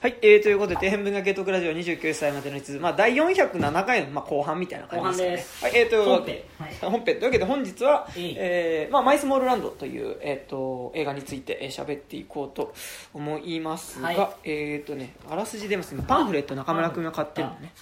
[0.00, 5.72] はい、えー、ということで、底辺文学ゲートクラジオ29歳までの一途、まあ、第407回の、まあ、後半みたいな感じですかね。
[5.72, 7.04] はい、えー、というわけで、はい本編。
[7.04, 12.72] というわけで、本日は、えいえーまあ、マイスモールランドという、えー、と映画についてえー喋、っていこうと
[13.12, 16.04] 思いますが、はいえっ、とね、あらすじ出ますね。
[16.06, 17.72] パンフレット中村君が買ってるのね。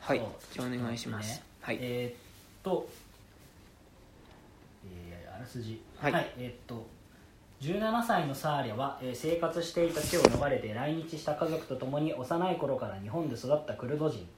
[0.00, 0.22] はい
[0.54, 1.36] じゃあお願いします。
[1.36, 1.78] ねはい。
[1.82, 2.22] えーっ
[2.62, 2.88] と、
[4.90, 6.86] えーあらすじはいえーっと
[7.60, 14.28] 17歳のサーリャは、えー生活していた地を逃れて来日した家族と共に幼い頃から日本で育ったクルド人。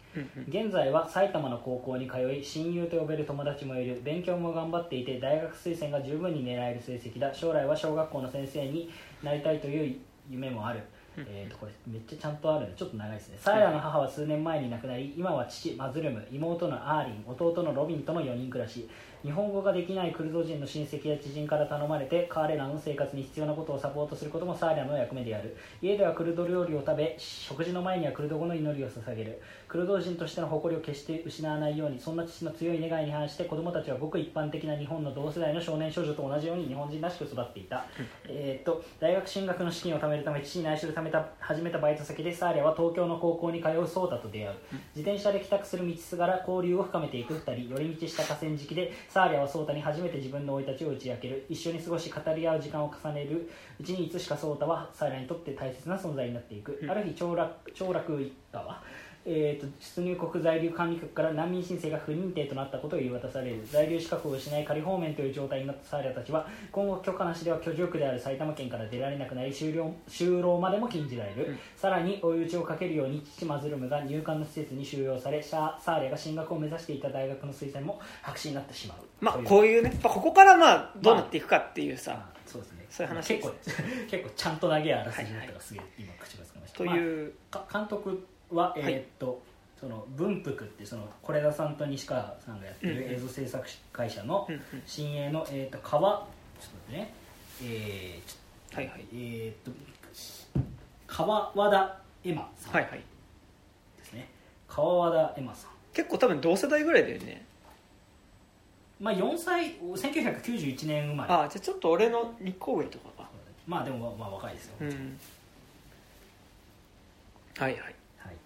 [0.49, 4.01] 現在は埼玉の高校に通い親友と呼べる友達もいる。
[4.03, 7.33] 勉強も頑張っていて大学推薦が十分に狙える成績だ。
[7.35, 8.91] 将来は小学校の先生に
[9.23, 9.97] なりたいという
[10.31, 10.81] 夢もある、
[11.19, 13.39] えー、とこれめっちゃちゃんとあるのでちょっと長いですね。
[13.39, 16.27] サーヤの母は数年前に亡くなり今は父マズルム。
[16.33, 17.25] 妹のアーリン。
[17.27, 18.89] 弟のロビンとの4人暮らし
[19.23, 25.57] 日本語ができないクルド人の親戚や知人から頼まれて彼らの生活に必要なことをサポートすることもサーリャの役目である。
[25.83, 29.43] 家ではクルド料理を食べ食事の前にはクルド語の祈りを捧げる。
[29.69, 37.85] クルド人としての誇りを決して失わないようにそんな父の強い願いに反して子供たちはごく一般的な日本の同世代の少年少女と同じように日本人らしく育っていた、
[38.27, 44.57] えーっと大学進学の資金を貯めるため父に内緒で貯めた始めたバイト先でサーリャは東京の高校に通うソータと出会う。
[44.97, 47.75] 自転車で帰宅する道すがら交流を深めていく2人。
[47.75, 51.45] 寄り道した河川敷でサーリャはソータに初めて自分の生い立ちを打ち明ける。
[51.49, 53.51] 一緒に過ごし語り合う時間を重ねる。
[53.81, 58.81] うちにいつしかソータはサーリャにとって大切な存在になっていく、ある日長楽長楽一家は
[59.27, 78.99] えー、と出入国在留管理局から難民申請が不認定となったことを言い渡される在留資格を失い仮放免という状態になったサーリャたちは今後許可なしでは居住区である埼玉県から出られなくなり就労就労までも禁じられる、さらに追い打ちをかけるように父マズルムが入管の施設に収容されシャサーリャが進学を目指していた大学の推薦も白紙になってしまう。
[79.21, 82.87] まあ、こういうね、まあ、ここからまあ、どうなっていくかっていうさ、あそうですね。
[82.89, 83.55] そういう話結構
[84.11, 86.79] 結構ちゃんと長いあらすじだったからすげえ今口がつかました。
[86.79, 89.43] という、か監督は、えはいーっと
[89.81, 94.47] その文福ってその是枝さんと西川さんがやってる映像制作会社の
[94.87, 96.19] 新鋭の、えーっと川
[96.61, 97.15] ちょっとね
[97.63, 99.05] えーはいはい。
[99.15, 99.81] えーっと
[101.07, 103.01] 川和田エマさんはいはい。
[103.99, 104.29] ですね、
[104.69, 107.45] 川和田エマさん結構多分同世代ぐらいだよね。
[109.01, 113.29] まあ4歳1991年生まれああ、じゃあちょっと俺の2個上とかか。
[113.67, 115.19] まあでもまあ若いですよ、うん。
[117.57, 117.95] はいはい。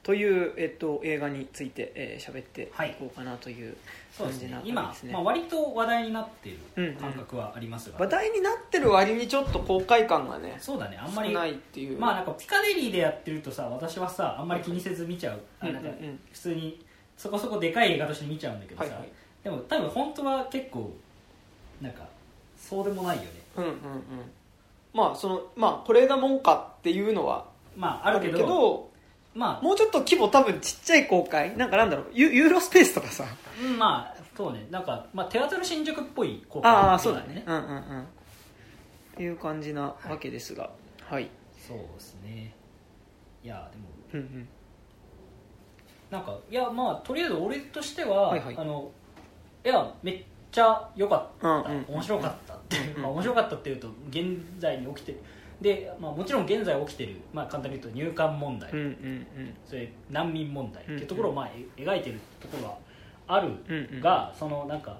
[0.04, 3.74] はいという、えっと、映画についてえー喋、っていはいこうかなという
[4.16, 5.12] そうです感じなね今ですね。
[5.14, 10.96] まあ、割と話題になっていうんうんる感覚はありますが、話題になってる割にちょっと公開感がね、そうだね。
[10.96, 11.98] あんまり少ないっていう。
[11.98, 16.20] まあなんかピカデリーでやってるとさ私はさあんまり気にせず見ちゃう、うんうんうん。
[16.32, 16.84] 普通に
[17.16, 19.08] そこそこでかい映画として見ちゃうんだけどさ、はいはい。
[19.42, 20.92] でも多分本当は結構
[21.80, 22.06] なんか
[22.56, 23.30] そうでもないよね。
[23.56, 23.78] うんうんうん。
[24.92, 28.93] まあ、その、まあ、これがもんかっていうのはまああるけど
[29.34, 29.62] まあ。
[29.62, 31.56] もうちょっと規模多分ちっちゃい公開。
[31.56, 32.06] なんかなんだろう。
[32.12, 33.24] ユユーロスペースとかさ。
[33.62, 34.66] うんまあそうね。
[34.70, 37.44] なんか、まあ、テアトル新宿っぽい公開ああそうだね。
[37.46, 38.02] うんうんうん。
[38.02, 38.04] っ
[39.16, 40.70] ていう感じなわけですが。
[41.08, 42.54] はい、そうですね。
[43.44, 43.84] いやでも。
[44.14, 44.48] うんうん。
[46.10, 48.56] なんかいやまあとりあえず俺としては、はいはい。
[48.56, 48.90] あの
[49.64, 55.20] いやめっちゃ良かった、うんうん面白かったっていう、うんまあ、面白かったっていうと現在に起きてる
[55.64, 59.26] で、まあ、もちろん現在起きてる、まあ、簡単に言うと入管問題、うんうん
[59.66, 62.78] それ難民問題ってうんいうところを、まあ、え描いてるところは
[63.26, 64.00] あるうんうん。
[64.02, 64.98] が、そのなんか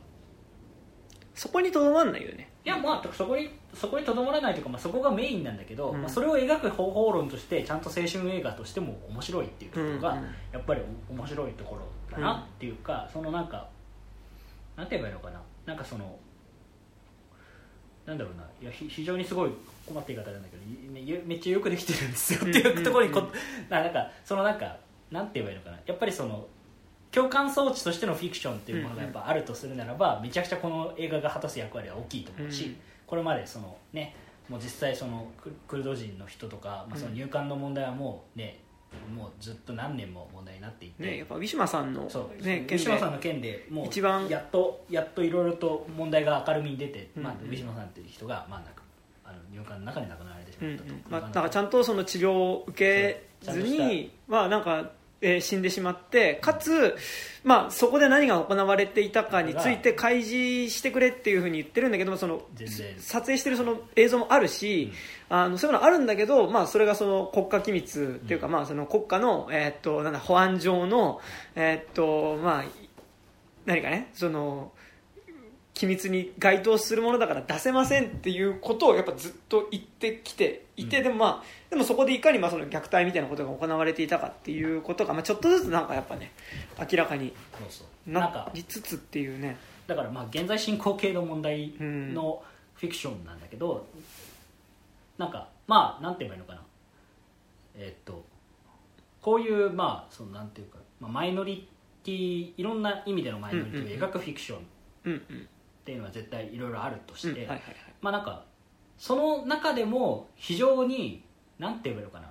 [1.35, 2.49] そこにとどまんないよね。
[2.65, 6.01] いやまあそこにそこにとどまらないというか、まあ、そこがメインなんだけど、うん。
[6.01, 10.25] まあ、それを描く方法論としてちゃんと青春映画としても面白いっていうところが、うんうん。
[10.53, 13.69] やっぱり面白いところだなっていうか、そのなんか
[14.77, 15.43] なんて言えばいいのかな。
[15.67, 16.19] なんかその
[18.07, 18.45] なんだろうな。
[18.63, 19.51] いやひ非常にすごい
[19.87, 22.41] 困った言い方なんだけどいめめっちゃよくできてるんですよ。
[22.41, 23.33] っていうところにこ、うんうん。
[23.69, 24.77] ななんかそのなんか
[25.11, 25.79] なんて言えばいいのかな。
[25.87, 26.47] やっぱりその
[27.11, 32.77] 共感装置としてのフィクションっていうものがやっぱあるとするならば、めちゃくちゃこの映画が果たす役割は大きいと思うし、うん。
[33.07, 34.17] これまでそのね
[34.49, 38.61] もう実際そのククルド人の人とか、まあ、その入管の問題はもうね、
[39.15, 48.67] もうずっと何年も問題になっていて、ねやっぱウィシュマさんのねウィシュマさんの件でもう一番やっとやっといろいろと問題が明るみに出て、うんまあ、ウィシュマさんっていう人が、まあ、な
[49.25, 54.91] あの入管の中で亡くなられてしうんうまったと、んまあ、なんかちゃんとその治療を受けずにまあなんか、
[55.25, 56.97] えー死んでしまってかつ、
[57.43, 62.43] まあ、そこで何が行われていたかについて開示してくれっていうふうに言ってるんだけどもその
[62.99, 64.93] 撮影してるその映像もあるし、
[65.31, 71.21] あのそういうのあるんだけど、まあ、それがその国家機密っていうか、まあ、その国家の、えーっとなんだ保安上の、
[71.57, 72.65] えーっとまあ、
[73.65, 74.73] 何かねその
[75.75, 86.33] 機密に該当するものだから出せませんっていうことをやっぱずっと言ってきていて、うんでもまあでもそこでいかにまあその虐待みたいなことが行われていたかっていうことが、まあ、ちょっとずつなんかやっぱね
[86.79, 87.33] 明らかに
[88.07, 89.57] なんかなりつつっていうね。
[89.89, 92.43] だからまあ現在進行形の問題の
[92.75, 93.87] フィクションなんだけど、
[95.19, 96.63] なんかまあなんて言えばいいのかな。
[97.77, 98.25] えーっと
[99.21, 101.67] こういうまあそのなんていうか、まあ、マイノリ
[102.05, 104.59] ティいろんな意味でのマイノリティを描くフィクション。
[104.59, 104.61] っ
[105.07, 105.49] うんうん
[105.85, 107.49] ていうのは絶対いろいろあるとして、
[108.01, 108.45] まあなんか
[108.99, 111.25] その中でも非常に
[111.59, 112.31] なんて言えばいいのかな。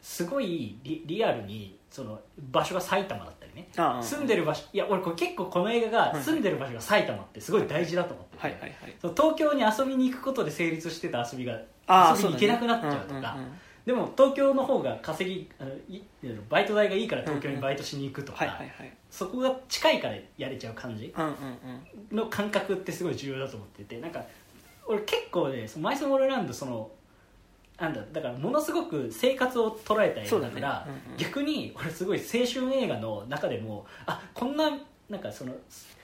[0.00, 2.18] すごいリリアルにその
[2.50, 3.68] 場所が埼玉だったりね。
[3.76, 4.02] ああ。
[4.02, 8.96] 住んでる場所いや俺これ結構この映画が住んでる場所が埼玉ってすごい大事だと思ってて、はいはいはい。
[9.00, 11.54] その東京に遊びに行くことで成立してた遊びが
[11.86, 13.36] ああ遊びに行けなくなっちゃうとか。
[13.86, 16.02] でも東京の方が稼ぎあのい
[16.48, 18.60] バイト代がいいから東京にバイトしに行くとか、
[19.12, 21.14] そこが近いからやれちゃう感じ
[22.10, 24.24] の感覚ってすごい重要だと思っててなんか
[24.86, 26.90] 俺結構ねそのマイスモールランドその
[27.78, 31.00] なんだだからものすごく生活を捉えた映画だからそうだね。
[31.06, 31.18] うんうん。
[31.18, 34.70] 逆に俺すごい青春映画の中でもあこんな
[35.10, 35.52] なんかその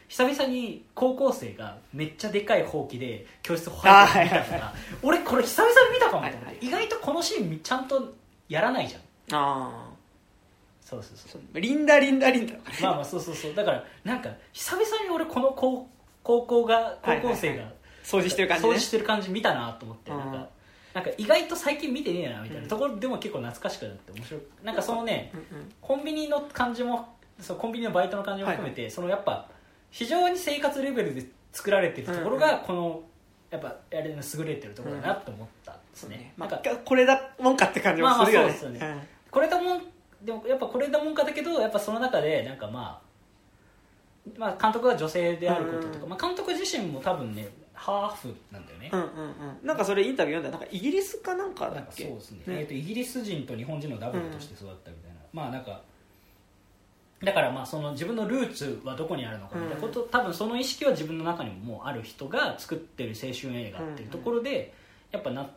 [0.08, 8.14] 久々に高校生がめっちゃでかいほうきで教室入ってたいあーはいな俺これ久々に見たかもと思って、はいはい意外とこのシーンちゃんと
[8.48, 9.00] やらないじゃん。
[9.00, 9.87] ああ
[10.88, 11.60] そうそうそう。
[11.60, 12.54] リンダリンダリンダ。
[12.80, 13.54] まあまあそうそうそう。
[13.54, 15.86] だからなんか久々に俺この高
[16.22, 17.64] 高校が高校生が、はい。
[17.66, 17.74] はい
[18.04, 18.70] 掃除してる感じね。
[18.70, 20.10] 掃除してる感じ見たなと思って。
[20.10, 20.18] うん。
[20.18, 20.48] なんか
[20.94, 22.66] なんか意外と最近見てねえなみたいな。
[22.66, 25.72] ところでも結構懐かしくなって面白いなんかそのねうんうん。
[25.82, 29.46] コンビニの感じもそうコンビニのバイトの感じも含めて、そのやっぱ
[29.90, 33.02] 非常に生活レベルで作られてるところうんがこの
[33.50, 36.06] やっぱあれの優れてるところだなと思ったんですね。
[36.06, 39.08] そうね、まあなんか、これだもんかって感じもするよね,、まあまあそうですよね。
[39.30, 39.82] これだもん
[40.22, 43.00] でもやっぱこれだもんかだけどやっぱその中でなんかま
[44.26, 49.08] あまあ監督が女性であることとか、うんまあ、監督自身も多分ねハーフなんだよね、うんうんう
[49.64, 49.66] ん。
[49.66, 52.04] なんかそれインタビュー読んだらなんかイギリスかなんかだっけ？
[52.04, 52.42] そうですね。
[52.48, 55.80] えー、とイギリス人と日本人のダブルとして育ったみたいな、まあなんか
[57.22, 64.74] だからまあその自分のルーツはどこにあるのかみたいなこと、多分その意識は自分の中にももうある人が作ってる青春映画っていうところで、
[65.12, 65.48] やっぱなや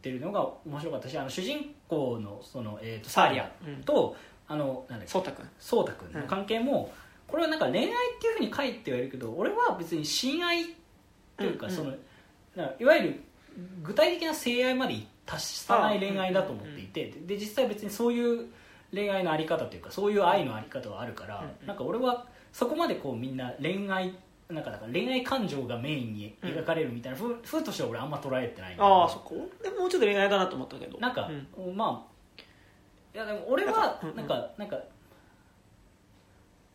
[0.00, 3.76] ってるのが面白かったしあの主人公のその、えー、とサーリアうん。
[3.84, 4.16] と、
[4.48, 6.90] あのなんだっけそうたくん颯太君の関係も、
[7.28, 10.64] これはなんか恋愛っていうふうに書いてはいるけど俺は別に親愛
[11.36, 11.76] というか、うんうん。
[11.76, 11.92] その
[12.80, 13.20] いわゆる
[13.82, 18.46] 具体的な性愛まで達さない恋愛だと思っていて、で実際別にそういう
[18.92, 21.66] 恋愛のあり方というかそういう愛のあり方はあるから、うん。
[21.66, 24.14] なんか俺はそこまでこうみんな恋愛
[24.50, 28.76] なんかだから恋愛感情がメインに描かれるみたいなふうふうとしては俺あんま捉えてない。
[28.78, 29.48] ああそこ。
[29.62, 30.98] でももうちょっと恋愛だなと思ったけど。
[30.98, 31.76] なんか、うん。
[31.76, 32.10] まあ
[33.14, 34.16] いやでも俺はうんうん。
[34.16, 34.78] なんかなんか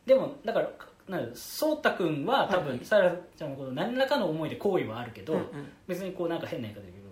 [0.06, 0.69] でもだから
[1.07, 5.45] なんだ颯太君は多分さらちゃんのこと何らかの思いで好意はあるけど、うんうん。
[5.88, 7.06] 別にこうなんか変な言い方だけど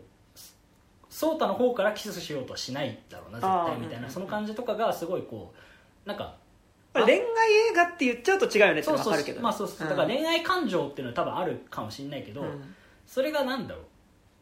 [1.09, 4.11] 颯太の方からキスしようとはしないだろうな絶対みたいな、うんうん。
[4.11, 5.53] その感じとかがすごいこ
[6.05, 6.35] うなんか
[6.93, 7.05] まあ。
[7.05, 9.43] 恋愛映画って言っちゃうと違うよねって分かるけどね。
[9.43, 9.89] まあそうそう。
[9.89, 12.75] だから恋愛感情っていうのは多分あるかもしれないけど、うん。
[13.05, 13.81] それがなんだろ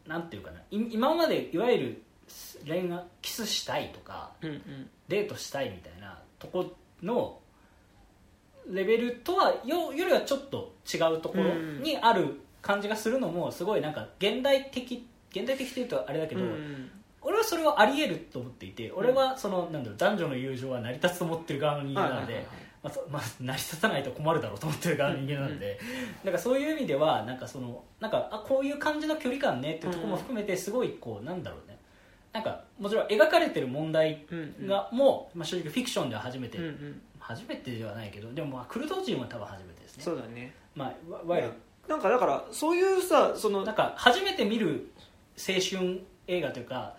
[0.06, 0.10] う。
[0.10, 0.60] なんていうかな。
[0.60, 2.02] い今までいわゆる
[2.66, 4.90] 恋愛キスしたいとかうんうん。
[5.08, 7.40] デートしたいみたいなとこの
[8.70, 22.46] レベルとはよよりはちょっと違うところにある感じがするのもすごいなんか現代的現代的っていうとあれだけど、うん俺はそれはあり得ると思っていて俺はそのなんだろう男女の友情は成り立つと思ってる側の人間なので、
[22.84, 25.80] まあそ まあ、成り立たないと困るだろうと思ってる側の人間なので、
[26.24, 31.78] なんかそういう意味ではなんかそのなんかあこういう感じの距離感ねっていうところも含めてすごいこうなんだろうね。
[32.34, 36.58] なんかもちろん描かれてる問題うんがもう、まあ、正直フィクションでは初めて、
[37.20, 40.04] 初めてではないけどでもまあクルド人は多分初めてですね。
[40.04, 40.54] そうだね。
[40.74, 41.54] まあ、わいわゆる
[41.88, 44.92] なんかだからそういうさそのなんか初めて見る
[45.38, 46.96] 青春映画というか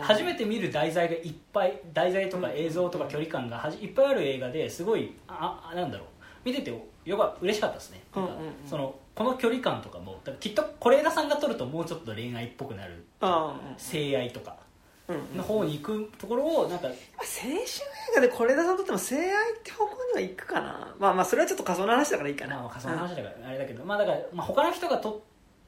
[0.00, 6.08] 初めて見る題材がいっぱい題材とか映像とか距離感がはじいっぱいある映画ですごいああなんだろう。
[6.44, 6.72] 見てて
[7.04, 8.02] よか嬉しかったですね。
[8.14, 8.52] なんかうんうんうん。
[8.66, 14.56] そのこの距離感とかもきっと是枝さんが撮るともうちょっと恋愛っぽくなるあ性愛とか
[15.36, 17.66] の方に行くところをなんかまあ青春映
[18.14, 20.94] 画で是枝さんとっても性愛って方向には行くかな。
[20.98, 22.54] まあまあそれはちょっと仮想の話だからいいかな。
[22.54, 25.18] まあまあ仮想の話だからあれだけど、まあだから、まあ、他の人が撮っ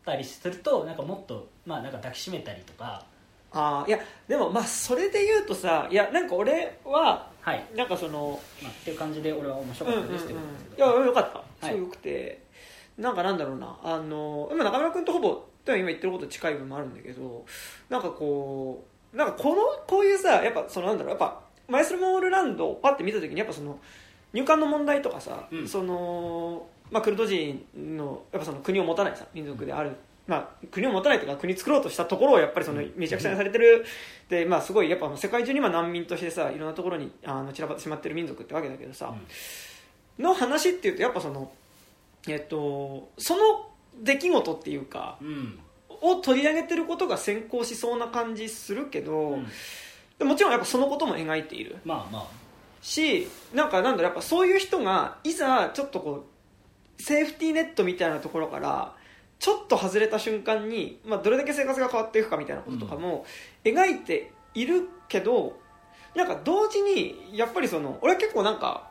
[0.07, 3.05] たりするとなんかもっとまあなんか抱きしめたりとか
[3.55, 10.07] ああいやでもまあそれで言うとさいやなんか俺ははい、なんかそのまあ、っていう感じで俺は面白うんうんうん。
[10.07, 11.67] かったですけど、いやよかった。
[11.69, 11.71] い。
[11.71, 12.43] すごいよくて、
[12.97, 13.77] なんかなんだろうな。
[13.83, 17.45] あの今中村君とほぼ今言ってること近い部分もあるんだけど
[17.89, 23.79] なんかこうなんかこのこういうさやっぱそのなんだろうやっぱマイスルモールランドをパッて見た時にやっぱその
[24.33, 25.69] 入管の問題とかさ、うん。
[25.69, 33.85] そのまあ、クルド人のやっぱその国を持たないさ民族である、まあ、国を持たないとか国作ろうとしたところをやっぱりそのめちゃくちゃにされてる、
[34.29, 39.15] で、まあ、すごいやっぱ世界中に今難民としてさいろんなところにあの散らばってしまってる民族ってわけだけどさ、
[40.19, 41.51] の話っていうとやっぱその
[42.29, 45.59] えっとその出来事っていうかうん。
[46.03, 49.39] を取り上げてることが先行しそうな感じするけど、
[50.21, 51.77] もちろんやっぱそのことも描いている。
[51.85, 52.29] まあま
[52.83, 56.27] しなんかなんだやっぱそういう人がいざちょっとこ
[56.99, 58.95] うセーフティーネットみたいなところから
[59.43, 63.27] ちょっと外れた瞬間に、まあ、どれだけ生活が変わっていくかみたいなこととかも
[63.65, 65.59] 描いているけど、
[66.15, 68.89] なんか同時にやっぱりその俺は結構なんか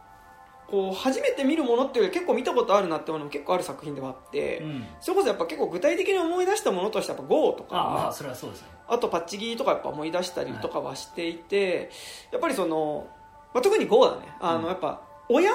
[0.68, 4.86] こう初めて見るものっていうより結構見たことあるなってものも結構ある作品ではあって、あうん。
[5.00, 8.68] それこそやっぱ結構具体的に思い出したものとしてやっぱ GO とかあまあそれはそうですね。
[8.90, 11.90] あとパッチギーとかやっぱ思い出したりとかはしていて、
[12.30, 13.08] やっぱりその、
[13.54, 14.28] まあ、特に GO だね。
[14.42, 14.66] あの、うん。
[14.66, 15.50] やっぱ親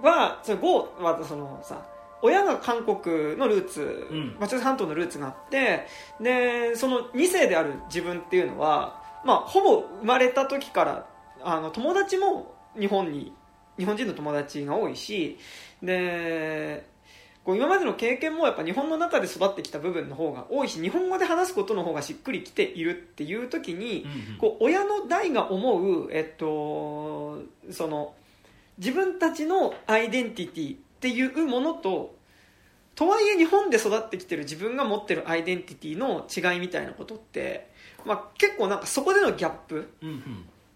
[0.00, 1.84] はその GO はそのさ
[2.24, 4.36] 親が韓国のルーツ、うん。
[4.40, 5.86] まあ、朝鮮半島のルーツがあって
[6.20, 11.06] でその2世である自分っていうのは、まあ、ほぼ生まれた時から
[11.42, 13.32] あの友達も日本に
[13.76, 15.38] 日本人の友達が多いし
[15.82, 16.86] で
[17.44, 24.38] こう今までの経験もやっぱ日本の中で育ってきた部分の方が多いし日本語で話すことの方がしっくりきているっていう時に、うん。
[24.38, 28.14] こう親の代が思う、えっと、その
[28.78, 32.13] 自分たちのアイデンティティっていうものと
[32.94, 37.70] とはいえ日本で育ってきてる自分が持ってるアイデンティティの違いみたいなことって、
[38.04, 39.90] まあ、結構なんかそこでのギャップ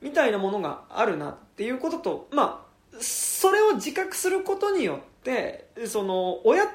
[0.00, 6.66] みたいなものがあるなっていうことと、まあ、それを自覚することによってその親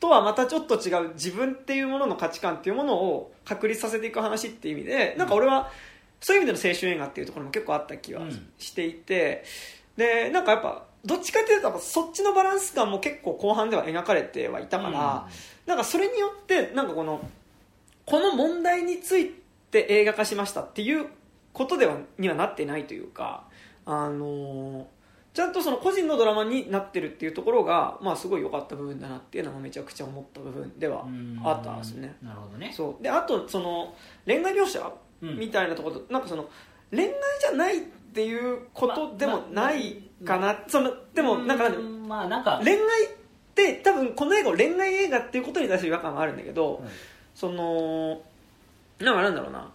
[0.00, 5.70] とはまたちょっと違う自分っていうものの価値観っていうものを確立させていく話っていう意味でなんか俺は
[6.20, 8.48] そういう意味での青春映画っていうところも結構あった気はうん。
[8.58, 9.44] していて、
[9.96, 15.28] でなんかやっぱどっちかっていうとやっぱそっちのバランス感も結構後半では描かれてはいたから、
[15.66, 17.26] なんかそれによってなんかこの
[18.04, 19.32] この問題につい
[19.70, 21.06] て映画化しましたっていう
[21.52, 23.44] ことではにはなってないというか、
[23.86, 24.84] あのー
[25.32, 31.40] ちゃんとその個人のドラマになってるっていうところが、まあ、すごい良かった部分だなっていうのがめちゃくちゃ思った部分ではうん。
[31.44, 32.16] あったんですね。
[32.20, 32.72] なるほどね。
[32.74, 33.02] そう。
[33.02, 33.94] であとその
[34.26, 34.92] 恋愛描写
[35.22, 35.38] うん。
[35.38, 36.48] みたいなところとなんかその
[36.90, 37.80] 恋愛じゃないっ
[38.12, 42.60] ていうことでもないかな、そのでもなんかなんだろううんまあなんか。
[42.62, 42.80] 恋愛っ
[43.54, 46.88] て多分この映画を恋愛映画っていうことに対する違和感はあるんだけど、うん
[47.34, 48.20] その
[48.98, 49.70] なんかなんだろうな。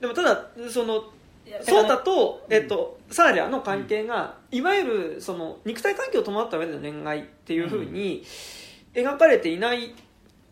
[0.00, 1.04] でもただその
[1.62, 2.54] ソータと、うん。
[2.54, 8.24] えっと、サーリャの関係が、いわゆるその肉体関係を伴った上での恋愛っていうふうに
[8.92, 9.94] 描かれていない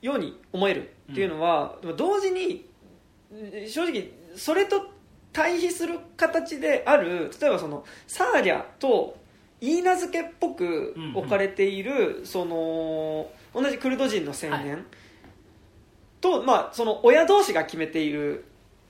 [0.00, 2.66] ように思えるっていうのは、でも同時に
[3.68, 4.86] 正直それと
[5.32, 9.16] 対比する形である例えばそのサーリャと
[9.64, 14.84] 言い名付けっぽく置かれている、その同じクルド人の青年、はい。
[16.20, 18.44] と、まあ、その親同士が決めている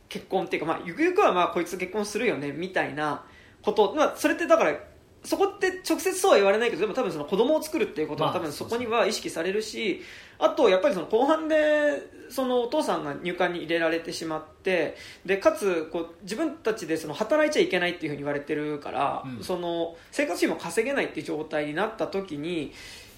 [0.09, 3.25] 結婚っていうか、まあ、ゆくゆくはまあこいつと結婚するよねみたいな
[3.63, 4.79] こと、まあ、それってだから
[5.25, 10.03] そこって直接そうは言われないけどでも多分その子供を作るっていうことはまあ多分そこには意識されるし、
[10.39, 19.45] あとやっぱりその後半でそのお父さんが入管に入れられてしまってでかつこう自分たちでその働いちゃいけないっていうふうに言われてるから、うん。
[19.45, 22.73] その生活費も稼げないっていう状態になった時に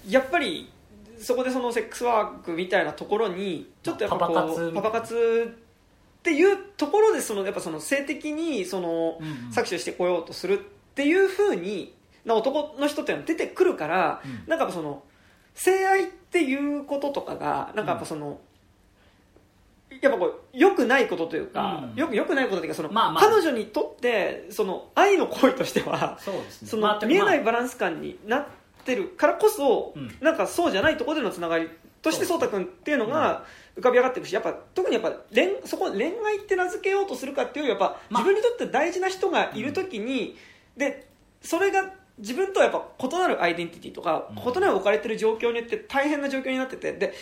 [0.07, 0.69] やっぱり
[1.19, 5.55] そこでそのセックスワークみたいなところにちょっとやっぱこうパパ活
[6.19, 9.19] っていうところでそのやっぱその性的にその
[9.51, 11.93] 搾取してこようとするっていうふうに
[12.27, 14.43] な男の人っていうのは出てくるから、うん。
[14.47, 15.03] なんかその
[15.55, 18.39] 性愛っていうこととかがなんかやっぱその、
[20.01, 21.99] やっぱこう良くないことというか、うん。
[21.99, 23.23] よく良くないことというかその、まあまあ。
[23.23, 26.67] 彼女にとってその愛の行為としてはそうですね。
[26.67, 28.45] そまあの見えないまバランス感になっ
[28.83, 30.15] てるからこそ、うん。
[30.21, 31.69] なんかそうじゃないところでのつながり
[32.01, 33.45] としてそう颯太君っていうのが
[33.77, 40.35] 浮かび上がってるしやっぱ特にやっぱ恋そこ恋愛って名付けようとするかっていうよりやっぱまあ自分にとって大事な人がいる時に、
[40.75, 41.07] で
[41.41, 44.53] それが自分とはやっぱ異なるアイデンティティとか、うん。
[44.53, 47.13] 異なる置かれてる状況によって大変な状況になっててで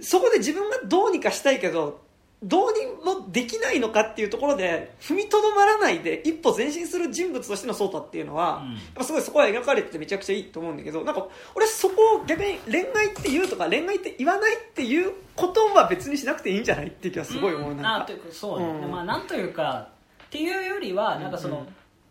[0.00, 2.00] そこで自分がどうにかしたいけど
[2.42, 8.74] どうにもできないのかっていうところで踏みとどまらないで一歩前進する人物としての颯太っていうのは、うん。
[8.74, 17.76] やっぱすごいそこは描かれててめちゃくちゃいいと思うんだけどなんか俺そこを逆に恋愛って言うとか恋愛って言わないっていうことは別にしなくていいんじゃないっていう気はすごい思う、うん。
[17.76, 18.04] なんか。
[18.04, 18.90] あというかそうね、うん。
[18.90, 19.88] まあなんというか
[20.26, 21.66] っていうよりはなんかその、うん。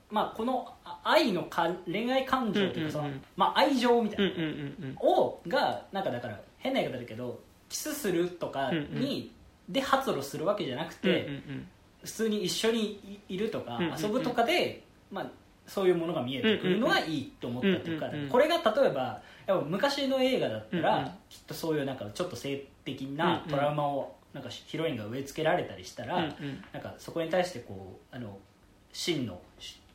[0.10, 3.24] まあこのあ愛のか恋愛感情というかその、うんうんうん。
[3.36, 7.40] まあ愛情みたいな、うんうんうんをがなんかだから変な言い方だけど
[7.70, 9.32] キスするとかに、
[9.70, 11.30] で発露するわけじゃなくうんうんて、
[12.04, 14.02] 普通に一緒にいいるとか、うんうんうん。
[14.02, 15.26] 遊ぶとかで、まあ、
[15.68, 26.64] そういうものが見えてくるのはいいと思ったっていうか、うんうんうんこれが例えばやっぱ昔の映画だったら、うんうんきっとそういうなんかちょっと性的なトラウマをなんかヒロインが植え付けられたりしたら、うんうん。
[26.74, 28.38] なんかそこに対してこうあの
[28.92, 29.40] 真の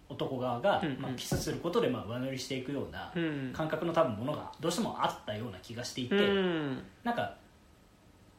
[0.08, 1.00] 男側が、うんうん。
[1.00, 3.52] まあ、キスすることでまあ上乗りしていくようなうん。
[3.52, 6.82] 感覚の多分ものがどうしてもあったような気がしていて、うん。
[7.04, 7.36] なんか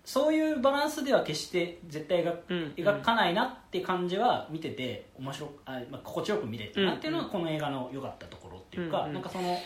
[0.06, 2.74] そういうバランスでは決して絶対描うん。
[2.78, 9.58] 描かないなって感じは見てて面白くあ、まあ、心地よく見れたなっていうのうんがこの映画の良かったところっていうか、うんなんかその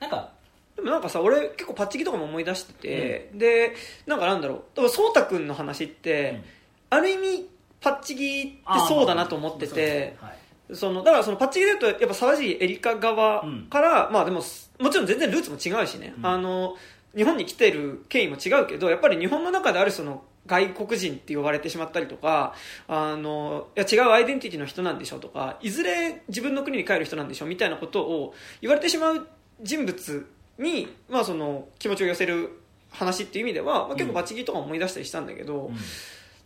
[0.00, 0.32] なんか
[0.74, 3.74] でもなんかさ俺結構パッチギとかも思い出してて、で
[4.06, 4.58] なんかなんだろう。
[4.74, 6.44] だから颯太君の話って、うん。
[6.90, 7.48] ある意味
[7.80, 10.38] パッチギってそうだなと思ってて、はい
[10.72, 14.42] そのだからそのパッチギで言うとやっぱ沢尻エリカ側から、まあでも
[14.78, 16.26] もちろん全然ルーツも違うしね、うん。
[16.26, 16.76] あの
[17.16, 22.54] 日本に来てる経緯も違うけどやっぱり日本の中であるその外国人って呼ばれてしまったりとか
[22.86, 29.26] あのいや違うアイデンティティの人なんでしょとかいずれ自分の国に帰る人なんでしょみたいなことを言われてしまう
[29.62, 30.26] 人物
[30.58, 32.60] に、まあ、その気持ちを寄せる
[32.90, 35.76] 話っていう意味では、まあ、結構パッチギとか思い出したりしたんだけど、うん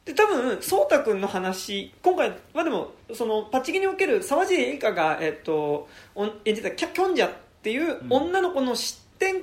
[0.04, 5.88] で多分颯太君の話今回はでもそのパッチギにおける沢尻エリカが、えっと、
[6.44, 7.32] 演じたキャキョンジャっ
[7.62, 8.12] ていううん。
[8.12, 9.42] 女の子の視点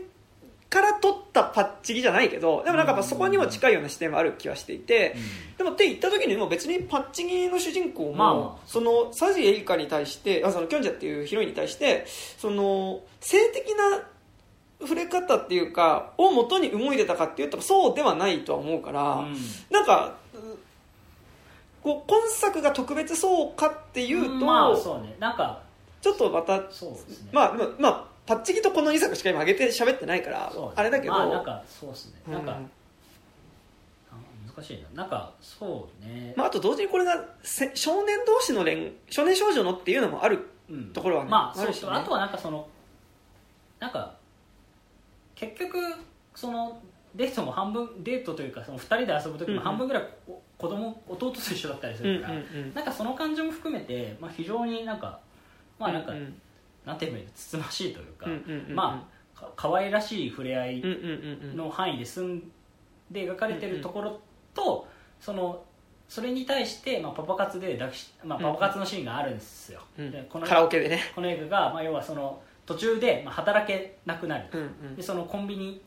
[0.69, 5.15] から取ったパッチギじゃないけどでもなんかやっぱそこにも近いような視点はある気はしていて、
[5.57, 8.67] でもって言った時にも別にパッチギの主人公も、まあまあ。
[8.67, 12.05] その沢尻エリカに対してあそのキョンジャっていうヒロインに対して
[12.37, 14.03] その性的な
[14.81, 19.35] 触れ方っていうかを元に動いてたかっていうとそうではないとは思うから、うん。
[19.71, 20.28] なんかう
[21.81, 25.15] こう今作が特別そうかっていうと、まあそうね。
[25.19, 25.61] なんか
[26.01, 27.29] ちょっとまたそうですね。
[27.31, 32.21] まあまあ、まあ、パッチギとこの2作しか今上げて喋ってないからあれだけど、まあなんかそうですね。
[32.27, 32.69] なんか、うん
[34.11, 35.03] あ難しいな。
[35.03, 40.93] なんかそうね、まあ、あと同時にこれがせ少年同士の恋少年少女のっていうのもあるうん。
[40.93, 41.81] ところはねまああるしね。
[41.81, 42.67] そうそうあとはなんかその
[43.79, 44.15] なんか
[45.35, 45.77] 結局
[46.35, 46.81] その
[47.15, 52.73] デートも半分デートというかその2人で遊ぶ時も半分ぐらいお子供弟と一緒だったりすうんうんるから、うん。
[52.75, 55.19] なんかその感情も含めて、まあ、非常になんか
[55.79, 56.39] まあなんか、うん。
[56.85, 61.57] なんて言えばいいのつつましいというか、うんうんうんまあか可愛らしい触れ合いうんうんうんうん。
[61.57, 62.51] の範囲で済ん
[63.09, 64.19] で描かれてるところ
[64.53, 64.87] と、
[65.21, 65.63] その
[66.09, 70.11] それに対して、まあ、パパ活で抱きし、まあ、パパ活のシーンがあるんですよ、うん。
[70.11, 70.99] でこのカラオケでね。
[71.15, 74.95] この映画が、まあ、要はその途中で、まあ、働けなくなる、うんうん。
[74.95, 75.81] でそのコンビニ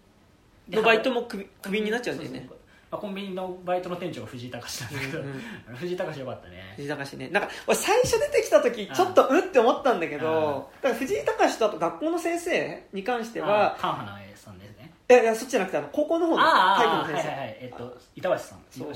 [0.68, 2.38] でのバイトもクビクビになっちゃうんだよね。
[2.38, 2.58] そうそう
[2.92, 5.76] まあ、コンビニのバイトの店長が藤井隆なんだけど、うんうん。
[5.76, 6.74] 藤井隆よかったね。
[6.76, 7.28] 藤井隆ね。
[7.30, 14.92] なんか俺最初出てきた時ちょっとうんって思ったんだけどだから藤井隆とあと学校の先生に関してはあカンハナさんですね。
[15.08, 17.14] いやいやそっちじゃなくてあの高校の方の体育の先生。
[17.14, 17.58] はいはいはい。
[17.60, 18.92] えっと板橋さんそう。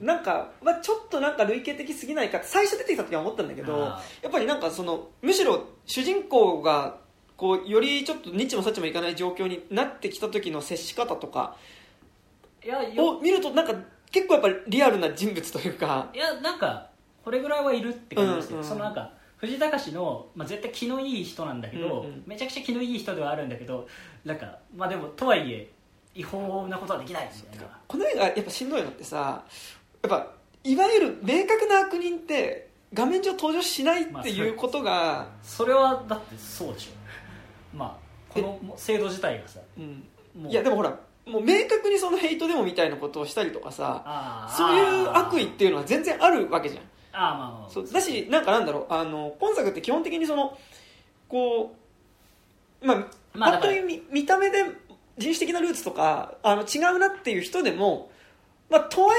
[0.00, 6.96] なんか、まあ、ちょっとなんか類型的すぎないか最初出てきた時は思ったんだけどあやっぱりなんかそのむしろ主人公が
[7.36, 11.56] こうよりちょっとニッチもサッチもいかない状況になってきた時の接し方とか
[12.64, 13.16] いやよ。
[13.16, 13.74] を見るとなんか
[14.10, 16.08] 結構やっぱりリアルな人物というか。
[16.14, 16.90] いやなんか
[17.24, 18.68] これぐらいはいるって感じですよ、うんうん。
[18.68, 22.22] そのなんか藤井隆の、まあ、絶対気のいい人なんだけど、うんうん。
[22.26, 23.88] めちゃくちゃ気のいい人ではあるんだけど
[24.24, 25.70] なんかまあでもとはいえ
[26.14, 29.44] 違法なことはできないみたいなこの映画やっぱしんどいのってさ
[30.02, 30.32] やっぱ
[30.64, 37.76] いわゆる明確な悪人って画面上登場しないっていうことが、それはだってそうでしょ。
[37.76, 37.96] まあ
[38.28, 40.04] この制度自体がさうん。
[40.42, 40.50] もう。
[40.50, 46.84] いやでもほらもう明確にそのヘイトデモみたいなことをしたりとかさそういう悪意っていうのは全然あるわけじゃん。
[47.12, 50.56] あーまあまあそうだしなんかなんだろうあの今作って基本的にその
[51.28, 51.74] こ
[52.82, 54.64] うまあ、まあ本当に見見た目で
[55.18, 58.10] 人種的なルーツとかあの違うなっていう人でも、
[58.70, 59.16] まあ、とはい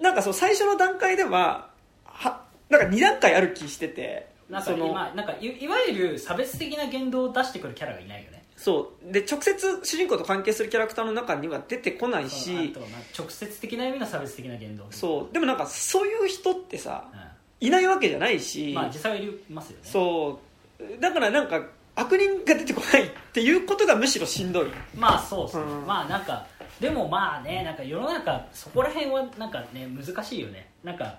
[0.00, 1.68] えなんかそう最初の段階では
[2.04, 9.12] はなんか2段階ある気しててなんかその今なんかいいわゆる差別的な言動を出してくるキャラがいないよねそう。
[9.12, 12.72] で直接主人公と関係するキャラクターの中には出てこないし
[13.18, 15.34] 直接的な意味の差別的な言動そう。
[15.34, 19.78] でもなんかそういう人ってさういないわけじゃないし、んまあ実際はいますよね。
[19.82, 20.38] そ
[20.78, 21.00] う。
[21.00, 21.60] だからなんか
[21.96, 24.66] 悪人が出てこないっていうことがむしろしんどい。
[24.96, 25.86] まあそうですね、うん。
[25.86, 26.46] まあなんか
[26.80, 30.70] でもまあねなんか世の中そこら辺はなんかね難しいよね。
[30.84, 31.18] なんか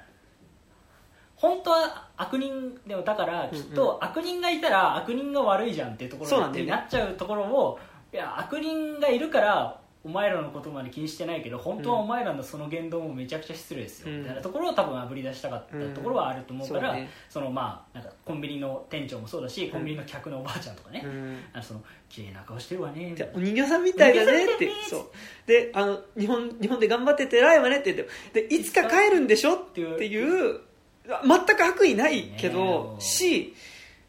[1.44, 6.72] 本当は悪人でもだからきっと悪人がいたら悪人が悪いじゃんっていうところにそうなんだよね。
[6.72, 7.78] なっちゃうところを
[8.14, 14.20] いや悪人がいるからお前らのことまで気にしてないけど本当はお前らのその言動もめちゃくちゃ失礼ですよ、うん。
[14.20, 17.10] みたいなところを多分あぶり出したかったところはあると思うから、うんそうね。
[17.30, 21.40] そのまあなんかコンビニの店長もそうだし、コンビニの客のおばあちゃんとかね、うん。
[21.52, 23.34] あのその綺麗な顔してるわねみじたいな。
[23.34, 24.54] ゃあお人形さんみたいだねって。
[24.54, 25.04] お人形さんみたいねそう。
[25.48, 30.62] であの日本日本で頑張ってて偉いわねって言ってでいつか帰るんでしょっていう
[31.06, 33.54] 全く悪意ないけどねし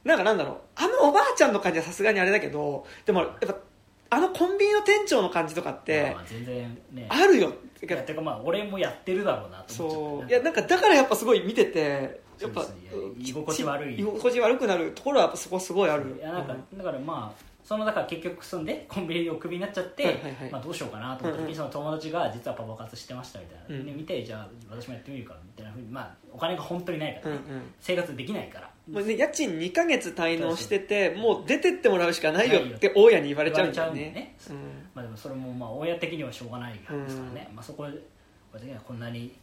[0.04, 0.56] なんかなんだろう。
[0.76, 3.56] あのおばあちゃんの感じはさすがにあれだけどでもやっぱ
[4.10, 7.06] あのコンビニの店長の感じとかってまあ全然ね。
[7.08, 7.52] あるよ。
[7.82, 9.94] いやてかまあ俺もやってるだろうなと思っちゃった。
[10.20, 10.28] そう。
[10.28, 12.64] いやなんかだからやっぱすごい見ててやっぱ
[13.18, 13.98] 居心地悪い。
[13.98, 16.16] 居心地悪くなるところはやっぱそこすごいある。
[16.18, 20.50] いやなんか、だからまあそのだから結局住んで コンビニをクビになっちゃって、はいはいはい。
[20.50, 23.86] まあ、どうしようかなと思った時に、その友達が実はパパ活してましたみたいな、うん。
[23.86, 27.42] で見てじゃあ私もやってみるかみたいなふうにまあお金が本当にないから、ね。
[27.48, 27.74] うんうん。
[27.80, 28.70] 生活できないから。
[28.90, 34.76] もうね、家賃2ヶ月滞納しててもう出てってもらうしかないよって大家に言われちゃうんだよ言われちゃうんだね。
[34.82, 37.90] よまあでもそれもまあ親的にはしょうがないですからね、まあ、そこは
[38.86, 39.34] こんなに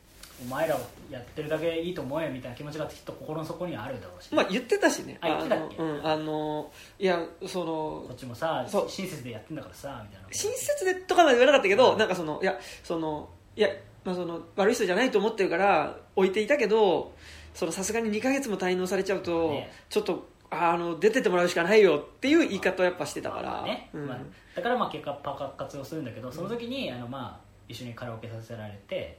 [0.44, 5.18] お前らをやってるだけいいと思えみたいな気持ちがきっと心の底にはあるだろうし、うんまあ言ってたしね。
[5.22, 5.78] あ言ってたっけ？
[5.78, 11.98] あの,、うん、あのいやそのこっちもさ親切でやってんだからさみたいな親切でとかまで言わなかったけど、うん。
[11.98, 13.70] なんかそのいやそのいや、
[14.04, 17.14] まあ、その悪い人じゃないと思ってるから置いていたけど
[17.54, 23.90] そのさすがに2ヶ月も滞納されちゃうと、ねちょっとあの出てってもらうしかないよっていう言い方をやっぱしてたから、まあね。
[23.94, 24.06] うん。
[24.06, 24.20] まあ、
[24.54, 29.18] だからまあ結果パカ活をするんだけどその時にあのまあ一緒にカラオケさせられて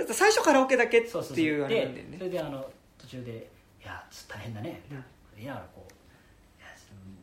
[0.00, 3.50] だって最初カラオケだけっていうあれなんだよでそねれであの途中で
[3.82, 5.04] 「いやちょっと大変だね」みたいな
[5.36, 5.92] 言いながらこう
[6.60, 6.68] 「いや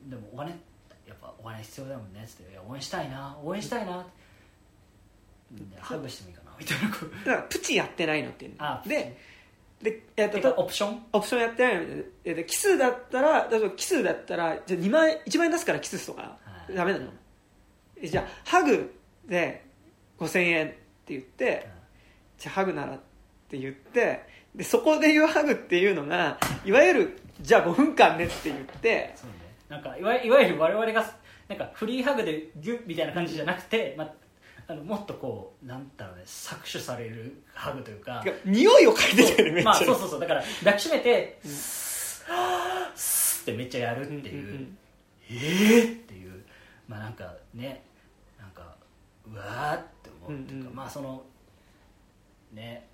[0.09, 0.49] でもお金
[1.07, 4.05] やっぱお金必要だもんね」っつって「いや応援したいな応援したいな」
[5.51, 6.89] でハグしてもいいかなみたいな。
[6.89, 8.57] だからプチやってないのっていうの。
[8.59, 9.17] あで
[9.81, 11.05] で、えっとオプション？
[11.13, 12.03] オプションやってないの。
[12.23, 16.37] でで奇数だったら例えば奇数だったらじゃあ2万円1万円出すから奇数とか、は
[16.69, 16.73] い。
[16.75, 17.11] ダメなの。
[18.01, 18.93] えじゃあハグ
[19.25, 19.63] で
[20.19, 20.77] 5000円って
[21.09, 21.69] 言って、
[22.37, 22.99] じゃあハグならっ
[23.49, 24.23] て言って
[24.55, 29.35] でそこで言うハグっていうのがいわゆるじゃあ5分間ねって言ってそうね。
[29.69, 31.13] なんかいわいわゆる我々が
[31.47, 34.13] なんかフリーハグでギュッみたいな感じじゃなくて、まあ、
[34.67, 38.21] あのもっとこうなんだろうね搾取されるハグというか。
[38.23, 40.19] てか匂いを嗅いでたよねめっちゃ、まあそうそうそう。
[40.19, 42.33] だから抱きしめて、スッ
[42.95, 44.77] スッってめっちゃやるっていう、うんうんうん。
[45.29, 46.43] えーっていう。
[46.87, 47.83] まあなんかね
[48.39, 48.75] なんか
[49.31, 50.75] うわーって思うっていうか、うんうん。
[50.75, 51.23] まあその
[52.53, 52.87] ね。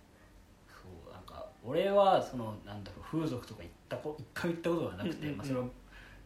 [0.68, 5.38] そうなんか俺はそのなんだろう風俗とか行ったこ一回行ったことがなくて、うんうんうん。
[5.38, 5.66] まあ、それは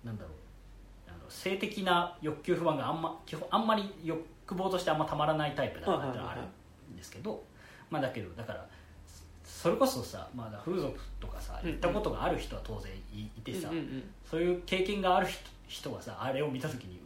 [0.04, 0.34] なんだろう
[1.08, 6.42] あの性的な欲求不満があんま基本あんまり欲望としてあんまたまらないタイプだなってのはある
[6.94, 7.44] んですけど、
[7.90, 8.68] まあだけどだから
[9.44, 17.00] それこそさ、まあ、風俗とかさ行ったことがある人は当然いいてさ、うんうんそういう経験がある人人がさあれを見た時に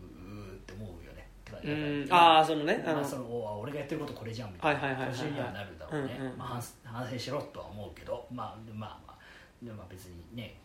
[2.09, 2.95] ああそのねあの。
[2.97, 5.19] まあ、そのお俺がやってることこれじゃんみたいなはいはいはいはいはい。
[5.19, 8.25] 年にはなるだろうね、うんうんまあ、反反省しろとは思うけど。
[8.31, 9.15] まあまあまあ
[9.61, 10.55] でもまあ別にね。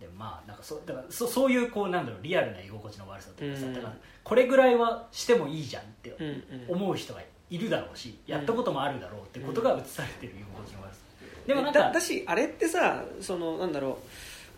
[0.00, 3.74] でもまあなんかそだからそそういうこうなんだろうリアルな居心地の悪さというかさ、うん。
[3.74, 6.76] だからこれぐらいはしてもいいじゃんってうんうん。
[6.76, 11.00] 思う人がいるだろうし、やったこともあるだろうってことが映されてる居心地の悪さ。
[11.46, 13.98] でもなんかだだしあれってさそのなんだろ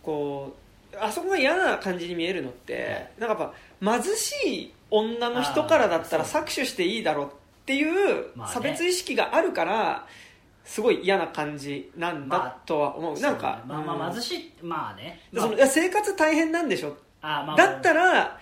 [0.02, 0.54] うこ
[0.92, 7.30] うあそこが嫌な感じに見えるのって、なんかやっぱ貧しい女の人からだったら搾取していいだろうっ
[7.64, 10.06] ていう差別意識があるから
[10.64, 14.12] すごい嫌な感じなんだまあとは思う、なんか、ねまあまあうん。
[14.12, 16.96] 貧しいまあね、そのいや生活大変なんでしょ？
[17.22, 18.38] あまあだったら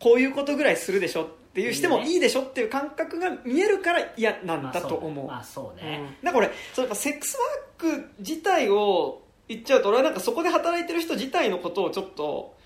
[0.00, 6.26] こういうことぐらいするでしょっていうしてもいいでしょっていう感覚が見えるから嫌なんだと思う,、まあそうね、うん。
[6.26, 7.36] なんか俺そうやっぱセックス
[7.82, 12.56] ワーク自体を言っちゃうと俺はなんかそこで働いてる人自体のことをちょっと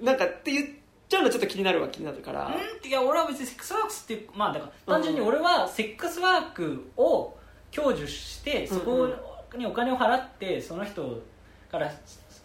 [0.00, 0.66] なんかって言っ
[1.08, 2.50] ちゃうのはちょっと気になるは気になるから、う
[2.86, 2.88] ん？
[2.88, 7.36] いや俺は別にセックスワークスっていうまあだから単純に俺はセックスワークを
[7.74, 9.08] 享受してそこ
[9.56, 11.22] にお金を払ってその人
[11.70, 11.90] から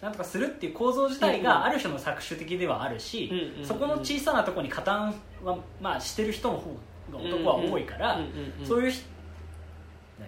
[0.02, 3.32] なんとかするっていう構造自体がある種の搾取的ではあるし、
[3.63, 6.71] そこの小さなところに加担は、まあ、してる人の方
[7.12, 8.19] が男は多いから、
[8.63, 9.04] そういう人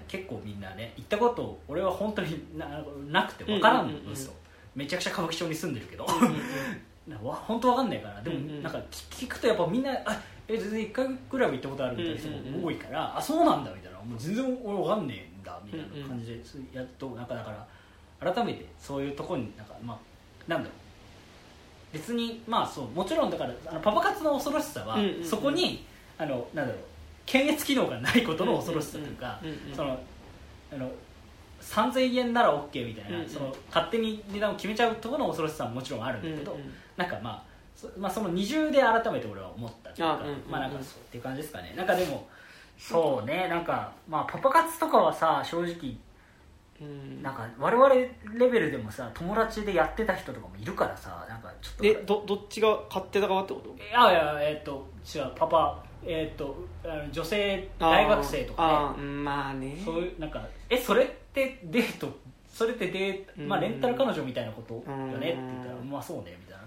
[0.08, 4.14] 結構みんなね行ったこと俺は本当にななくて分からんの、うんうんうんうん。
[4.14, 4.32] 嘘
[4.76, 6.06] めちゃくちゃ歌舞伎町に住んでるけど、
[7.22, 8.22] 本当わかんないから。
[8.22, 8.64] でもうんうん。
[8.64, 13.98] なんか聞聞くとやっぱみんなあえ全然1回ぐらいは行ったことあるみたいな人も多いから、あそうなんだみたいな。
[14.00, 16.42] もう全然俺わかんねえんだみたいな感じで、
[16.74, 17.52] やっとなんかだか
[18.22, 19.98] ら改めてそういうところになんかまあ
[20.48, 21.94] なんだろう。
[21.94, 25.24] 別にまあそうもちろんだからあのパパ活の恐ろしさは、うんうんうん。
[25.26, 25.86] そこに
[26.18, 26.84] あのなんだろう。
[27.26, 29.76] 検閲機能がないことの恐ろしさというか、うんうんうんうん。
[29.76, 30.00] その
[30.74, 30.92] あの
[31.64, 33.30] 3000円なら OK みたいな、うんうん。
[33.30, 37.44] その勝手に値段を決めちゃうところの恐ろしさももちろんあるんだけど、うんうんなんかまあ
[37.76, 41.74] そ,、まあ、その二重で改めて俺は思ったっていうかまあなんかそうっていう感じですかね。
[41.76, 42.28] なんかでも
[42.78, 43.48] そうね。
[43.50, 45.96] なんかまあパパ活とかはさ正直
[46.80, 47.24] うん。
[47.24, 48.10] なんか我々レ
[48.50, 51.86] ベルでもさ友達でやってた人とかもいるからさなんかちょっと。
[51.86, 53.70] えどどっちが勝手だかってこと？
[53.70, 59.04] いやいやえっ、と違うパパえっ、とあの女性大学生とかね。
[59.04, 59.78] まあね。
[59.84, 63.64] そういうなんかえそれってデートそれってデー、まあ、うん。
[63.66, 64.82] レンタル彼女みたいなことよ
[65.18, 66.64] ねって言ったらうんまあそうねみたいな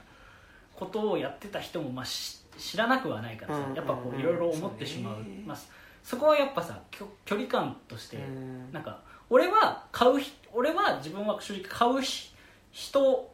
[0.75, 3.75] ことをやってた人もまあし知らなくはないからさうん。
[3.75, 5.25] やっぱこういろいろ思ってしまう。
[5.47, 5.59] まあ、
[6.03, 8.73] そこはやっぱさきょ距離感としてうん。
[8.73, 12.33] なんか俺は買うひ俺は自分は正直買うひ
[12.73, 13.31] 人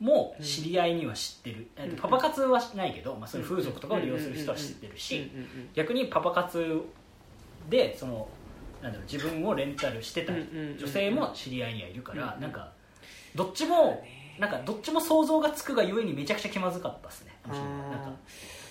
[0.00, 6.82] も知り合いには知ってる、えっとパパ活はしないけど、まあ、そういう風俗とかを利用する人は知ってるし、うんうんうん逆にパパ活
[7.68, 8.28] でその
[8.82, 12.72] なんだろう自分をレンタルしてたうんうんうん女性も知り合いにはいるから、うんなんか
[13.34, 14.02] どっちも
[14.38, 17.36] なんかどっちも想像がつくがゆえにめちゃくちゃ気まずかったですね。
[17.46, 17.58] なん
[18.00, 18.10] か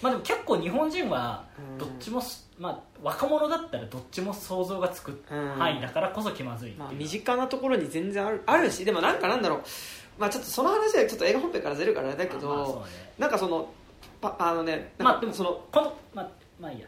[0.02, 1.78] まあでも結構日本人はうん。
[1.78, 9.62] どっちもす、まあ、若者だったらどっちも想像がつくうん範囲だからこそ気まずいまあ、か身近なところに全然あるあるしでもなんかなんだろう、
[10.20, 12.84] まあ、ちょっとその話はちょっと映画本編からずれるからあれだけど、まあそうね。
[13.18, 13.70] なんかその
[14.22, 16.30] パあのねまあでもそのこのまあ
[16.60, 16.88] まあいいや。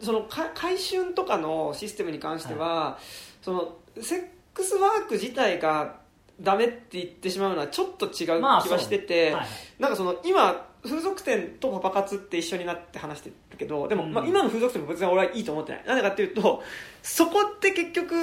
[0.00, 2.98] そのか回春とかのシステムに関しては、
[3.40, 6.00] そのセックスワーク自体が
[6.38, 9.48] ダメって言ってしまうのはちょっと違うまあ気はしてて、そうはいはい。
[9.78, 14.12] なんかその今風俗店とパパ活って一緒になって話してるけどでも、うん。
[14.12, 15.84] まあ、今の風俗店も別に俺はいいと思ってない。
[15.86, 16.62] なんでかっていうと
[17.02, 18.16] そこって結局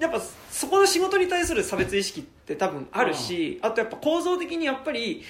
[0.00, 5.24] やっぱそこの仕事に対する差別意識って多分あるし、あとやっぱ構造的にやっぱり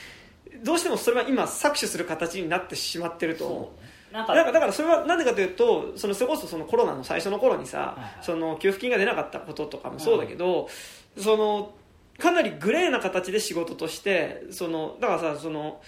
[0.63, 3.47] どうしてもそれは今搾取する形になってしまってると。
[3.47, 3.73] 思
[4.13, 8.11] うなんかだからそれはなんでかというとそのそれこそそのコロナの最初の頃にさ、はいはい。
[8.21, 10.69] その給付金が出なかったこととかもそうだけど、
[11.19, 11.75] その
[12.19, 15.81] かなりグレーな形で仕事としてそのだからさその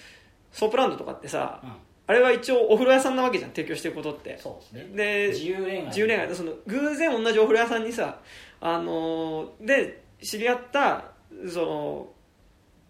[0.51, 1.71] ソープランドとかってさ、うん。
[2.07, 4.39] あれは一応お風呂屋さんなわけじゃん提供してることって。
[4.41, 4.95] そうですね。
[4.95, 5.85] で自由恋愛。
[5.85, 6.27] 自由恋愛。
[6.27, 8.19] でその偶然同じお風呂屋さんにさ
[8.61, 11.05] あのーで知り合った
[11.51, 12.07] その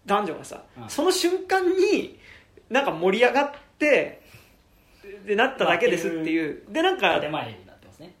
[0.06, 0.88] 男女がさ、うん。
[0.88, 2.18] その瞬間に
[2.68, 4.22] なんか盛り上がって
[5.26, 6.62] でなっただけですっていう。
[6.68, 8.14] でなんか建前になってますね。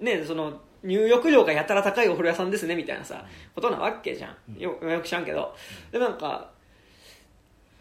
[0.00, 4.56] ねその入浴料がやたら高いお風呂屋さんですねみたいなさことなわけじゃうん。
[4.56, 5.54] んよよく知らんけど。
[5.90, 6.50] でなんか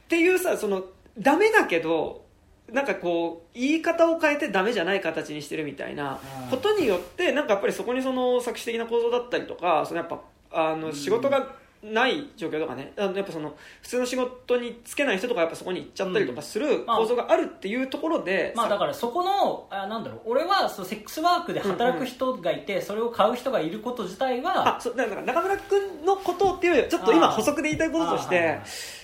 [0.06, 0.84] っていうさその
[1.18, 2.26] ダメだけど
[2.72, 6.50] なんかこう言い方を変えてダメじゃない形にしてるみたいなうん。
[6.50, 12.94] ことによってなんかやっぱりそこにその作詞的な構造だったりとかそのやっぱあの仕事がない状況とかね。
[12.98, 16.98] あのやっぱその普通の仕事に就けない人とかやっぱそこに行っちゃったりとかするまあ。
[16.98, 28.60] 構造があるっていうところでまあだからそこのあなんだろう俺はそうセックスワークで働く人がいて、それを買う人がいること自体はあそうだから中村君のことっていうよりちょっと今補足で言いたいこととして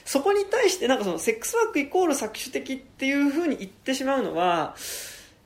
[0.06, 4.76] そこに対してなんかそのセックスワークイコール搾取的っていうふうに言ってしまうのは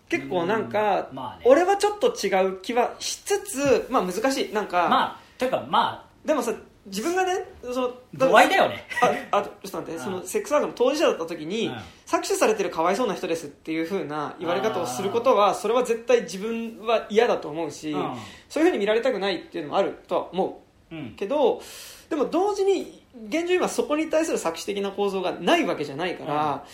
[0.09, 1.09] 結構なんか
[1.43, 4.53] 俺はちょっと違う気はしつつまあ難しい。
[4.53, 6.53] なんかまあていうかまでもさ
[6.87, 8.83] 自分がねそのあ度合いだよね。
[9.31, 10.03] ああちょっと待ってうん。
[10.03, 11.73] そのセックスワークの当事者だった時に、うん。
[12.05, 18.01] 搾取されてるかわいそうな人ですっていう風な言われ方をすることはそれは絶対自分は嫌だと思うし、うん。
[18.49, 20.95] そういう風に見られたくないっていうのもあるとは思う。
[20.95, 21.13] うん。
[21.15, 21.61] けど
[22.09, 26.65] でも同時に現状今そこに対する搾取的な構造がないわけじゃないから、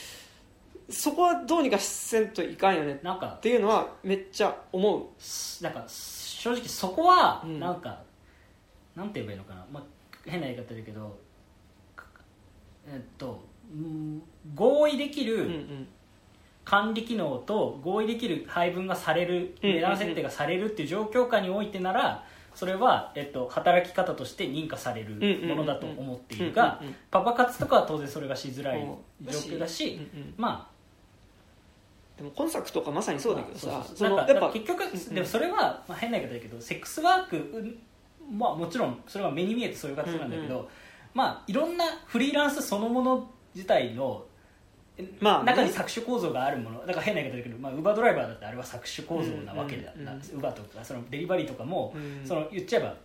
[0.89, 5.63] そこはどうにかせんといかんよねなんかっていうのはめっちゃ思う。
[5.63, 7.59] なんか正直そこはうん。
[7.59, 8.01] なんか、
[8.95, 9.83] なんて言えばいいのかな、まあ、
[10.25, 11.17] 変な言い方だけど
[11.95, 12.05] か
[12.87, 14.21] えっとうん
[14.55, 15.87] 合意できうんうるん。
[16.65, 22.23] 管理機能と合意できる配分がされるうん値段設定がされるっていう状況下においてなら
[22.55, 25.15] それは、えっと、働き方として認可される
[25.47, 30.69] ものだと思っているがパパ活とかは当然それがしづらいうん状況だしうんうんま
[32.15, 33.83] でも今作とかまさにあそうだけどさ、
[34.53, 37.77] 結局、うんでもそれは、まあ、変な言い方だけどセックスワーク、うん
[38.33, 40.65] まあ、もちろんそれは目に見えてそういう形なんだけど、うん
[41.13, 44.25] まあ、いろんなフリーランスそのもの自体の
[45.19, 45.51] まあね。
[45.51, 52.27] 中に搾取構造があるものだから変な言い方だけど、まあ、ウーバードライバーだってあれは搾取構造なわけだ、うんうんなウーバーとかそのデリバリーとかも、うん。
[52.27, 52.95] その言っちゃえば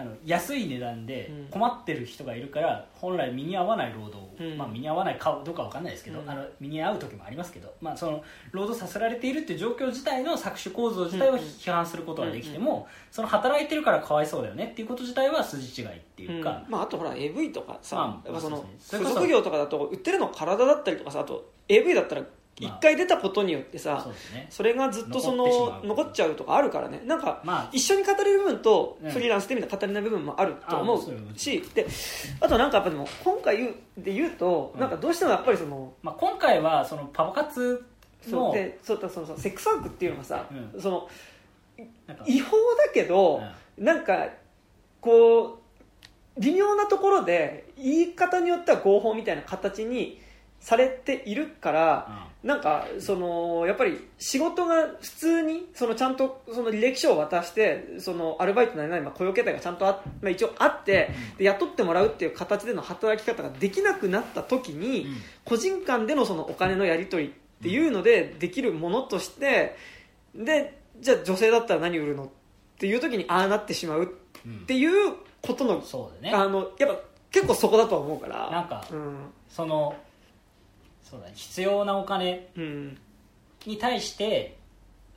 [0.00, 1.46] あの安い値段でうん。
[1.50, 4.56] 困ってる人がいるから本来身に合わない労働を、うん。
[4.56, 6.30] まあ、身に合わないかどうかわかんないですけど、うん。
[6.30, 16.72] あの身に合う時もありますけど、まあ、その労働させられているっていう状況自体の搾取構造自体を批判することはできても、その働いてるからかわいそうだよねっていうこと自体は筋違いっていうか、うん。
[16.72, 22.22] まあ、あとほら AV とかさ、まあそのねそれこそ付属業とかだと売ってるの体だったりとかさあと AV だったら
[22.60, 24.46] 一回出たことによってさ、そうですね。
[24.50, 27.02] それがずっとその残っちゃうとかあるからね。
[27.06, 27.68] なんかまあ。
[27.72, 29.10] 一緒に語れる部分とうん。
[29.10, 31.38] フリーランスで見た語れない部分もあると思う。
[31.38, 31.86] しで
[32.40, 34.80] あとなんかやっぱでも今回言うで言うとうん。
[34.80, 37.84] なんかどうしてもやっぱりそのまあ、今回はそのパパ活
[38.28, 40.46] のそうでそうだそのさセックスワークっていうのがさ、
[40.76, 41.08] うその
[42.26, 43.40] 違法だけど、
[43.78, 44.28] なんか
[45.00, 45.60] こ
[46.36, 50.20] う微妙なところで言い方によっては合法みたいな形に
[50.58, 65.16] されているから、なんかそのやっぱり仕事が普通にそのちゃんとその履歴書を渡してそのアルバイトなりなりまあ雇用形態がちゃんとあ、まあ、一応あってで雇ってもらうっていう形での働き方ができなくなった時に、うん。
[65.44, 69.76] 個人間でのそのお金のやり取りっていうのでできるものとして
[70.34, 72.28] でじゃあ女性だったら何売るのっ
[72.78, 74.14] ていう時にああなってしまう
[74.46, 75.82] うんっていうことの,、
[76.32, 77.00] あのやっぱ
[77.30, 78.50] 結構そこだとは思うから。
[78.50, 79.16] なんかうん。
[79.48, 79.94] その
[81.10, 81.32] そうだね。
[81.34, 82.98] 必要なお金うん
[83.66, 84.56] に対して、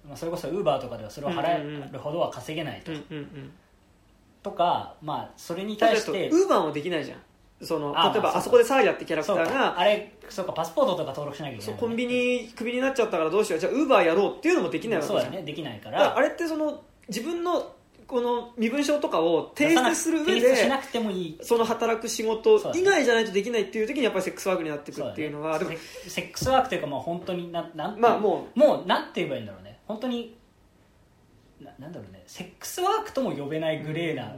[0.08, 3.52] まあ、それこそウーバーとかではそれを払えるほどは稼げないと,、うんうんうん。
[4.42, 7.20] とか、まあ、それに対してウーバーもできないじゃん。
[7.62, 11.80] その例えばあそこでサーリャってキャラクターがあれそうかパスポートとか登録しなきゃいけない。
[11.80, 13.60] コンビニクビになっちゃったからどうしよう。
[13.60, 15.32] じゃあウーバーやろうっていうのもできないわけじゃん。
[15.32, 15.44] ね。
[15.44, 17.74] できないからあれってその自分の
[18.14, 21.40] この身分証とかを提出する上でなくてもいい。
[21.42, 29.80] その働く仕事以外じゃないとできないっていう時にやっぱりセックスワークになってくそうだねっていうのはでもセセックスワークというかまあ本当にななんまあももうなんて言えばいいんだろうね。
[29.88, 30.38] 本当に
[31.60, 32.24] ななんだろうね。
[32.28, 34.36] セックスワークとも呼べないグレーな、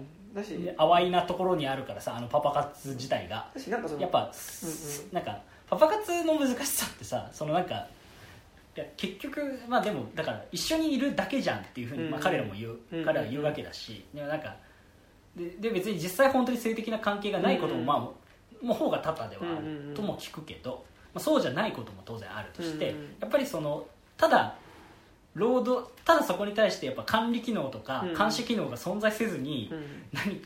[0.77, 3.51] 淡いなところにあるからさあのパパ活自体が。
[3.99, 5.11] やっぱ、うんうん。
[5.11, 7.87] なんかパパ活の難しさってさそのなんか
[8.75, 12.11] いや結局まあでもだから一緒にいるだけじゃんっていうふうに、うん。
[12.11, 13.05] まあ、彼らも言う、うん。
[13.05, 14.55] 彼らは言うわけだしでもなんか
[15.35, 17.85] でで別に実際本当に性的な関係がないことも、うん。
[17.85, 17.99] まあ
[18.65, 20.83] もう方が多々ではあるとも聞くけど、
[21.13, 23.85] まあ、そうじゃないことも当然あるとして、やっぱりその
[24.17, 24.55] ただ
[25.35, 28.17] 労働ただそこに対してやっぱ管理機能とかうん。
[28.17, 29.83] 監視機能が存在せずに、うん。
[30.13, 30.41] 何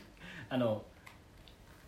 [0.50, 0.82] あの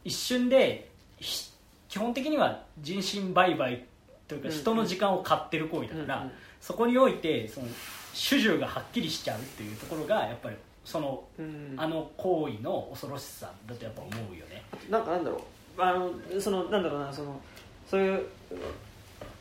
[0.04, 1.50] 一瞬でひ
[1.88, 3.84] 基本的には人身売買
[4.32, 7.66] というかうん人の時間を買ってる行為だから、そこにおいてその
[8.14, 11.74] 主従がはっきりしちゃうっていうところがやっぱりそのうん。
[11.76, 14.62] あの行為の恐ろしさだとやっぱ思うよね。
[14.90, 15.40] なんかなんだろう。
[15.82, 17.40] あのそのなんだろうなその
[17.88, 18.26] そういう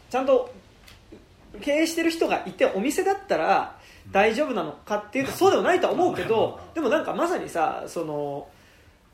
[0.09, 0.53] ちゃんと
[1.61, 3.77] 経営してる人がいてお店だったら
[4.11, 8.47] 大丈夫なのかっていうとそうでもないとは思うけどでもなんかまさにさその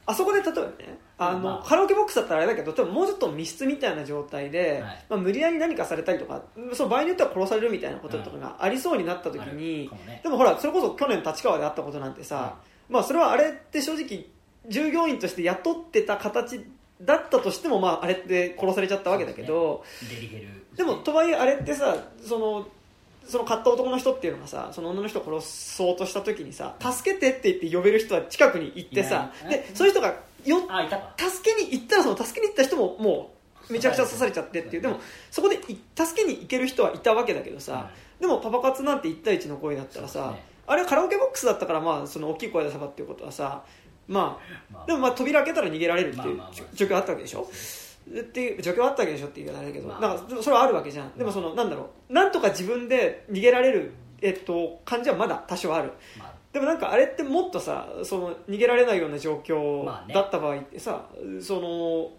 [0.07, 1.33] あそこで例えばねあ。
[1.33, 5.05] の、まあカラオケボックスだったらあれだけど多分もうちょっと密室みたいな状態で、はい。
[5.09, 6.41] まあ、無理やり何かされたりとか
[6.73, 10.21] その場合によっては殺されるみたいなこととかがありそうになった時にかもね。
[10.23, 12.55] でもほらそれこそ去年立川であったことなんてさ、
[12.89, 14.27] まあそれはあれって正直
[14.69, 16.65] 従業員として雇ってた形
[17.01, 22.67] だったとしてもまああれって殺されちゃったわけだけど、デリヘルでもとはいえあれってさその
[23.27, 30.59] その買った男の人っていうのがさその女の人を殺そうとした時にさ助けてって言って呼べる人は近くに行ってさでそういう人がよ
[31.17, 33.31] 助けに行ったらその助けに行った人もも
[33.69, 34.81] うめちゃくちゃ刺されちゃってっていう。
[34.81, 40.41] でもそこでい助けに行ける人はいたわけだけどさ、でもパパ活なんて1対1の声だったらさ、ね。
[40.67, 43.63] あれはカラオケボックスだったからまあその大きい声で叫ぶっていうことはさ
[44.07, 44.39] まま
[44.73, 44.83] あ。
[44.83, 46.75] あでもまあ扉開けたら逃げられるっていうまあまあまあ。
[46.75, 47.45] 状況あったわけでしょ？
[48.21, 50.01] っていう状況あったわけでしょって言い方あれだけど、まあ。
[50.01, 51.11] だからそれはあるわけじゃん。
[51.17, 52.13] でもそのなんだろう。
[52.13, 55.93] なんとか自分で逃げられる、えっと、感じはまだ多少ある。
[56.17, 56.33] まあ。
[56.53, 60.13] でもなんかあれってもっとさその逃げられないような状況まあね。
[60.13, 61.07] だった場合ってさ、
[61.41, 62.11] その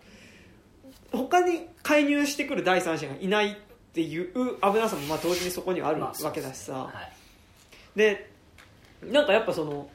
[1.10, 3.56] 他に介入してくる第三者がいないっ
[3.94, 6.90] ていう危なさもまあ同時にそこにはあるまあわけだしさ、は
[7.96, 7.98] い。
[7.98, 8.30] で
[9.02, 9.88] なんかやっぱその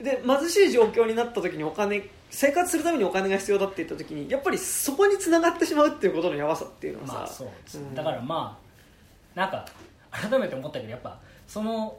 [0.00, 7.94] で貧しい状況になった時にお金生活するためにお金が必要だって言った時にやっぱりそこに繋がってしまうっていうことのやばさっていうのはさ、まあそうです、うん。
[7.94, 8.58] だからま
[9.36, 9.64] あなんか
[10.10, 11.96] 改めて思ったけどやっぱその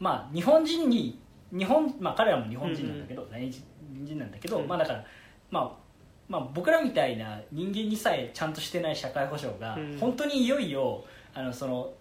[0.00, 1.20] まあ日本人に
[1.52, 4.68] 日本まあ彼らも日本人なんだけど、来日人なんだけど、うん。
[4.68, 5.04] まあだから
[5.50, 5.70] まあ
[6.28, 9.98] まあ僕らみたいな人間にさえちゃんとしてない社会保障が、うん。
[9.98, 11.04] 本当にいよいよ
[11.34, 11.92] あのその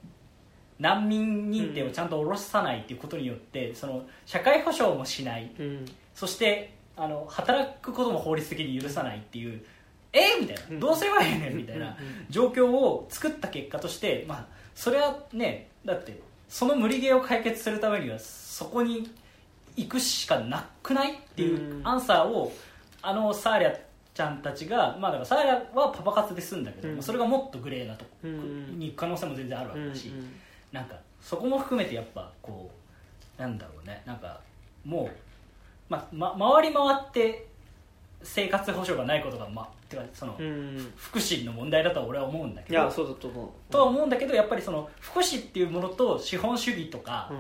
[0.80, 5.52] 難民認定をちゃんと下ろさないっていうことによって、その社会保障もしない。
[5.60, 5.86] うん。
[6.14, 9.64] そしてあの働くことも法律的に許さないっていう
[10.12, 10.80] えみたいな、うん。
[10.80, 11.58] どうすればいいねん。
[11.58, 11.96] みたいな。
[12.30, 19.10] 状況を作った結果として、まあ、それはねだってその無理ゲーを解決するためにはそこに
[19.76, 21.88] 行くしかなくないっていううん。
[21.88, 22.52] アンサーを
[23.02, 23.80] あのサーリャ
[24.14, 26.96] ちゃんたちが、まあ、だからサーリャはパパ活で済んだけど、うん。
[26.96, 30.12] まあそれがもっとグレーなとこうんに行く可能性も全然あるわうんけだし、
[30.72, 32.72] なんかそこも含めてやっぱこ
[33.38, 34.02] うなんだろうね。
[34.06, 34.42] なんか
[34.84, 35.27] もう、
[35.90, 37.48] まま、回り回って
[38.24, 40.38] 生活保障がないことが、ま、てかその、
[40.96, 43.72] 福祉の問題だとは俺は思うんだけどいやそうだと思う。
[43.72, 47.32] とは思うんだけどやっぱりその福祉っていうものと資本主義とか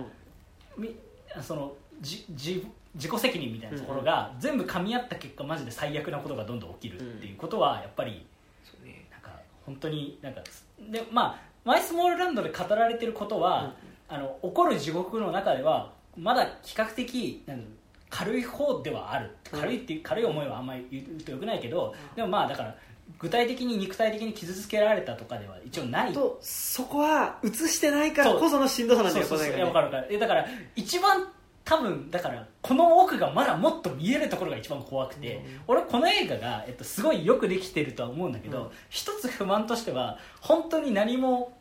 [0.77, 0.83] う、ん。
[0.83, 0.95] み
[1.41, 8.25] そのじじ自己責任みたいなところが全部噛み合った結果マジで最悪なことがどんどん起きるっていうことはやっぱり
[8.63, 9.05] そうね。
[9.11, 9.31] なんか
[9.65, 10.41] 本当になんか
[10.89, 13.73] でまあマイスモールランドで語られてることは、
[14.07, 17.63] あの起こる地獄の中ではまだ比較的なん
[18.09, 19.35] 軽い方ではある。
[19.51, 22.75] 軽いって軽い思いはあんまり言うとよくないけど、でもまあだから
[23.19, 26.13] 具体的に肉体的に傷つけられたとかでは一応ない。
[26.13, 30.07] とそこは映してないからこそのしんどさなんだよそうかる分かる。
[30.09, 30.45] えだから
[30.75, 31.27] 一番
[31.63, 35.43] 多分だからこの奥がまだもっと見えるところが一番怖くて、うん。
[35.67, 38.69] 俺この映画が、えっと、すごいよくできてるとは思うんだけど、うん。
[38.89, 41.57] 一つ不満としては本当に何も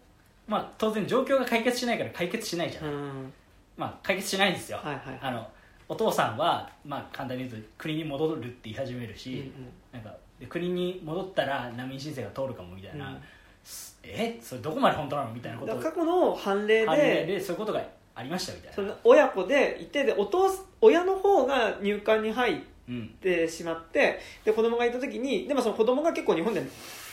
[0.46, 3.32] まあ当然状況が解決しないから解決しないじゃん、うん。
[3.76, 5.18] まあ解決しないんですよ、はいはい。
[5.20, 5.48] あの
[5.88, 9.52] お父さんは、まあ、簡単に言うと国に戻るって言い始めるうんし、
[9.92, 13.18] なんかで国に戻ったら難民申請が通るかもみたいな、うん。
[13.64, 14.38] すえ？
[14.42, 15.32] それどこまで本当なの？
[15.32, 15.76] みたいなこと。
[15.76, 17.82] 過去の判例ででそういうことが
[18.14, 18.94] ありましたみたいな。
[19.04, 22.56] 親子でいてでお父親の方が入管に入っ
[22.88, 26.62] うんてしまってで子供がいた時にでもその子供が結構日本で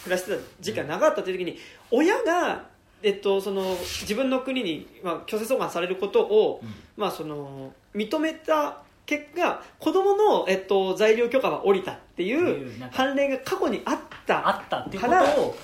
[0.03, 1.57] 暮らしてた時期が長かったという時に
[1.89, 2.63] 親が、
[3.01, 6.69] えっと、その自分の国に、まあ、強制送還されることを、うん。
[6.95, 15.55] まあ、その認めた結果子供の、えっと、在留許可は下りたっていう判例が過去にあったあったっていうことを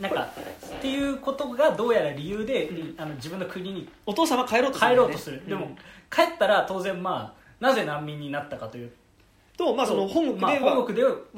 [0.00, 3.00] なんかっていうことがどうやら理由で、うん。
[3.00, 4.92] あの自分の国にお父さんは帰ろうとするね。
[4.92, 5.76] 帰ろうとする、でも
[6.10, 8.90] 帰ったら当然まあなぜ難民になったかという
[9.56, 10.86] と、まあ、その本国でまあは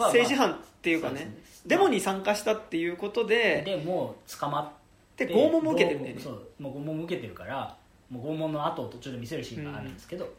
[0.07, 4.69] 政治犯っていうかねデモに参加したっていうことででもう捕まっ
[5.17, 6.23] てで拷問も受けてるんだよね。
[6.23, 7.77] そうもう拷問も受けてるから
[8.11, 10.33] もう拷問の後を途中で見せるシーンがあるんですけど、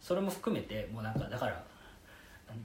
[0.00, 1.64] それも含めてもうなんかだから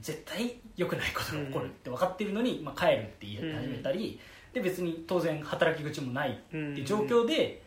[0.02, 4.20] 絶対良くないことが起こるって分かってるのに、まあ、帰るって言い始めたり、
[4.52, 7.62] で別に当然働き口もないっていう状況で、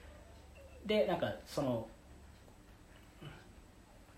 [0.86, 1.88] でなんかその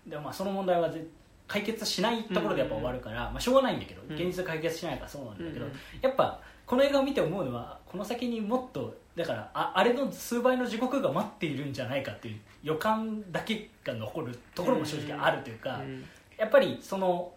[0.06, 1.04] でもまあその問題はぜ
[1.46, 4.16] 解決しないところでやっぱ終わるから、まあ、しょうがないんだけどうん。
[4.16, 5.72] 現実解決しないからそうなんだけど、うん。
[6.00, 16.04] やっぱこの映画を見て思うのはこの先にもっとだからああれの数倍の地獄が待っているんじゃないかっていう予感だけが残るところも正直あるというか、うん。
[16.36, 17.32] やっぱりその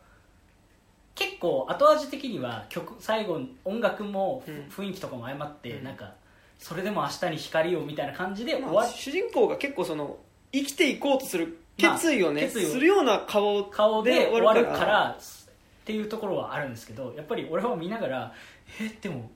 [1.13, 4.87] 結構後味的には曲最後音楽もふうん。
[4.87, 5.83] 雰囲気とかも相まって、うん。
[5.83, 6.13] なんか
[6.57, 10.17] それでも明日に光をみたいな感じで終まわっあ主人公が結構その
[10.51, 15.23] 生きていこうとする決意をね、まあするような顔顔で終終わるからっ
[15.85, 18.33] ていうところはあるんですけどやっぱり俺は見ながら
[18.81, 19.29] えでも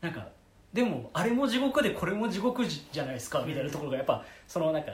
[0.00, 0.28] なんか
[0.72, 4.92] でもあれも地獄でこれも地獄じゃないですかみたいなところがやっぱそのなんか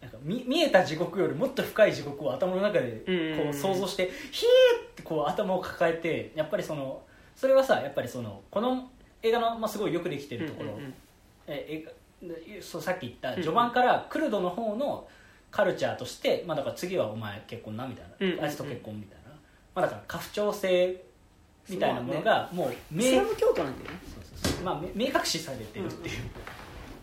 [0.00, 3.02] なんか見見えた地獄よりもっと深い地獄を頭の中で
[3.36, 7.02] こう想像してヒーってこう頭を抱えてやっぱりその
[7.36, 8.88] それはさやっぱりそのこの
[9.22, 10.94] 映画の、まあ、すごいよくできてるところ、うんうんうん。
[11.46, 11.92] え映画
[12.60, 15.06] そうさっき言った序盤からクルドの方の
[15.50, 19.30] カルチャーとして、まあ、だから次はお前結婚なみたいな、あいつと結婚みたいな、
[19.74, 21.04] まあ、だから家父長制
[21.68, 23.98] みたいなものがもう明イスラム教徒なんだよね
[24.64, 26.16] まあ、め明確視されてるっていう、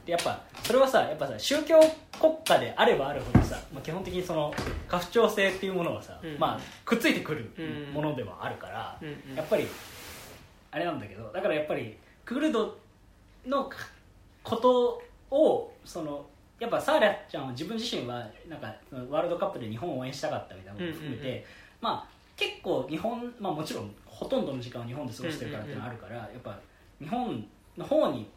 [0.05, 1.79] でやっぱそれはさやっぱさ宗教
[2.19, 4.53] 国家であればあるほどさ、まあ、基本的にその
[4.87, 6.37] 家父長制っていうものはさ、うん。
[6.39, 9.07] まあ、くっついてくるうんものではあるから、うん。
[9.31, 9.35] うん。
[9.35, 9.67] やっぱり
[10.71, 12.77] あれなんだけどだからやっぱりクルド
[13.45, 13.69] の
[14.43, 16.25] ことをその
[16.59, 18.73] やっぱサーラちゃんは自分自身はなんか
[19.09, 21.27] ワールドカップで日本を応援したかったみたいなことも含めて、うん。
[21.27, 21.35] うん。
[21.37, 21.43] うん
[21.81, 26.59] まあ結構日本、まあ、もちろんほとんどの時間を日本で過ごしてるからっていうのはあるから、やっぱ
[27.05, 27.47] 日本
[27.77, 28.27] の方に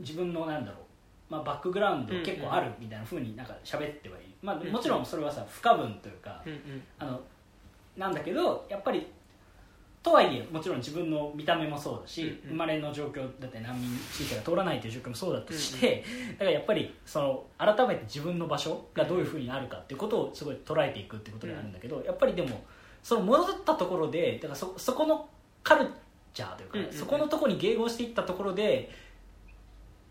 [0.00, 6.42] 自分のなんだろう、まあ、バックグラウンド結構あるみたいなふうになんか喋ってはいる、まあ、もちろんそれはさ不可分というか、
[6.98, 7.20] あの
[7.96, 9.06] なんだけどやっぱり
[10.02, 22.64] とはいえもちろん自分の見た目もそうだし、生まれの状況だって難民申請が通らないという状況もそうだとして、だからやっぱりその改めて自分の場所がどういうふうになるかっていうことをすごい捉えていくっていうことであるんだけど、やっぱりでも
[23.02, 25.28] その戻ったところでだからそそこの
[25.62, 25.88] カル
[26.34, 26.98] チャーというか、うんうんうん。
[26.98, 28.90] そこのところに迎合していったところで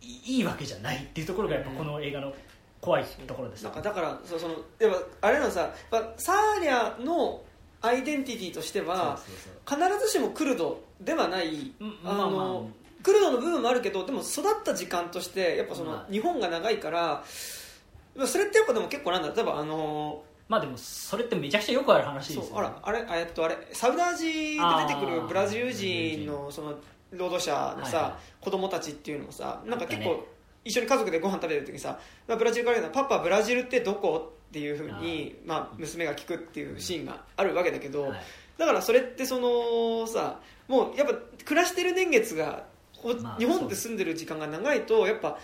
[0.01, 2.33] いいいわけじゃないっていうところがやっぱこの映画の
[2.81, 5.73] 怖いところですなんかだからそのやっぱあれなのさ
[6.17, 7.41] サーリャの
[7.81, 9.19] アイデンティティとしては
[9.67, 12.61] 必ずしもクルドではないうんあの、まあまあ。
[13.03, 16.11] クルドの部分もあるけどでも育った時間としてやっぱその、まあ。
[16.11, 26.75] 日本が長いからそれってやっぱでも結構なんだ例えばあのまあでもそれってめちゃくちゃよくある話ですよ、ね、あらあれあえっとあれサウダージで出てくるブラジル人のその
[27.11, 30.25] 労働者のさ、はいは子供たちっていうのをさなんか結構
[30.63, 34.33] 一緒に家族でご飯食べてる時にさまあブラジルから言うのパパブラジルってどこ？
[34.47, 38.21] っていうふうにまあ、娘が聞くっていうシーンがあるわけだけど、はい。
[38.57, 40.39] だからそれってそのさ
[40.69, 42.63] もうやっぱ暮らしてる年月が
[43.21, 45.37] まあ日本で住んでる時間が長いとやっぱ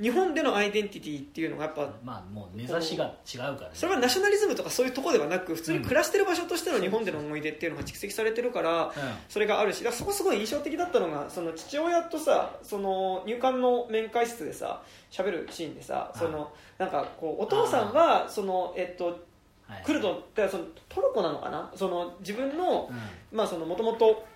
[0.00, 8.92] 日本でのアイデンティティっていうのがやっぱまあもうしが違うから、ね、それはナショナリズムとかそういうところではなく普通に暮らしてる場所としての日本での思い出っていうのが蓄積されてるから
[9.28, 19.24] それがあるしだそこすごい印象的だったのがその父親とさその入管の面会室でさ喋るシーンでさそのなんかこうお父さんはそのえっと
[19.68, 19.82] はい。
[19.84, 21.72] クルドってそのトルコなのかな？
[21.74, 22.92] その自分のう
[23.34, 23.36] ん。
[23.36, 24.24] まあそのもともと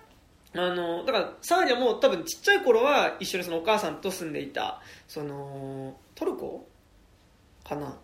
[0.53, 6.67] のだからサーリャも多分ちっちゃい頃は一緒にそのお母さんと住んでいたそのトルコ？
[7.63, 7.97] かな、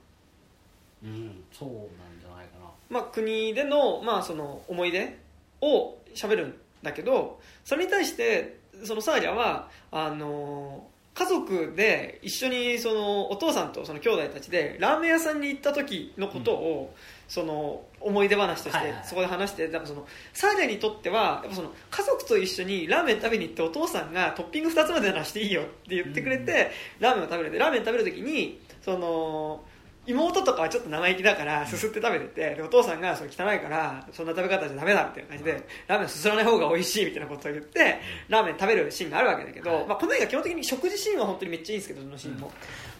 [1.04, 1.80] うんそうなん
[2.22, 2.70] じゃないかな。
[2.90, 5.18] まあ、国での,、まあその思い出
[5.62, 16.94] を喋るんだけどそれに対してそのサーリャはあの家族で一緒にそのお父さんとその兄弟たちでラーメン屋さんに行った時のことを、
[17.28, 29.64] その思い出話としてそこで話してだからそのサーリャにとってはやっぱその家族と一緒にラーメン食べに行ってお父さんがトッピング2つまでならしていいよって言ってくれて、ラーメンを食べるでラーメン食べる時にその
[30.08, 38.00] 妹とかはちょっと生意気だからすすって食べててでお父さんがそれ汚いからそんな食べ方じゃダメだみたいな感じでラーメンすすらない方が美味しいみたいなことを言って
[38.30, 39.88] ラーメン食べるシーンがあるわけだけど、はい。
[39.88, 42.52] まあ、この映画基本的に食事シーンは本当にめっちゃいいんですけどそのシーンも、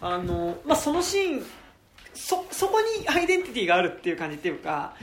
[0.02, 1.46] あのまあ、そのシーン
[2.14, 4.94] そそこにアイデンティティがあるっていう感じっていうか、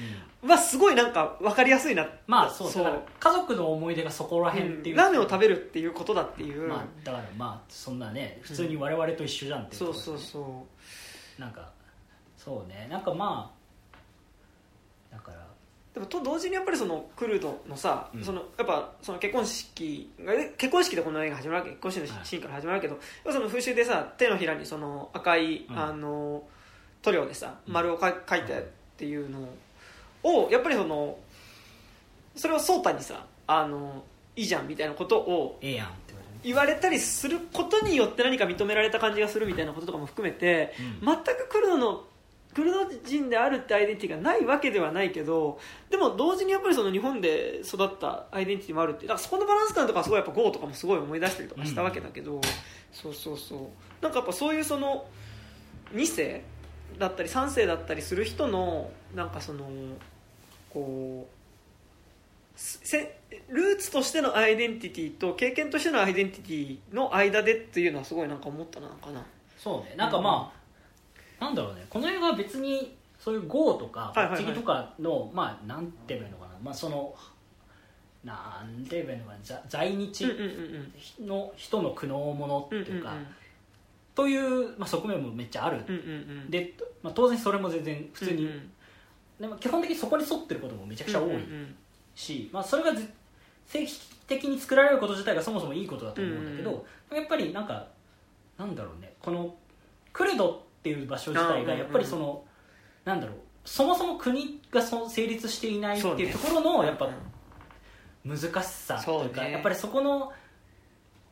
[0.43, 5.01] はすごいなんか分かりやすいなまあそうだから家族の思い出がそこら辺っていう、うん。
[5.01, 10.31] ラーメンを食べるっていうことだっていう、まあだからまあそんなね普通に我々と一緒じゃんっていうそうところですね。
[10.33, 10.65] そうそ
[11.37, 11.41] う。
[11.41, 11.71] なんか
[12.37, 12.87] そうね。
[12.91, 13.51] なんかま
[13.91, 15.45] あだから。
[15.93, 18.23] でもと同時にやっぱりそのクルドのさ、うん。
[18.23, 21.69] そのやっぱその結婚式が結婚式でこの映画始まるわけ。
[21.71, 25.79] 結婚式のはいシーンから始まるけど、やっぱその風習でさ手のひらにその赤い、うん。
[25.79, 26.43] あの
[27.05, 27.73] 塗料でさうん。
[27.73, 28.61] 丸をか書いてっ
[28.97, 29.47] ていうの
[30.23, 31.17] をやっぱりその
[32.35, 34.03] それを颯太にさあの
[34.35, 41.05] いいじゃんみたいなことをええやんって言われたりすることによって何か認められた感じがするみたいなこととかも含めて、うん。
[41.05, 42.03] 全くクルドの
[42.53, 52.39] クルド人であるってアイデンティティがないわけではないけどでも同時にやっぱりその日本で育ったアイデンティティもあるってだからそこのバランス感とかはすごいやっぱ GO とかもすごい思い出したりとかしたわけだけど、
[52.93, 53.59] そうそうそう。
[54.01, 55.05] なんかやっぱそういうその
[55.93, 56.43] 2世
[56.97, 59.65] だったり3世だったりする人のなんかその
[60.69, 61.35] こう
[62.55, 63.19] せ
[63.49, 69.25] ルーツとしてのアイデンティティと経験としてのアイデンティティの間でっていうのはすごいなんか思ったなのかな。
[69.57, 69.95] そうね。
[69.97, 70.53] なんかま
[71.39, 71.85] あ、なんだろうね。
[71.89, 74.43] この映画は別にそういう GO とかはいはいはい。
[74.43, 76.51] パッチギとかの、まあなんて言えばいいのかな。
[76.63, 77.13] まあその
[78.23, 79.37] なんて言えばいいのかな。
[79.43, 80.37] 在在日うんうん
[81.19, 83.13] うんの人の苦悩ものってうんうんいうか、
[84.15, 86.03] という、まあ、側面もめっちゃある、うんうんう
[86.47, 86.49] ん。
[86.49, 88.71] で、まあ、当然それも全然普通に、うんうん。
[89.41, 91.75] でも基本的にそこに沿ってることもめちゃくちゃ多いうんうん
[92.15, 93.07] し、まあ、それがぜ
[93.67, 93.91] 正規
[94.27, 97.87] 的に作られること自体がそもそもいいことだと思うんだけど、やっぱりなんか
[98.57, 99.13] なんだろうね。
[99.21, 99.55] この
[100.13, 102.43] クルドっていう場所自体がやっぱりその、
[103.03, 103.35] なんだろう。
[103.65, 107.09] そもそも国がそ成立していないっていうところのやっぱ
[108.23, 109.51] 難しさというかね。
[109.51, 110.31] やっぱりそこの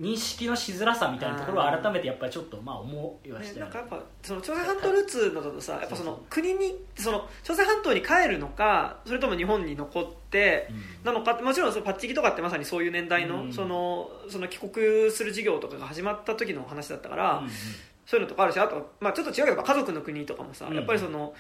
[0.01, 3.61] 認識のしづらさみたいなところは改めてやっぱりちょっとまあ思いはしてる。
[3.61, 11.13] ねなんかやっぱその朝鮮半島ルーツのだとさやっぱその国にその朝鮮半島に帰るのかそれとも日本に残ってうん。
[11.13, 13.53] なのかってもちろんそのパッチギとかってまさにそういう年代の,、うん。
[13.53, 17.51] そのその帰国する事業とかが始まった時の話だったから、うんうん
[18.05, 20.75] そういうのとかあるしあと、まあ、ちょっと違うけど家族の国とかもさ、うん。
[20.75, 21.33] やっぱりその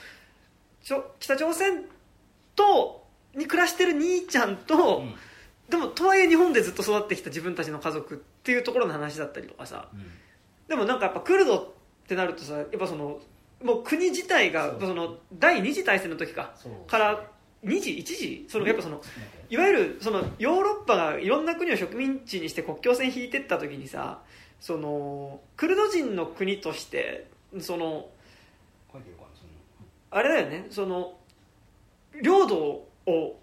[0.81, 1.83] ちょ北朝鮮
[2.55, 5.13] とに暮らしてる兄ちゃんと、うん。
[5.69, 9.89] でもとはいえ日本でずっと育ってきた自分たちの家族っていうところの話だったりとかさ。
[9.93, 10.11] うん。
[10.67, 11.67] でもなんかやっぱクルドっ
[12.07, 13.19] てなるとさやっぱその
[13.63, 16.53] もう国自体がその第二次大戦の時か。
[16.87, 17.29] から
[17.63, 18.45] 2次1次？
[18.49, 19.01] そのやっぱその
[19.49, 24.19] いわゆるそのヨーロッパがいろんな国を植民地にして国境線引いてった時にさ
[24.59, 27.27] そのクルド人の国として
[27.59, 28.09] その
[30.11, 30.67] あれだよね。
[30.69, 31.17] その
[32.21, 33.39] 領土を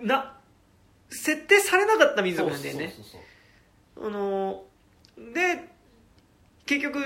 [0.00, 0.36] な
[1.10, 2.94] 設定されなかった民族なんだよね
[3.96, 4.64] あの
[5.16, 5.68] で
[6.66, 6.98] 結局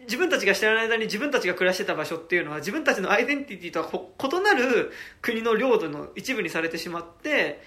[0.00, 7.60] 自分たちが知らない間に自分たちが暮らしてた場所っていうのは自分たちのアイデンティティとは異なる国の領土の一部にされてしまって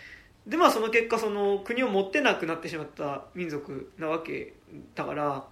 [0.48, 4.54] でまあその結果その国を持ってなくなってしまった民族なわけ
[4.96, 5.46] だから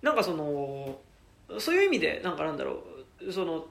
[0.00, 1.00] なんかその
[1.58, 2.82] そういう意味でなんかなんだろ
[3.26, 3.66] うその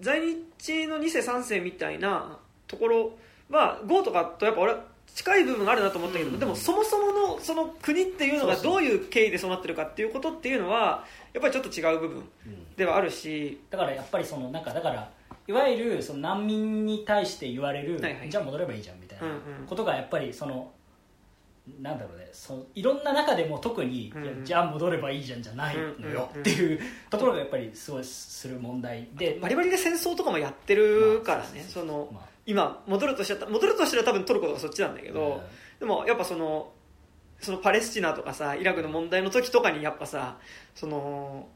[0.00, 3.12] 在日の2世3世みたいなところ
[3.50, 4.84] は GO とかとやっぱ俺は
[5.14, 6.38] 近い部分があるなと思ったけど、うん。
[6.38, 12.76] でもそもそものその国っていうのがどういう経緯でそうなってるかっていうことっていうのはやっぱりちょっと違う部分うん。
[12.76, 15.10] ではあるしだからやっぱりそのなんかだから
[15.46, 18.30] いわゆるその難民に対して言われる、はいはい。
[18.30, 19.66] じゃあ戻ればいいじゃんみたいなうんうん。
[19.66, 20.72] ことがやっぱりその
[21.80, 26.80] なんだろうねそのいろんな中でも特に、うんいやじゃあ戻ればいいじゃんじゃないのようんっていう
[27.10, 35.40] ところがやっぱりすごいする問題で、バリバリで戦争とかもやってるからねまあそのまあ今戻るとした戻るとしたら多分トルコとかそっちなんだけど、うん
[35.78, 36.72] でもやっぱその
[37.38, 40.38] そのパレスチナとかさイラクの問題の時とかにやっぱさ
[40.74, 41.46] その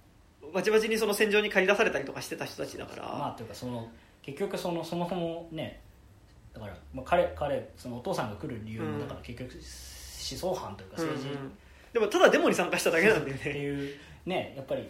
[0.54, 3.88] バチバチにその戦場に駆り出されたりとかしてた人たちだから、まあというかその
[4.22, 5.80] 結局そのそもそもね
[6.54, 11.52] だから、まあ、彼彼そのお父さんが来る理由もだから結局思想犯というか政治、うんうん。
[11.94, 14.88] でもただデモに参加しただけなんだよってねいうねやっぱり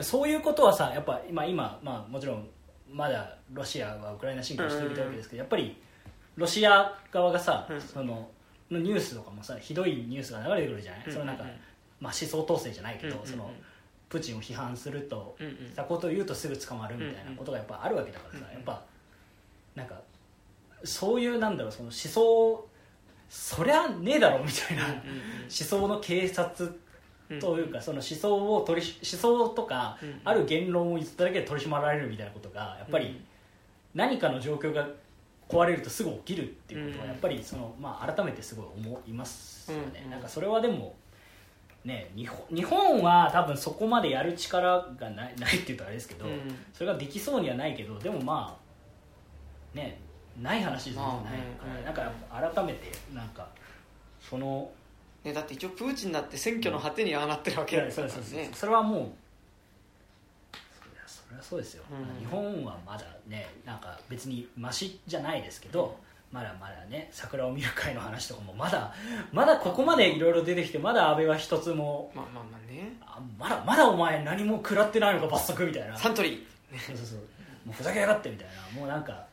[0.00, 2.48] そういうことはさやっぱ今今、まあ、もちろん
[2.94, 5.76] まだロシアはウクライナ侵攻しているわけですけど、やっぱり
[6.36, 7.80] ロシア側がさ、うん。
[7.80, 8.30] その
[8.70, 11.48] のニュースとかもさひどいニュースが流れてくるじゃない、うんそのなんか、うん
[12.00, 13.50] まあ、思想統制じゃないけど、その
[14.08, 18.82] プーチンを批判すると、うたことを言うとすぐ捕まるみたいなことがやっぱあるわけだからさ、うんやっぱ
[19.74, 20.00] なんか
[20.84, 22.68] そういうなんだろうその思想
[23.28, 25.00] そりゃねえだろみたいな、思
[25.48, 26.80] 想の警察うん
[27.40, 30.20] というかその思想を取り思想とかうん。
[30.24, 33.20] ある言論を言っただけで取り締まられるみたいなことがやっぱり
[33.94, 34.86] 何かの状況が
[35.48, 37.10] 壊れるとすぐ起きるっていうことはうん。
[37.10, 40.10] やっぱりその、まあ、改めてすごい思いますよね、うん。
[40.10, 40.94] なんかそれはでも
[41.84, 46.56] ね日本日本は多分そこまでやる力がない ないっていうとあれですけど、うん。
[46.72, 48.58] それができそうにはないけどでもま
[49.74, 50.00] あね
[50.40, 52.10] ない話じゃないから、な
[52.42, 53.46] んか改めてなんか
[54.20, 54.68] その
[55.24, 58.50] ね、だって一応プーチンだって選挙の果てにああなってるわけだからね。
[58.52, 59.08] それはもう
[61.06, 62.20] それはそうですよ、うん。
[62.20, 65.96] 日本はまだねなんか別にマシじゃないですけど、
[66.30, 68.92] まだまだね桜を見る会の話とかもまだ
[69.32, 72.96] まだここまでいろいろ出てきてまだ安倍は一つもまあまあまあね。
[73.00, 75.96] あまだまだお前何も食らってないのか罰則みたいな。
[75.96, 76.46] サントリ
[76.86, 77.18] そうそうそう。
[77.64, 78.78] もうふざけやがってみたいな。
[78.78, 79.24] もうなんか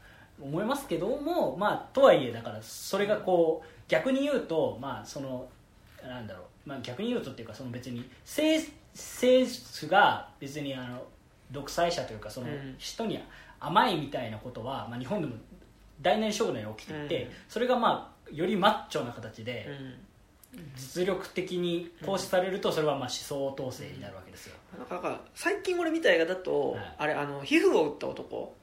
[0.42, 5.50] 思いますけどもまあとはいえだからそれがこう逆に言うとまあその
[6.08, 11.04] なんだろう、まあ、逆に言うとっていうかその別に政政府が別にあの
[11.52, 12.76] 独裁者というかそのうん。
[12.78, 13.20] 人に
[13.60, 15.36] 甘いみたいなことは、まあ、日本でも
[16.02, 17.32] 大なり小なり起きていて、うん。
[17.48, 19.94] それがまあよりマッチョな形ーでうん。
[20.76, 24.56] 実力的に行使されるとそれはまあ思想統制になるわけですよ、
[24.90, 26.96] なんか最近俺見た映画だと、はい。
[26.98, 28.54] あれあの皮膚を打った男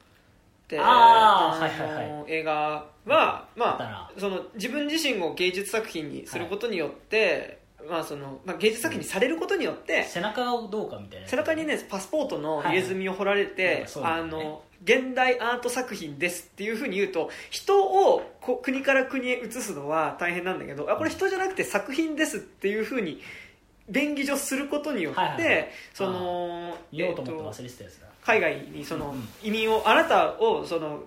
[0.69, 4.09] ってあはいはいは映画はまな。
[4.09, 7.59] あその自分自身を芸術作品にすることによって、
[7.89, 11.27] まあそのまあ、芸術作品にされることによって、背中をどうかみたいな。
[11.27, 13.89] 背中にねパスポートの入れ墨を彫られて、はいはいね。
[14.03, 23.19] あの現代アート作品ですっていうふうに言うと人をこ国から国へ移すのは大変なんだけどあこれ人じゃなくて作品ですっていうふうに
[23.89, 25.71] 便宜上することによって、はいはいはい。
[25.93, 31.03] その言おうと思って忘れてたやつだ、海外にその移民をあなたをその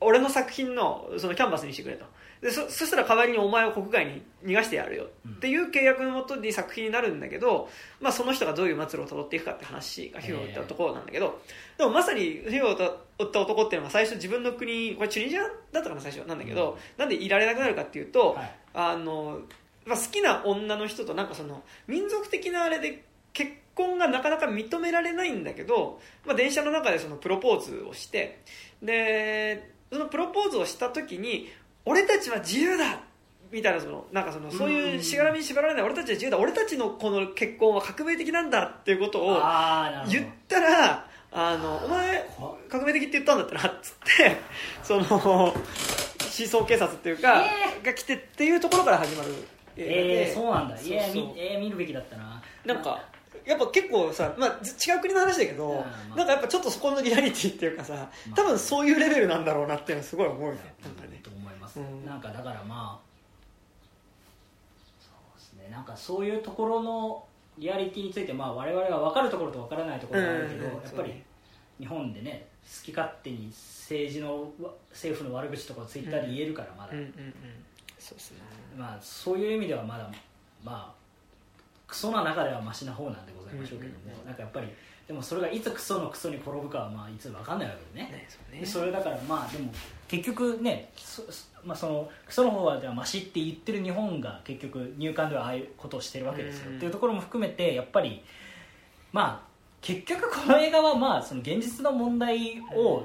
[0.00, 2.04] 俺の作品のそのキャンバスにしてくれと。
[2.42, 5.06] でそそしたら代わりにお前を国外に逃がしてやるよ。
[5.26, 7.70] っていう契約のもとに作品になるんだけど、
[8.02, 11.40] まあ、その人がどういう末路をたどっていくかって話が火を打ったところなんだけど、
[11.78, 18.54] でもまさに火を打った男っていうのは最初自分の国これチュニジアだったかな最初なんだけど、なんでいられなくなるかっていうと、はい。
[18.74, 19.40] あの
[19.86, 28.40] まあ、好きな女の人となんかその民族的なあれで結婚がなかなか認められないんだけど、まあ、電車の中でそのプロポーズをして
[28.82, 31.48] でそのプロポーズをした時に
[31.84, 33.00] 俺たちは自由だ!
[33.50, 38.64] みたいなそのなんかそのそういうしがらみに縛られない俺たちは自由だ俺たちのこの結婚は革命的なんだ!
[38.64, 39.40] っていうことを
[40.08, 44.36] 言ったらあのお前こ革命的って言ったんだったらっつって
[44.82, 45.54] その思
[46.48, 47.44] 想警察っていうか、
[47.84, 49.30] が来てっていうところから始まる
[49.76, 50.76] えー、そうなんだ。
[50.76, 52.42] えー見るべきだったな。
[52.64, 53.04] なんか
[53.46, 55.84] やっぱ結構さ、まあ、ず違う国の話だけど、うんま
[56.14, 56.16] あ。
[56.16, 58.10] なんかやっぱちょっとそこのリアリティっていうかさまあ。
[58.34, 60.54] 多分そういうレベルなんだろうなっていうのはすごい思うよ。
[60.54, 61.20] ねなんかね。
[61.22, 62.06] と思います、うん。
[62.06, 63.04] なんかだからまあ
[65.00, 65.68] そうですね。
[65.70, 67.24] なんかそういうところの
[67.58, 71.22] リアリティについてまあ我々は分かるところと分からないところがあるけど、うんやっぱり
[71.78, 77.12] 日本でね好き勝手に政治のわ政府の悪口とかをツイッターで言えるからまだ、うんうんうん。
[77.98, 78.38] そうですね。
[78.76, 80.10] まあそういう意味ではまだ
[80.62, 81.03] まあ
[81.94, 84.26] クソな中ではマシな方なんでございましょうけども、うんうんうん。
[84.26, 84.66] なんかやっぱり
[85.06, 88.28] でもそれがいつクソのクソに転ぶかはまあいつ分かんないわけでね。
[88.52, 89.70] ねそれだからまあでも
[90.08, 91.22] 結局ねそ,、
[91.62, 98.24] まあ、そのクソの方はではマシって言ってる日本が結局入管ではああいうことをしてるわけですよ、うんっていうところも含めてやっぱり
[99.12, 99.48] まあ
[99.80, 103.04] 結局この映画はまあその現実の問題を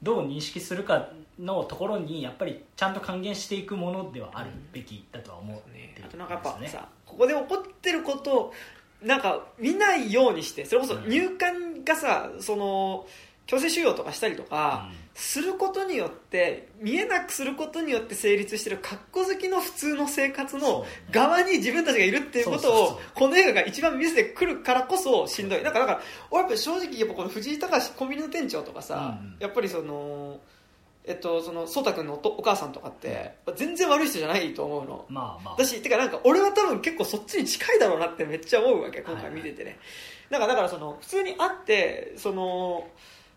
[0.00, 1.08] どう認識するか
[1.40, 6.04] のところにやっぱりちゃんと還元していくものではあるべきだとは思ってるね。
[6.04, 6.58] あとなんかやっぱ
[7.18, 8.54] ここで起こってることを
[9.02, 11.08] なんか見ないようにしてそれこそうん。
[11.08, 13.06] 入管がさその
[13.46, 14.96] 強制収容とかしたりとか、うん。
[15.14, 20.88] することによって見えなくすることによって成立してる格好好きの普通の生活のね。
[21.10, 25.62] 側に自分たちがいるっていうことをこの映画が一番見せてくるからこそしんどい。
[25.62, 26.00] なんかだから
[26.30, 30.38] 俺やっぱり正直やっぱこの藤井隆コンビニの店長とかさ、やっぱりその
[31.08, 35.06] えっとその颯太君のお母さんとかって全然悪い人じゃないと思うの。
[35.08, 35.56] まあまあ。
[35.56, 39.78] だしてかなんか俺は多分結構そっちに近いだろうなってめっちゃ思うわけ今回見ててね、
[40.28, 42.86] なんかだからその普通に会ってその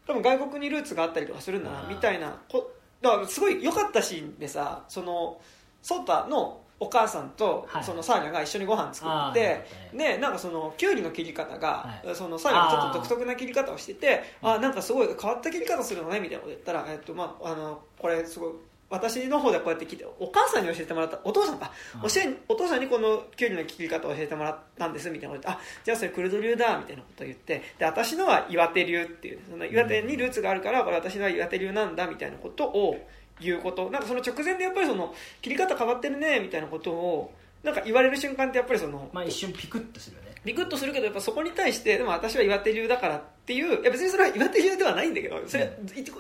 [0.06, 1.90] 多分外国にルーツがあったりとかするんだなうん。
[1.90, 5.40] みたいなこだからすごい良かったシーンでさその
[5.82, 7.84] ソータのお母さんとはい。
[7.84, 11.68] そのサーニャが一緒にご飯作あーって、よかったでなんかそのきゅうりの切り方が、
[12.04, 12.16] はい。
[12.16, 18.52] そのサーニャがちょっと独特な切り方をしててあなんかすごい変わった切り方するのねみたいなこと言ったら、えっとまあ、あのこれすごい
[18.90, 22.10] 私の方でこうやって聞いてお母さんに教えてもらったお父さんか、うん。
[22.10, 32.98] 教えお父さんにこのきゅうりの切り方を教えてもらったんですみたいなこと言ってあじゃあそれクルド流だみたいなことを言ってで私のは岩手流っていうその岩手にルーツがあるからこれ私のは岩手流なんだみたいなことを
[33.42, 33.90] 言うこと。
[33.90, 37.34] なんかその直前でやっぱりその切り方変わってるねみたいなことを
[37.64, 40.32] なんか言われる瞬間ってやっぱりそのまあ一瞬ピクッとするよね。
[40.44, 45.70] ビクッとするけどやっぱそこに対してでも私は岩手流だからっていういや別にそれは岩手流ではないんだけどそれは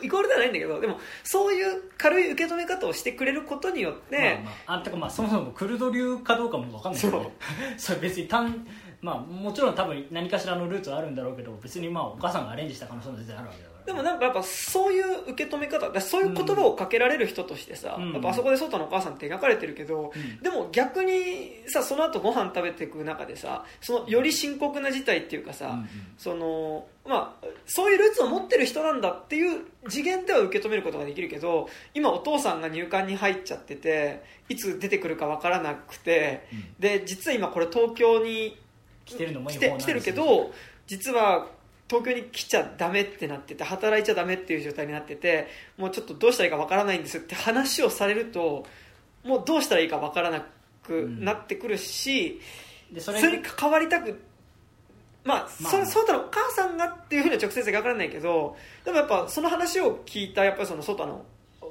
[0.03, 7.31] イコールではないんだけどでもそういう軽い受け止め方をしてくれることによって、まあまあ、あてかまあそもそもクルド流かどうかも分かんないけどね
[7.77, 8.67] それ別に単
[9.01, 18.13] まあもちろん多分何かしらのルーツはあるんだろうけど別にまあお母さんがアレンジした可能性も全然あるわけだでもなんかやっぱそういう受け止め方だそういう言葉をかけられる人としてさ、うん。
[18.13, 20.39] やっぱあそこでソータのお母さんって描かれてるけど、うん。
[20.41, 25.87] でも逆にさその後ご飯食べていく中でさそのより深刻な事態っていうかさ、うんうん。
[26.17, 36.75] そのまあ、そういうルーツを持ってる人なんだっていう次元では受け止めることができるけど今お父さんが入管に入っちゃってていつ出てくるか分からなくてうん。
[36.79, 38.55] で実は今これ東京に
[39.05, 40.51] 来てるのも来て来てるけど
[40.85, 41.47] 実は
[41.91, 48.65] 東京に来ちゃダメってなってて働いちゃダメっていう状態になっててもうちょっとどうしたらいいか分からないんですって話をされると
[49.25, 50.45] もうどうしたらいいか分からな
[50.83, 52.39] くなってくるし、
[52.91, 54.19] でそれそれに関わりたく
[55.23, 55.71] まあ、まあ。
[55.71, 61.23] それソータのお母さんがっていうふうには直接描かれないけどでもやっぱその話を聞いたやっぱりそのソータの、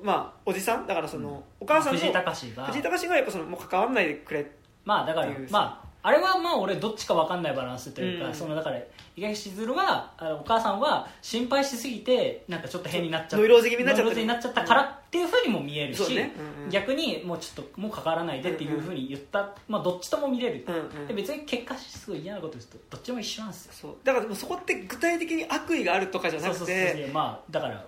[0.03, 4.51] まあ、おじさんだからその、お母さんの藤井隆が藤井隆がやっぱそのもう関わらないでくれ
[4.85, 8.34] まあだからまああれはまあ俺どっちか分かんないバランスというか、うん。
[8.34, 8.80] そのだから
[9.14, 13.36] 東しずるはあのお母さんは心配しすぎてなんかちょっと変になっちゃった。
[13.36, 14.05] ノイローゼ気味になっちゃった。
[14.05, 16.34] ノイローゼになっちゃったからっていうふうにも見えるし、ね。
[16.38, 16.70] うんうん。
[16.70, 21.07] 逆にもうちょっともう関わらないでっていうふうに言った、まあどっちとも見れる、うんうん。
[21.07, 23.72] で別に結果すごい嫌なこと言うとどっちも一緒なんですよ。
[23.74, 23.96] そう。
[24.03, 26.92] だからそこって具体的に悪意があるとかじゃなくて。
[26.92, 27.84] そうまあだから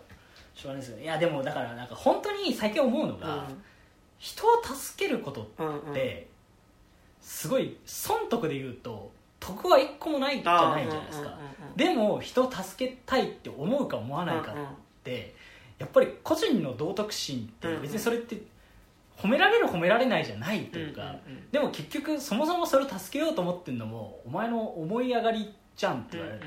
[0.54, 0.96] しょうがないですよ。
[0.98, 3.48] ねいやでもだからなんか本当に最近思うのが、
[4.18, 5.90] 人を助けることうんうんうん。
[5.92, 6.28] って
[7.22, 9.10] すごい損得で言うと
[9.40, 11.38] 得は一個もないじゃないじゃないですか。
[11.76, 14.56] でも人を助けたいって思うか思わないかっ
[15.04, 15.34] て
[15.78, 18.40] やっぱり個人の道徳心って別にそれって
[19.16, 21.16] 褒められる褒められないじゃないというか
[21.50, 26.46] でも結局そもそもそれを助けようと思ってるのもお前の思い上がりじゃんって言われると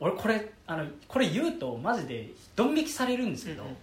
[0.00, 3.76] 俺これあのこれ言うとマジでドン引きされるんですけどうんうん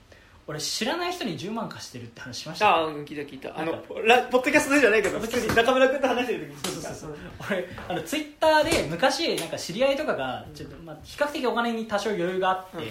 [0.50, 2.70] 俺知らない人に10万貸してるって話しました。
[2.70, 3.56] ああうん聞いた聞いた。
[3.56, 6.56] あのポッドキャストでじゃないけど普通に中村君と話してる時に。
[6.74, 7.18] そうそうそう。
[7.52, 12.84] 俺あのツイッターで昔なんか知り合いとかがちょっと、まあ、比較的お金に多少余裕があって、うん。
[12.84, 12.89] うん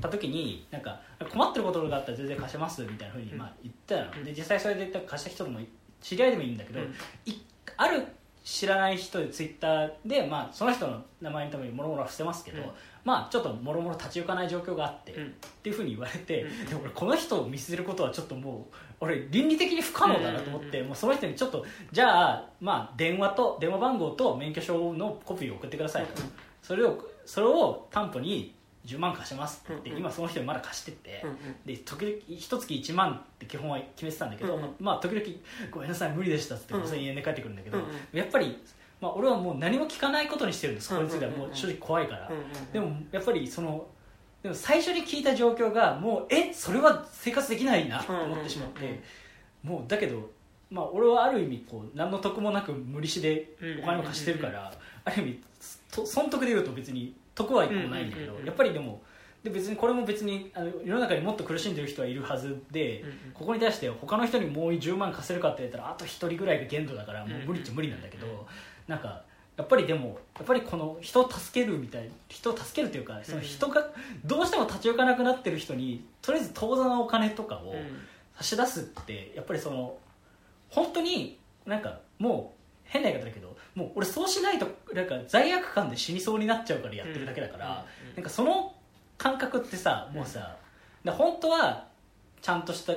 [0.00, 5.60] た時になんか困ってることがあったら全然貸せますみたいなふうにまあ言ったの、で実際それで貸した人も
[6.00, 6.86] 知り合いでもいいんだけど、うん。
[7.26, 7.34] い
[7.76, 8.06] ある
[8.42, 12.68] 知らない人でツイッターで、まあ、その人の名前のためにもろもろ伏せますけど、うん
[13.04, 15.26] まあちょっともろもろ立ち行かない状況があって、うん。
[15.26, 15.28] っ
[15.62, 16.66] ていうふうに言われて、うん。
[16.66, 26.30] で俺この人を見捨てることはちょっともう俺倫理的に不可能だなと思って、うんもうその人にちょっとじゃあ、まあ、電話と電話番号と免許証のコピーを送ってくださいと、うん
[26.62, 26.96] それを
[27.26, 28.54] それを担保に
[28.86, 31.36] 10万貸しますって、うん今その人にまだ貸してて、うんうん。
[31.66, 34.74] で時々一月1万って基本は決めてたんだけど、うんうん。
[34.78, 35.26] まあ時々
[35.72, 36.88] ごめんなさい無理でしたっつってうんうん。
[36.88, 38.18] 5000円で帰ってくるんだけど、うんうん。
[38.18, 38.56] やっぱり、
[39.02, 42.30] まあ、俺はもう何も聞かないことにしてるんですそこについてはもう正直怖いから、
[42.72, 43.86] でもやっぱりその
[44.42, 46.54] でも最初に聞いた状況がもうえ？
[46.54, 49.02] それは生活できないなと思ってしまって、
[49.62, 50.30] もうだけど、
[50.70, 54.72] まあ、俺はある意味こう何の得もなく無利子でお金を貸してるから、
[55.04, 55.40] ある意味
[55.90, 59.02] と損得で言うと別に得は一個もないんだけど、やっぱりでも
[59.42, 68.46] で別にこれも別にあの世の中にもっと苦しんでる人はいるはずで、ここに対して他の人にもう10万貸せるかって言ったらあと1人ぐらいが限度だからもう無理っちゃ無理なんだけど、
[68.86, 69.22] なんか
[69.56, 73.86] やっぱりでもやっぱりこの人を助けるみたい人を助けるというかその人が
[74.24, 77.74] どうしても立ち行かなくなってる人にとりあえず当座のお金とかを
[78.36, 79.96] 差し出すってやっぱりその
[80.70, 88.74] 本当になんかもう変な言い方だけどもう俺そうしないとなんか罪悪感で死にそうになっちゃうからやってるだけだから、なんかその
[89.16, 90.56] 感覚ってさもうさ、
[91.04, 91.86] で本当は
[92.42, 92.92] ちゃんとした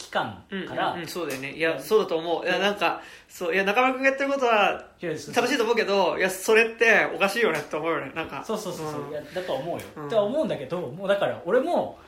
[0.00, 1.52] 期間うんから、うんうんそうだよね。
[1.52, 2.44] いやそうだと思う。
[2.44, 8.12] いやなんかそういや中村君がやってることは正しいと思うけどいやそれっておかしいよねって思うよね。
[8.14, 8.42] なんか。
[8.44, 9.10] そうそうそうそう、ん。
[9.10, 10.08] いやだと思うよ、うん。
[10.08, 11.98] とは思うんだけどもうだから俺も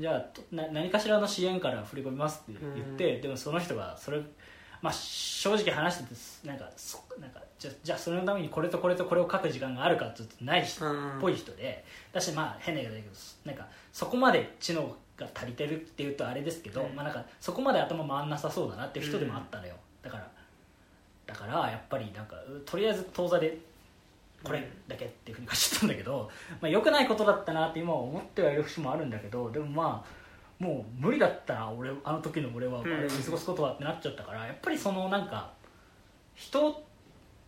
[0.00, 4.20] じゃあとな何かしらの支援から振り込みますって言って、でもその人がそれ
[4.80, 11.20] まあ正直話しててなんかそなんかじゃじゃあそのためにこれとこれとこれを書く時間があるかってない人っうん。
[11.20, 11.84] ぽい人で。
[12.12, 13.14] だしまあ変な言い方だけど
[13.44, 16.94] なんかそこまで知能が足りてるっていうとあれですけど、うん。
[16.94, 20.30] まあ、なんかそこまで頭回んなさそうだなっていう人でもあったのよ、だから
[21.26, 23.58] だからやっぱりなんかうとりあえず当座で
[24.42, 32.84] これだけっていうふうに書いちゃったんだけど、まあ、良くないことだったなって今は思ってはいる節もあるんだけどでもまあもう無理だったな俺あの時の俺はあん。
[32.84, 35.50] れ見過ごすことはってなっちゃったからやっぱりそのなんか
[36.34, 36.82] 人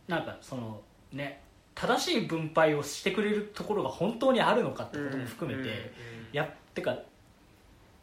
[0.08, 0.80] なんかその
[1.12, 1.40] ね
[1.74, 5.92] 正しい分配をしてくれるところが本当にあるのかってことも含めて、
[6.32, 6.98] やってか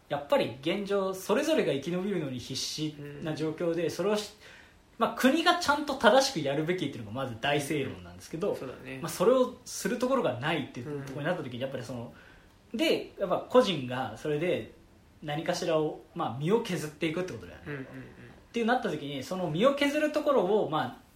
[0.09, 4.31] やっぱり現状それぞれが生き延びるのに必死な状況でそれをし、
[4.97, 8.65] まあ、国がちゃんと正しくやるべきっていうのがまず大正論なんですけど、そ
[9.01, 12.13] まあ、それをするところがないっていうところになった時にやっぱりその
[12.73, 14.71] でやっぱ個人がそれで
[15.23, 17.85] 何かしらを、まあ、身を削っていくってことだよね、
[18.49, 21.07] っていうなった時にその身を削るところをまあ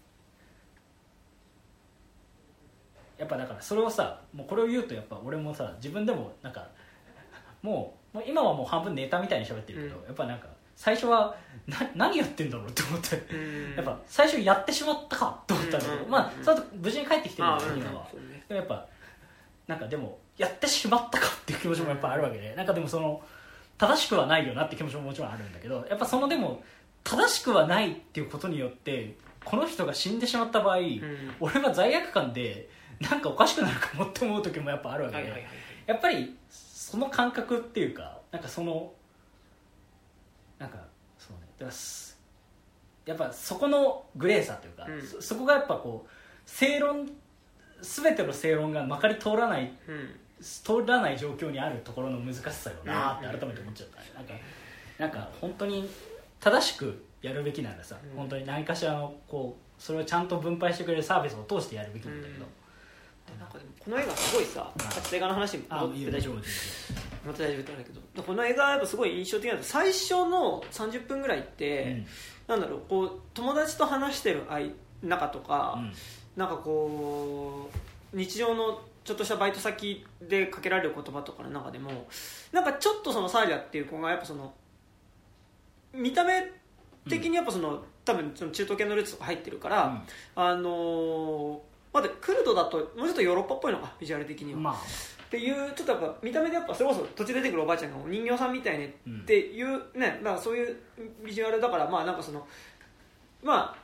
[3.18, 6.68] やっぱだからそれをさもうこれを言うとやっぱ俺もさ自分でもなんか
[7.62, 10.06] もうもう今はもう半分ネタみたいに喋ってるけど、うん。
[10.06, 11.36] やっぱなんか最初は
[11.68, 13.76] な何やってんだろうって思って、うん。
[13.76, 18.86] やっぱ最初やってしまったかと思ったんだけど、まあその後無事に帰ってきてるんですよ今は、ねでもやっぱ
[19.68, 23.22] なんかでもやってしまったかっていう気持ちもやっぱあるわけで、なんかでもその
[23.78, 26.64] 正しくはないよなって気持ちももちろんあるんだけどやっぱそのでも
[27.04, 31.02] 正しくはないっていうことによってこの人が死んでしまった場合、うん。
[31.40, 35.52] 俺は罪悪感でなんかおかしくなるかもって思う時もやっぱあるわけで、はいはいはい。
[35.88, 36.36] やっぱり
[36.92, 38.92] その感覚っていうかなんかその
[40.60, 40.78] なんか
[41.18, 42.20] そうねだからす
[43.06, 45.02] やっぱそこのグレーさというか、うん。
[45.02, 46.10] そそこがやっぱこう
[46.46, 47.10] 正論
[47.82, 50.10] 全ての正論がまかり通らないうん。
[50.42, 54.02] 通らない状況にあるところの難しさよなって改めて思っちゃった。
[54.02, 54.34] ねなんか
[54.98, 55.90] なんか本当に
[56.42, 58.18] 正しくやるべきならさ、うん。
[58.18, 62.52] 本当に何かしらのこうそれをちゃんと分配してくれるサービスを通してやるべきなんだけど、で
[63.42, 64.72] なんかでもこの映画すごいさ
[65.12, 66.36] 映画の話にあ戻って大丈夫。
[66.36, 66.42] 夫
[67.26, 72.04] また大丈夫ってあるけどこの映画やっぱすごい印象的なのは最初の30分ぐらいって、
[72.48, 74.74] なんだろうこう友達と話してる間
[75.04, 75.82] 中とか、
[76.36, 77.70] なんかこ
[78.14, 82.08] う日常のちょっとしたバイト先でかけられる言葉とかの中でも
[82.52, 84.54] なんかちょっとそのサーリャっていう子がやっぱその
[85.94, 86.52] 見た目
[87.10, 90.04] 的にやっぱその、多分その中東系のルーツとか入ってるから、
[90.36, 94.74] あのーまだクルドだともうちょっとヨーロッパっぽいのかビジュアル的には、まあ。
[94.74, 94.78] っ
[95.32, 100.76] ていうちょっとやっぱ見た目でやっぱそれこそ途中出てくるおばあちゃんがお人形さんみたいねっていうね、だからそういう
[101.26, 102.46] ビジュアルだからまあなんかその
[103.42, 103.76] まあ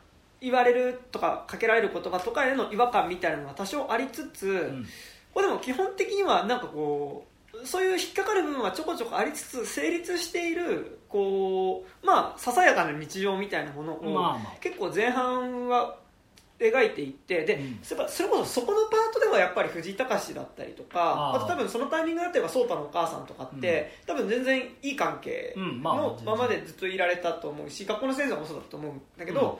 [0.41, 4.85] 言われるとかかけられる言葉とかへの違和感みたいなのが多少ありつつ、うん。
[5.33, 14.57] これでも基本的にはなんかこうそういう引っかかる部分はちょこちょこありつつ成立しているこうまあささやかな日常みたいなものを、まあまあ。
[14.59, 15.97] 結構前半は
[16.59, 17.79] 描いていってで、うん。
[17.83, 29.59] それそれこそそこのパートではやっぱり藤井隆だったりとかあと多分そのタイミングだったら颯太のお母さんとかって、多分全然いい関係のままでずっといられたと思うし学校の先生もそうだと思うんだけど、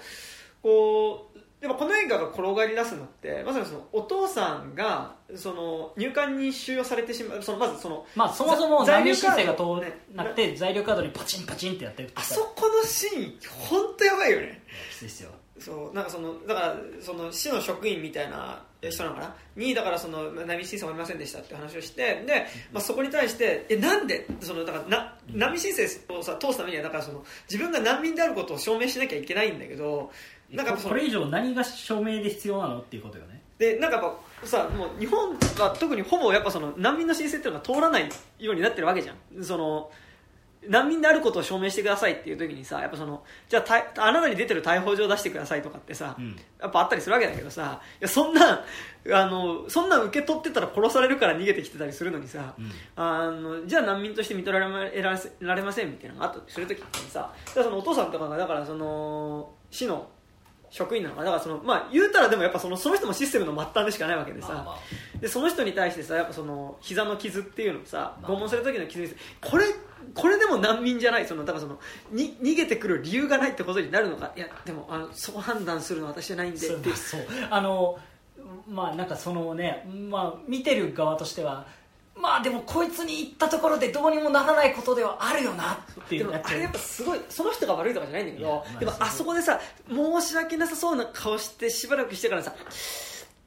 [0.62, 13.34] こうでもこの映画が転がり出すのってまさにそのお父さんがその入管に収容されてしまうそのまずそのまあそもそもざ難民申請が通材料カードねなって材料カードにパチンパチンってやってるあそこのシーン
[13.70, 14.62] 本当やばいよね。
[14.92, 19.36] きついですよそうなんかそのだからその市の職員みたいな人なのかな？
[19.56, 24.28] にだからその難民申請はありませんでしたって話をしてで、まあ、そこに対してえなんで？
[24.42, 25.84] そのだからな難民申請
[26.14, 30.12] をさ通すためにはだからその自分が難民であることを証明しなきゃいけないんだけど
[30.52, 33.42] なんかこれ以上何が証明で必要なのっていうことよね。
[33.58, 38.08] でなんかやっぱさもう日本は特にほぼやっぱその難民の申請っていうのが通らない
[38.40, 39.44] ようになってるわけじゃん。
[39.44, 39.90] その
[40.68, 46.36] 難民であることを証明してくださいっていう時にさやっぱそのじゃあたあなたに出てる逮捕状出してくださいとかってさ、うん。
[46.60, 48.64] やっぱあったりするわけだけどさいやそんな
[49.14, 52.72] あのそんなん受け取ってたら殺されるから逃げてきてたりするのにさ、うん。
[52.96, 60.08] あのじゃあ難民として認められまらせられませんみたいなのがあったりする時にさそのお父さんとかがだからその市の
[60.70, 61.26] 職員なのかな。
[61.26, 65.20] だからそのまあ言うたらでもやっぱそのその人もシステムの末端でしかないわけでさ、まあまあ。
[65.20, 68.32] でその人に対してさやっぱその膝の傷っていうのをさまあ。
[68.32, 69.10] 拷問された時の傷に
[69.42, 69.66] これ
[70.14, 71.26] これでも難民じゃない？
[71.26, 71.80] そのだからその
[72.12, 74.32] に逃げてくる理由がないってことになるのか？
[74.36, 76.68] いやでもあのそこ判断するのは私じゃないんで。
[76.68, 77.22] ってそう。
[77.50, 77.98] あの
[78.70, 81.66] まあなんかそのね、まあ、見てる側としては
[82.20, 85.74] まあでもこいつに言ったところでどうにもならないことではあるよな。
[85.74, 89.60] っていでもあれやっぱすごいその人が悪いとかじゃないんだけどまあでもあそこでさ
[89.90, 92.56] 申し訳なさそうな顔してしばらくしてからさ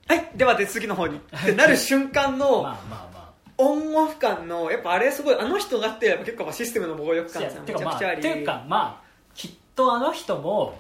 [0.07, 1.17] はいでは手続きの方に。
[1.17, 3.31] ってなる瞬間の まあまあまあ。
[3.59, 8.23] オンオフ感のやっぱあれすごいあの人がってやっぱ結構システムの暴力感さめちゃくちゃあり。
[8.23, 10.79] ていうかまあきっとあの人も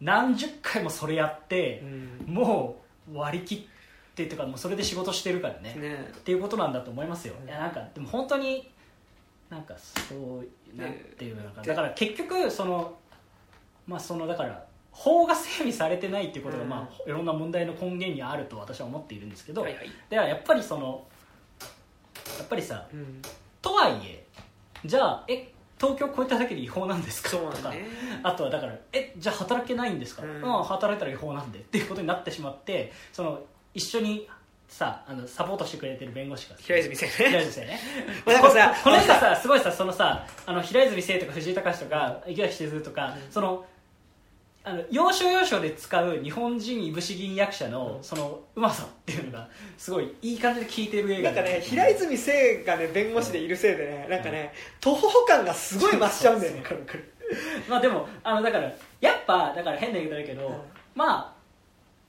[0.00, 2.24] 何十回もそれやってう、ん。
[2.26, 2.76] も
[3.10, 3.68] う割り切
[4.24, 5.74] ってっていうかもうそれで仕事してるからね。
[5.74, 6.12] ね。
[6.16, 7.34] っていうことなんだと思いますよ。
[7.46, 8.70] いやなんかでも本当に
[9.48, 11.62] なんかそうなんていうのかな。
[11.62, 12.96] でだから結局その
[13.86, 16.68] まあそのだから法が整備されてないっていうことが、うん。
[16.68, 19.90] まあ、いろんな問題の根源にあると私は思っているんですけど、はいはい。
[20.08, 21.06] ではやっぱりその
[22.38, 23.22] やっぱりさうん。
[23.62, 24.26] とはいえ
[24.84, 27.30] じゃあえ東京超えただけで違法なんですか？
[27.30, 27.72] とか
[28.22, 33.40] あとはだからえじゃあ働けないんですか、ううんん、働いたら違法なんでっていうことになってしまってその
[33.74, 34.28] 一緒に
[34.68, 37.80] さあのサポートしてくれてる弁護士が平泉先平生泉先生ね。
[38.24, 38.32] こ
[38.84, 43.64] この人さすごいさそのさあの平泉聖とか藤井隆とか池脇千鶴とか、その
[44.62, 48.04] あの要所要所で使う日本人いぶし銀役者の、うん。
[48.04, 49.48] そのうまさっていうのが
[49.78, 56.62] すごいいい感じで効いてる映画なんかね平泉聖がね弁護士でいるせいでねなんかね徒歩感がすごい増しちゃうんだよね
[57.68, 60.54] まあでもあのだからやっぱだから変な言い方だけど、うん。
[60.94, 61.39] まあ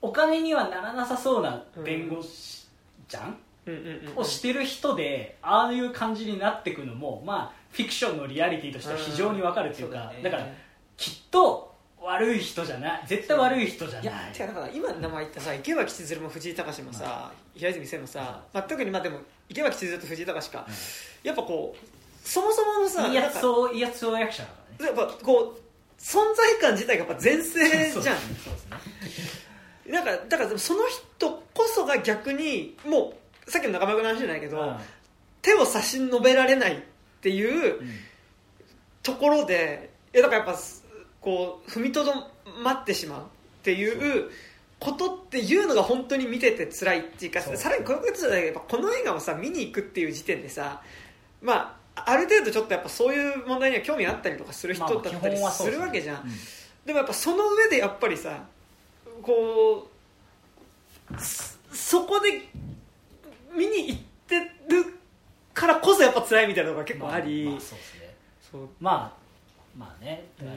[0.02, 2.66] お金にはならなさそうな弁護士
[3.08, 3.22] じゃん、
[3.66, 10.22] うんうんうんをしてる人でああいう感じになっていくのもまあフィクションのリアリティとしては非常にわかるっていうか、うんそうだね。
[10.24, 10.46] だから
[10.96, 13.02] きっと悪い人じゃない。
[13.06, 14.02] 絶対悪い人じゃない。
[14.02, 20.66] いやてかだから今名前言ったさ池脇千鶴も藤井隆もさ、平泉聖もさ、まあ、特にまあでも池脇千鶴と藤井隆か、
[21.22, 24.98] やっぱこうそもそものさいいやなんかつをいいやつを役者だからね。
[24.98, 25.60] やっぱこう
[26.00, 27.92] 存在感自体がやっぱ全盛じゃん。
[27.92, 28.76] そうですね
[29.86, 33.14] なんかだからその人こそが逆にも
[33.46, 34.76] うさっきの中村君の話じゃないけど、うん。
[35.42, 36.80] 手を差し伸べられないっ
[37.20, 37.90] ていううん。
[39.02, 40.60] ところでいやだからやっぱ
[41.20, 42.12] こう踏みとど
[42.62, 43.24] まってしまうっ
[43.62, 44.30] ていう
[44.78, 50.82] ことっていうのが本当に見てて辛いっていうかさらにこういうことじゃないけどこの映画をさ見に行くっていう時点でさ
[51.40, 56.24] まあある程度ちょっとやっぱそういう問題には興味あったりとかする人だったりするわけじゃん。
[56.86, 58.44] でもやっぱその上でやっぱりさ
[59.22, 59.88] こ
[61.10, 62.48] うそそこで
[63.56, 64.98] 見に行ってる
[65.54, 68.14] からこそやっぱ辛いみたいなのが結構あり、まあまあそうですね。
[68.50, 68.68] そう。
[68.80, 70.24] まあまあね。
[70.38, 70.56] だから。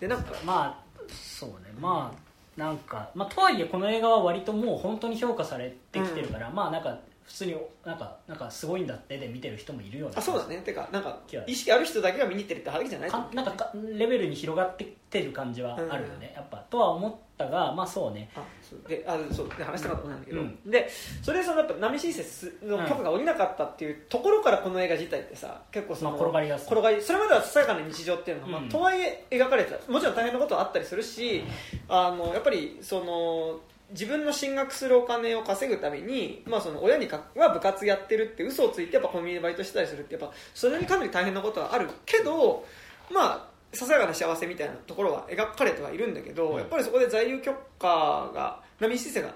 [0.00, 1.56] でなんかまあそうね。
[1.78, 6.98] まあなんか、まあ、とはいえこの映画は割ともう本当に評価されてきてるから、まあなんか
[7.30, 7.56] 普通に
[7.86, 10.58] なんかなんかすごいんだってで見てる人もいるようなあそうだね。
[10.58, 18.30] てかなんか意識ある人だけが見に行ってるって話じゃないかなんかかレベルに広がってきてる感じはあるよね、やっぱとは思ったがまあそうね。
[18.34, 18.88] あそう。
[18.88, 19.48] であそう。
[19.56, 20.58] で話したかったことなんだけど、うん。
[20.68, 20.90] で
[21.22, 22.22] それでそのやっぱ波申請
[22.66, 26.64] の許可が下りなかったっていうところからこの映画自体ってさ結構その、まあ転がりやすい。
[26.66, 29.92] 転がりそれまではささやかな日常っていうのが、まあうんとはいえ描かれてた。
[29.92, 31.44] もちろん大変なことはあったりするし、
[31.88, 33.60] あのやっぱりその
[33.92, 42.64] 自分の進学するお金を稼ぐために、まあ、その親にかは部活やってるって嘘をついてやっぱコンビニでバイトしてたりするってやっぱそれにかなり大変なことはあるけど
[43.12, 49.34] まあささやかな幸せみたいなところは描かれてはいるんだけど、うんやっぱりそこで在留許可が波申請が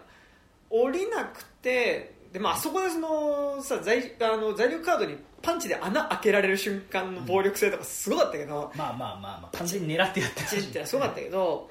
[0.70, 11.68] 降りなくてで、まああそこでそのさ在あの在留カードにパンチで穴開けられる瞬間の暴力性とかすごかったけど、まあまあまあまあ完全に狙ってやってチリってすごかったけど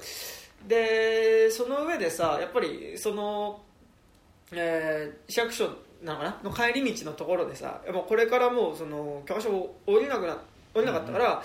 [0.68, 3.62] でその上でさやっぱりその、
[4.52, 5.70] えー市役所
[6.04, 6.38] なのかな？
[6.44, 10.38] の帰り道のところでさもうこれからもうその教科書を降りなくな
[10.74, 11.44] 降りなかったから、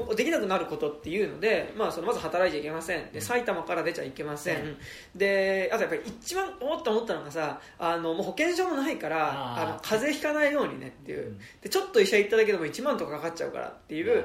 [0.00, 3.12] もうできなくなることっていうので、まあ、そのまず働いちゃいけません。
[3.12, 4.76] で埼玉から出ちゃいけません、うん。
[5.14, 11.38] であとやっぱり一番おっと思ったのがさあのもう保険証もないからあの風邪ひかないようにねっていう、うん。
[11.60, 14.24] でちょっと医者行っただけでも1万とかかかっちゃうからっていう、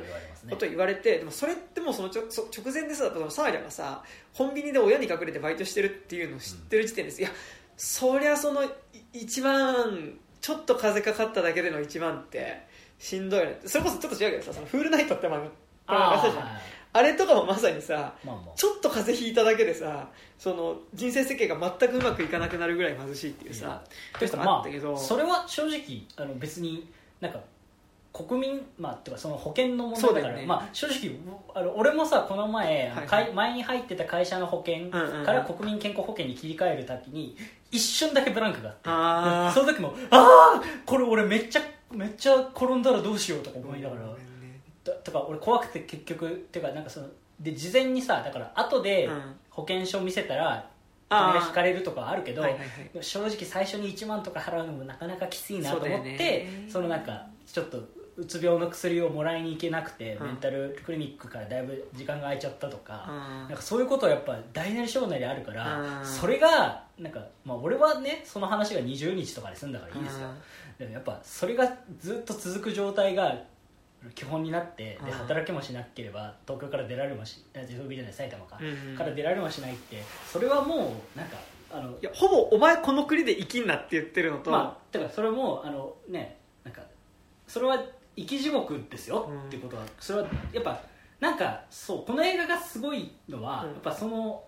[0.49, 4.03] ことを言われてでもそれってもうそのちょそ直前でさそのサーリャがさ
[4.33, 7.31] コンビニで親に隠れてバイトしてるっていうのを知ってる時点です、いや
[7.75, 8.69] そりゃそのい
[9.13, 12.66] 一番ちょっと風かかっただけでの一番って
[12.99, 13.59] しんどいね。
[13.65, 15.41] それこそちょっと違うけどさそのフールナイトって漫
[15.87, 16.43] 画あ流したじゃん。
[16.45, 16.49] ー
[16.93, 18.55] あれとかもまさにさまあまあ。
[18.55, 23.83] ちょっと風邪ひいただけでさその人生設計が全くうまくいかなくなるぐらい貧しいっていうさ
[24.19, 26.89] てかとかあったけど、まあ、それは正直あの別に
[27.19, 27.39] なんか
[28.13, 30.45] 国民まあっていうかその保険の問題だからね。
[30.47, 31.15] まあ、正直
[31.53, 37.37] あの俺もさこの前、はいかい前に入ってた会社の保険から国民健康保険に切り替える時に
[37.69, 39.59] 一瞬だけブランクがあって。
[39.59, 41.61] その時もああこれ俺めっちゃ
[41.91, 44.01] めっちゃ転んだらどうしようとか思いながら。
[44.83, 47.07] だとか俺怖くて結局っていうかなんかその
[47.39, 49.35] で事前にさだから後でうん。
[49.57, 50.69] 保険証見せたら
[51.09, 53.03] 金が引かれるとかあるけど、はいはいはい。
[53.03, 57.79] 正直最初に1万とか払うのもなかなかきついなと思ってそ,、のなんかちょっと
[58.17, 60.27] うつ病の薬をもらいに行けなくて、うん。
[60.27, 63.47] メンタルクリニックからだいぶ時間が空いちゃったとか、うん。
[63.47, 66.05] なんかそういうことはやっぱ大なり小なりあるから、うん。
[66.05, 70.29] それがなんか、まあ、俺はねその話が20日とかで済んだからいいですよ、
[70.77, 73.35] でもやっぱそれがずっと続く状態が
[74.13, 75.05] 基本になってうん。
[75.05, 81.37] で働きもしなければ東京から出られもしあ東京じゃない埼玉か、うんから出られもしないってそれはもうなんか
[81.71, 86.81] あのいやほぼお前この国で生きんなって言ってるのと、まあてかそれもあのねなんか
[87.47, 87.83] それは
[88.15, 89.47] 生き地獄ですようん。
[89.47, 90.79] ってことはそれはやっぱ
[91.19, 93.71] なんかそうこの映画がすごいのは、うん。
[93.71, 94.43] やっぱその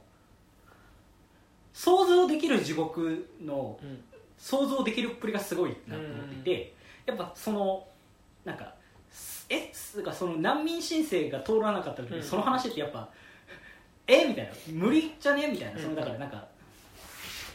[1.74, 4.04] 想像できる地獄のうん
[4.40, 6.74] 想像できるっぷりがすごいなと思っていて、
[7.06, 7.86] やっぱその
[8.46, 8.74] なんか
[9.50, 12.24] えつうかその難民申請が通らなかった時に、うん。
[12.24, 13.10] その話ってやっぱ
[14.08, 14.52] えみたいな。
[14.70, 15.48] 無理じゃね？
[15.48, 15.84] みたいな、うん。
[15.84, 16.48] そのだからなんか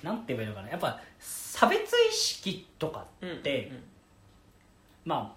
[0.02, 0.68] なんて言えばいいのかな。
[0.68, 3.72] やっぱ差別意識とかって、
[5.04, 5.34] ま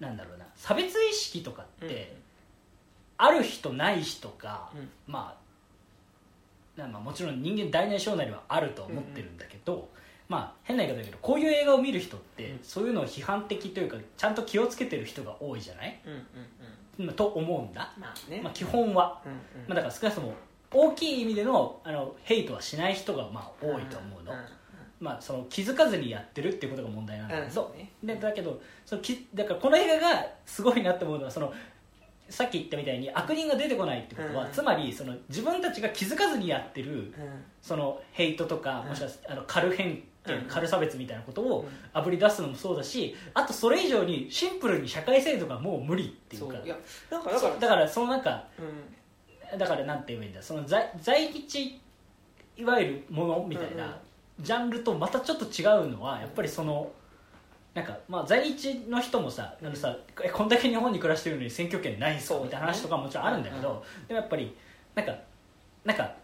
[0.00, 0.46] あなんだろうな。
[0.54, 2.16] 差別意識とかって、
[3.16, 4.90] ある人ない人が、うん。
[5.06, 5.36] ま
[6.76, 9.88] あなまあもちろん人間大なり小なりはあるとは思ってるんだけど、
[10.28, 12.58] まあ変な言い方だけどこういう映画を見る人って、うん。
[12.62, 16.20] そういうのを批判的というかちゃんと気をつけてる人が多いじゃない、うんうん
[17.00, 17.06] うん。
[17.06, 18.40] まあと思うんだ、まあね。
[18.42, 19.38] まあ、基本は、うんうん。
[19.68, 20.34] まあ、だから少なくとも
[20.72, 24.32] 大きい意味でのあのヘイトはしない人がまあ多いと思うの、
[25.00, 27.92] まあ、その気づかずにやってるっていうことが問題なんだけど、うんそうね。
[28.02, 31.52] でだけどそのきだからこの映画がすごいなって思うのはその
[32.28, 34.52] さっき言ったみたいに悪人が出てこないってことは、うん。
[34.52, 37.12] つまりその自分たちが気づかずにやってるうん。
[37.62, 39.42] そのヘイトとか、うんもしくはあの
[40.26, 41.68] 軽偏見、うん軽差別みたいなことをうん。
[41.92, 46.54] あぶり出すのもそうだしあとそれ以上にシンプルに社会制度がもう無理っていうか
[47.10, 49.58] だからだからそのなんかうん。
[49.58, 50.42] だからなんて言えばいいんだ。
[50.42, 51.80] その在在日
[52.56, 53.96] いわゆるものみたいな
[54.40, 56.90] ジャンルとまたちょっと違うのはやっぱりその
[57.74, 63.62] なんかまあ在日の人もさあのさえこんだけ日本に暮らしてるのに選挙権ないんすかそうみたいな話とかももちろんあるんだけうん。
[63.62, 64.56] どでもやっぱり
[64.94, 65.14] なんか
[65.84, 66.14] なんか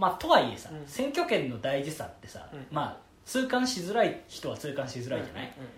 [0.00, 0.86] まあとはいえさうん。
[0.86, 2.66] 選挙権の大事さってさうん。
[2.72, 2.96] まあ
[3.26, 5.54] 痛感しづらい人は痛感しづらいじゃない？
[5.56, 5.70] うんうん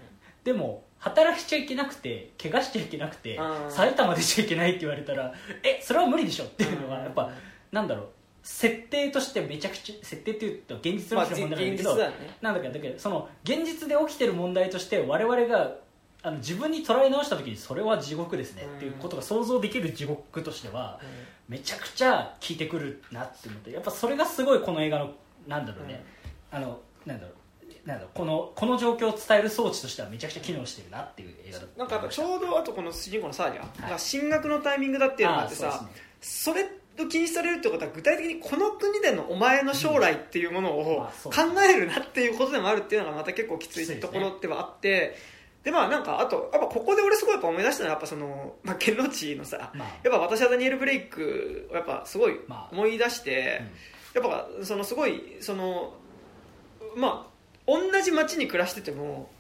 [0.45, 3.71] でも働きちゃいけなくて怪我しちゃいけなくてうん。
[3.71, 6.45] 埼玉出ちゃいけないって言われたらえそれは無理でしょ？
[6.45, 7.31] っていうのがやっぱ
[7.73, 8.07] なんだろう。
[8.45, 12.17] 設定としてめちゃくちゃ設定っていうと現実のまの問題なんだけど、だよね。
[12.41, 15.77] なんだだけどその現実で起きてる問題として我々が
[16.23, 18.63] あの自分に捉え直した時にそれは地獄ですね。
[18.77, 21.01] っていうことが想像できる地獄としては
[21.49, 25.11] めちゃくちゃ効いてくるなって思ってやっぱそれがすごいこの映画の
[25.49, 26.05] なんだろうね、
[26.51, 27.37] あのなんだろう。
[27.85, 28.11] なんだろう。
[28.15, 33.91] このこの状況を伝える装置としてはめちゃくちゃ機能してるなっていう映画だなんかちょうどあとこの主人公のサーリャい。
[33.91, 35.91] が進学のタイミングだっていうのがあってさそね。
[36.21, 41.31] それと禁止されるってことは具体的にこの国でのお前の将来っていうものを考
[41.69, 45.17] えるなっていうことでもあるっていうのがまた結構きついところではあって
[45.65, 49.89] でまあなんかあとやっぱここで俺すごいやっぱ思い出したのはやっぱその、まあ、ケンロッチのさまあ。
[50.03, 52.69] やっぱ私はダニエル・ブレイクをやっぱすごいまあ。
[52.73, 53.63] 思い出して、
[54.15, 55.95] やっぱそのすごいその
[56.97, 57.33] まあ
[57.67, 59.31] 同じ街に暮らしてても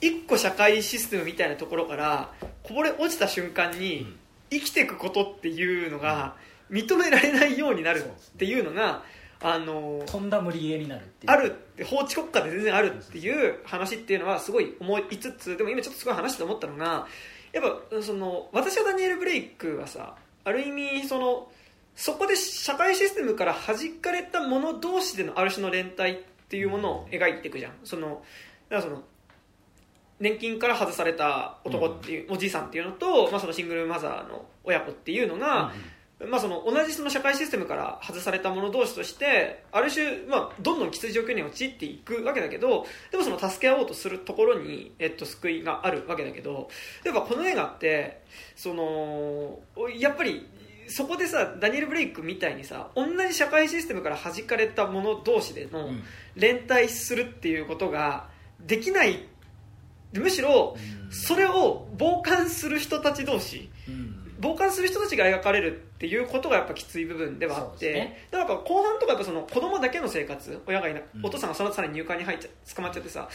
[0.00, 4.16] 一個社会システムみたいなところからこぼれ落ちた瞬間にうん。
[4.50, 6.34] 生きていくことっていうのが
[6.70, 9.02] 認められないようになるっていうのが
[9.42, 11.32] あのとんだ無理ゲーになるっていう。
[11.32, 17.06] あるって法治国家で全然あるっていう話っていうのはすごい思いつつでも今ちょっとすごい話して思ったのが
[17.52, 20.14] やっぱその私はダニエル・ブレイクはさ
[20.44, 21.48] ある意味その
[21.96, 26.16] そこで社会システムから弾かれた者同士でのある種の連帯っ
[26.48, 27.72] ていうものを描いていくじゃん。
[27.84, 28.22] その
[28.68, 29.02] だからその
[30.20, 35.72] 年金から外された男っていう、おじいさんっていうのと、まあ、そのシングルマザーの親子っていうのが、
[36.28, 46.68] まあ、その同じその社会システムから外された者同士としてある種、まあ、どんどんきつい状況に陥っていくわけだけどでもその助け合おうとするところに、えっと、救いがあるわけだけど
[47.04, 48.20] やっぱこの映画って
[48.54, 49.60] その
[49.98, 50.46] やっぱり
[50.88, 56.02] そこでさダニエル・ブレイクみたいにさ同じ社会システムから弾かれた者同士でのうん。
[56.36, 58.28] 連帯するっていうことが
[58.60, 59.26] できない。
[60.12, 61.12] むしろうん。
[61.12, 68.28] それを傍観する人たち同士うん傍観する人たちが描かれるっていうことがやっぱきつい部分ではあって、ね。
[68.30, 71.26] だから後半とかやっぱその子供だけの生活親がいな、うん。
[71.26, 73.28] お父さんがその後さらに入管に入っちゃ捕まっちゃってさ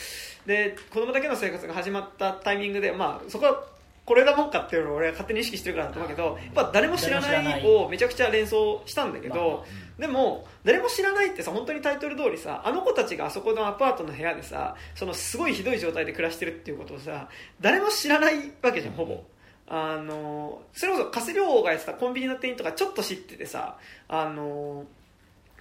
[0.45, 3.63] で子供だけの生活が始まったタイミングで、まあ、そこは
[4.05, 9.65] これだもんかっていうのを俺は勝手に意識してるからだと思うけどやっぱ誰も知らないをめちゃくちゃ連想したんだけど、
[9.97, 17.29] でも誰も知らないってさ本当にタイトル通りさあの子たちがあそこのアパートの部屋でさそのすごいひどい状態で暮らしてるっていうことをさ
[17.59, 19.23] 誰も知らないわけじゃんほぼ。
[19.67, 23.77] あのそれこそ加瀬亮がやってたコンビニの店員とかちょっと知っててさ
[24.07, 24.85] あの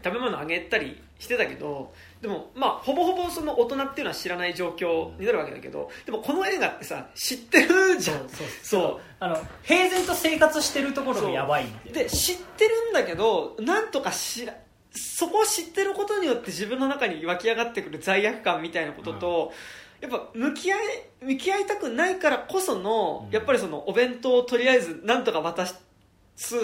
[0.05, 8.29] 食べ物あげたりしてたけどでもまあほぼほぼその大人っていうのは知らない状況になるわけだけどでもこの映画ってさ知ってるじゃん。
[8.63, 14.55] そうあの平然と生活してるところがやばいで知ってるんだけどなんとか知ら
[14.95, 19.53] そこを知ってることによって自分の中に湧き上がってくる罪悪感みたいなことと、
[20.01, 20.81] やっぱ向き合い
[21.23, 23.35] 向き合いたくないからこその、うん。
[23.35, 26.57] やっぱりそのお弁当をとりあえずなんとか渡す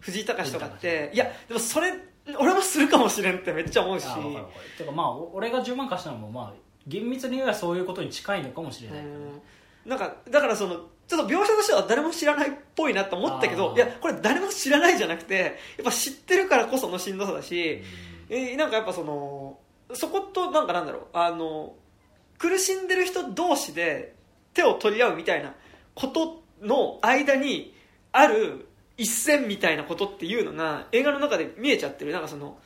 [0.00, 1.92] 藤井隆とかっていやでもそれ
[2.38, 4.06] 俺もするかもしれんってめっちゃ思うし。
[4.78, 6.52] てかまあお俺が10万貸したのもまあ
[6.86, 9.42] 厳密に言えばそういうことに近いのかもしれない、うん。
[9.86, 10.76] なんかだからその
[11.08, 17.82] ちょっと描写としては誰も知らないっぽいなと思ったけどいやこれ誰も知らないじゃなくてやっぱ知ってるからこそのしんどさだし、
[18.28, 19.58] えーなんかやっぱその
[19.92, 21.74] そことなんかなんだろうあの
[22.42, 24.16] 苦しんでる人同士で
[24.52, 25.54] 手を取り合うみたいな
[25.94, 27.72] ことの間に
[28.10, 28.66] ある
[28.96, 32.10] 一線みたいなことっていうのが映画の中で見えちゃってる。
[32.10, 32.58] なんかその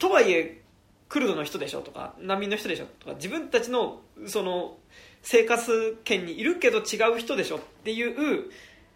[0.00, 0.62] とはいえ
[1.08, 4.76] クルドの人でしょとか難民の人でしょとか自分たちのその
[5.22, 8.50] 生活圏にいるけど違う人でしょっていう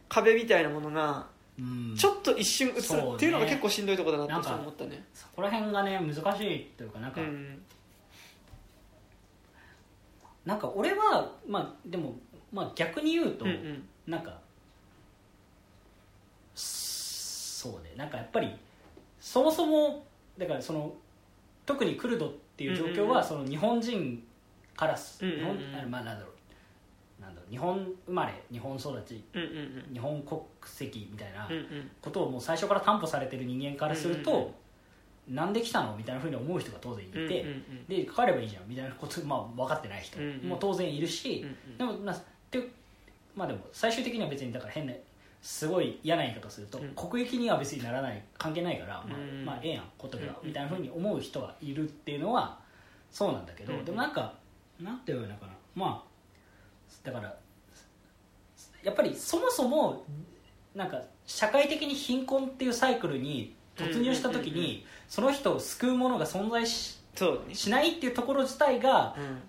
[0.09, 1.95] 壁みたいなものがうん。
[1.97, 5.05] ちょっと一瞬映るっていうのが結構しんどいところだなって思ったね。
[5.15, 7.63] そこら辺がね難しいというかなんか、うん
[10.45, 12.15] なんか俺はまあでも
[12.53, 13.89] まあ逆に言うと、うんうん。
[14.07, 14.39] なんか
[16.55, 17.93] そうね。
[17.97, 18.55] なんかやっぱり
[19.21, 20.05] そもそも
[20.37, 20.93] だからその
[21.65, 23.25] 特にクルドっていう状況は、うんうんうん。
[23.25, 24.23] その日本人
[24.77, 25.59] からす、うんうんうん。
[25.59, 27.23] 日本あまあなんだろう。
[27.23, 27.51] なんだろう。
[27.51, 29.45] 日本生まれ日本育ちうんう
[29.91, 29.93] ん。
[29.93, 31.91] 日本国籍みたいなうんうん。
[32.03, 34.55] ことをもう最初から担保されてる人間からすると、うんうんうん
[35.29, 35.97] なんで来たの？
[35.97, 37.87] みたいなふうに思う人が当然いて、うんうんうん。
[37.87, 40.19] で帰ればいいじゃんみたいなこと、まあ、分かってない人。
[40.47, 41.49] も当然いるし、うん
[41.89, 41.97] うん。
[41.97, 42.21] でもまあ
[42.51, 42.69] て
[43.35, 44.93] まあでも最終的には別にだから変な
[45.43, 46.91] すごい嫌な言い方すると、うん。
[46.91, 52.59] 国益には別にならない関係ないから、まあうんまあええやんことが、うんみたいなふうに思う人がいるっていうのは
[53.11, 54.35] そうなんだけど、うんでもなんか
[54.81, 55.53] なんていうのかな。
[55.75, 56.15] まあ
[57.03, 57.35] だから
[58.83, 60.05] やっぱりそもそも
[60.75, 66.99] なんか社会的に貧困っていうサイクルに突入した時にその人を救うものが存在し
[67.53, 69.43] しないっていうところ自体がうん。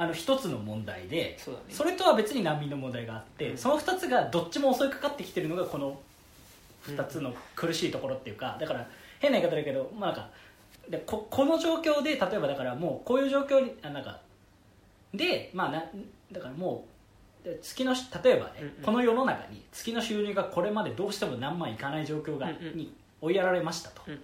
[0.00, 1.36] あの一つの問題で
[1.70, 3.58] それとは別に難民の問題があって、うん。
[3.58, 5.98] その2つがどっちも襲いかかってきてるのがこの
[6.86, 8.86] 2つの苦しいところっていうかだから
[9.18, 10.28] 変な言い方だけど、まあ、なんか
[10.88, 14.20] でここの状況で例えばだからもうこういう状況にあなんか
[15.12, 15.84] でまあな
[16.30, 16.84] だからも
[17.42, 18.72] うで月の例えばね、うんうん。
[18.84, 22.76] この世の中に月の収入がこれまでどうしても何万いかない状況が、うんうん。
[22.76, 24.20] に追いやられましたと、うんうん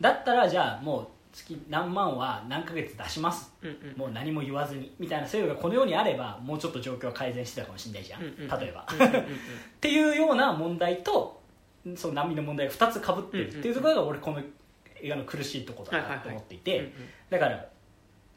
[0.00, 3.52] だったらじゃあもう月何万は何ヶ月出します。
[3.62, 3.76] うんうん。
[3.92, 4.92] うんもう何も言わずに。
[4.98, 9.24] みたいな制度がこの世にあればもうちょっと状況は改善してたかもしれないじゃん、うんうん例えば、うんうんうんっ
[9.80, 11.40] ていうような問題と
[11.96, 14.40] その難民の問題が2つかぶってるっていうところが俺この
[15.00, 16.78] 映画の苦しいところだなと思っていて。
[16.78, 16.92] うんうん
[17.30, 17.66] だから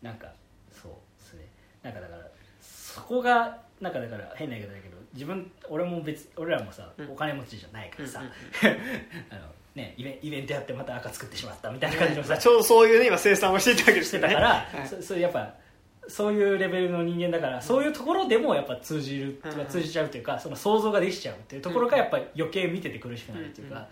[0.02, 0.28] なんか
[0.72, 1.48] そうですね。
[1.84, 2.22] なんかだから
[2.62, 7.12] そこがなんかだから変な言い方だけど自分俺も別俺らもさ、うん。
[7.12, 8.28] お金持ちじゃないからさ、うん。
[9.30, 9.48] あの
[9.78, 12.38] ね、イベイベントやってまた赤作ってしまったみたいな感じのさ。
[12.38, 14.28] ちょうどそういうね今生産をしていたわけですよね。
[14.28, 14.88] してたから、はい。
[14.88, 15.54] そそういうやっぱ
[16.08, 23.88] そういうレベルの人間だから、そういうところでもやっぱ通じる、うん通じちゃうというかその想像ができちゃうっていうところがやっぱり余計見てて苦しくなるっていうか、うんうん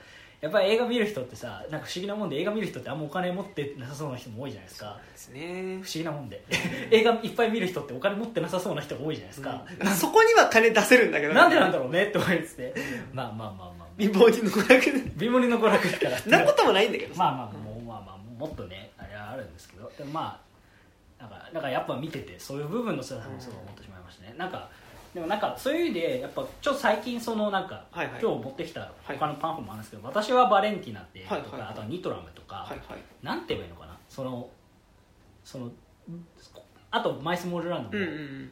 [0.46, 5.00] やっぱり映画見る人ってさなんか不思議なもんで映画見る人ってあんまお金持ってなさそうな人も多いじゃないですか。
[5.12, 5.80] ですね。
[5.82, 6.44] 不思議なもんで。
[6.92, 9.88] 映画いっぱい見る人ってお金持ってなさそうな人が多いじゃないですか、うん。
[9.90, 12.74] そこには金出せるんだけどなんでなんだろうねって思いつつ
[13.12, 16.40] まあまあまあ、まあ、貧乏人の娯楽で貧乏人の娯楽だから。
[16.40, 17.24] なこともないんだけどさ。
[17.24, 19.92] まあまあもうまあまあもっとねあれはあるんですけど。
[19.98, 20.42] でもま
[21.20, 24.70] あなんかなんかやっぱ見ててそういう部分の辛さもそう思ってしまいましたね、なんか
[25.14, 28.22] でもなんかそういう意味でやっぱちょっと最近そのなんか、はいはい。
[28.22, 29.18] 今日持ってきたはい。
[29.18, 31.70] 他のパンフもあるんですけど、私はバレンティナってとか、はいはいはい。
[31.70, 33.00] あとはニトラムとか、はいはい。
[33.24, 33.98] なんて言えばいいのかな？
[34.10, 34.50] その
[35.46, 35.72] その
[36.92, 38.52] あとマイスモールランドも、うんうんうん。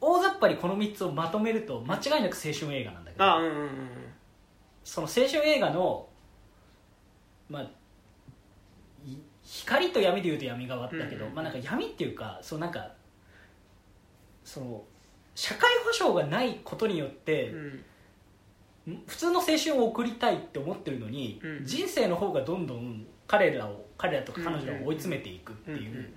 [0.00, 3.68] 大雑把にこの3つをまとめると間違いなく青春映画なんだけど、あうんうんうん
[4.84, 6.08] その青春映画の、
[7.48, 7.62] まあ、
[9.04, 12.92] い光と闇でいうと闇側だけど、まあ、なんか闇っていうかそうなんか
[14.44, 14.82] その
[15.34, 17.84] 社会保障がないことによって、うん。
[19.06, 21.64] 普通の青春を送りたいって思ってるのに、うん。
[21.64, 26.10] 人生の方がどんどん彼らを彼らとか彼女らを追い詰めていくっていう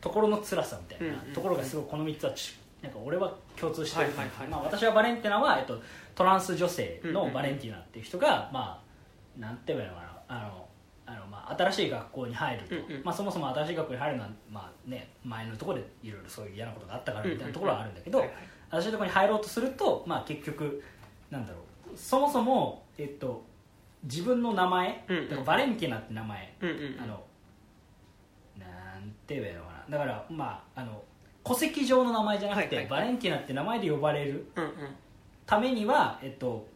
[0.00, 4.48] ところの辛さみたいなところがすごいこの3つはちなんか俺は共通してる、はいはいはい。
[4.48, 5.80] まあ、私はバレンティナは、えっと、
[6.14, 10.08] トランス女性のバレンティナっていう人が、まあなんて言えばいいのかな。
[10.28, 10.68] あの
[11.06, 13.04] あの、まあ、新しい学校に入ると、うんうん。
[13.04, 18.36] まあ、そもそも新しい学校に入るのは、まあね、前のところでいろいろそういう嫌なことがあったからみたいなところはあるんだけど、はいはい。
[18.72, 20.82] 新しいところに入ろうとすると、まあ、結局
[21.30, 21.96] なんだろう。
[21.96, 23.42] そもそも、えっと、
[24.04, 25.44] 自分の名前、うんうん。
[25.44, 26.96] バレンティナって名前、うんうん。
[27.02, 27.22] あの
[28.58, 28.66] な
[28.98, 29.98] んて言えばいいのかな。
[29.98, 31.02] だからまああの
[31.44, 34.70] 戸籍上の名前じゃなくて、はいはいバレンティナって名前で呼ばれるうんうん。
[35.46, 36.66] ためには、えっと、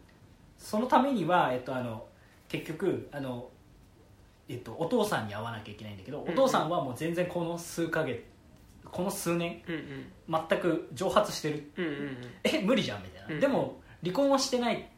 [0.59, 2.07] そのためには、えっと、あの
[2.49, 3.49] 結局あの、
[4.49, 6.33] えっと、お父さんに会わなきゃいけないんだけど、んうん。
[6.33, 8.23] お父さんはもう全然この数ヶ月
[8.85, 10.47] この数年うんうん。
[10.49, 11.71] 全く蒸発してる。
[11.77, 14.89] うんうんえ無理じゃんみたいな、うんでも離婚はしてない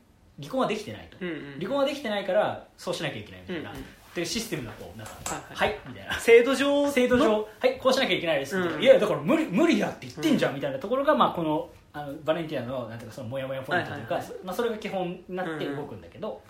[0.40, 1.54] 離婚はできてないと、うんうん。
[1.58, 3.84] 離婚はできてないからそうしなきゃいけないみたいな、うんうん
[4.14, 5.06] っていうシステムがこうなん。
[5.08, 5.70] かははい。
[5.70, 6.14] い、みたいな。
[6.14, 7.24] 制度上制度上？
[7.24, 8.80] のはいこうしなきゃいけないです、うん。
[8.80, 14.44] いやだから無理無理だって言ってんじゃん、みたいなところが、まあ、このあのバレンティアのなんていうかそのモヤモヤポイントというか、はいはいはい。
[14.44, 16.40] まあ、それが基本になって動くんだけど、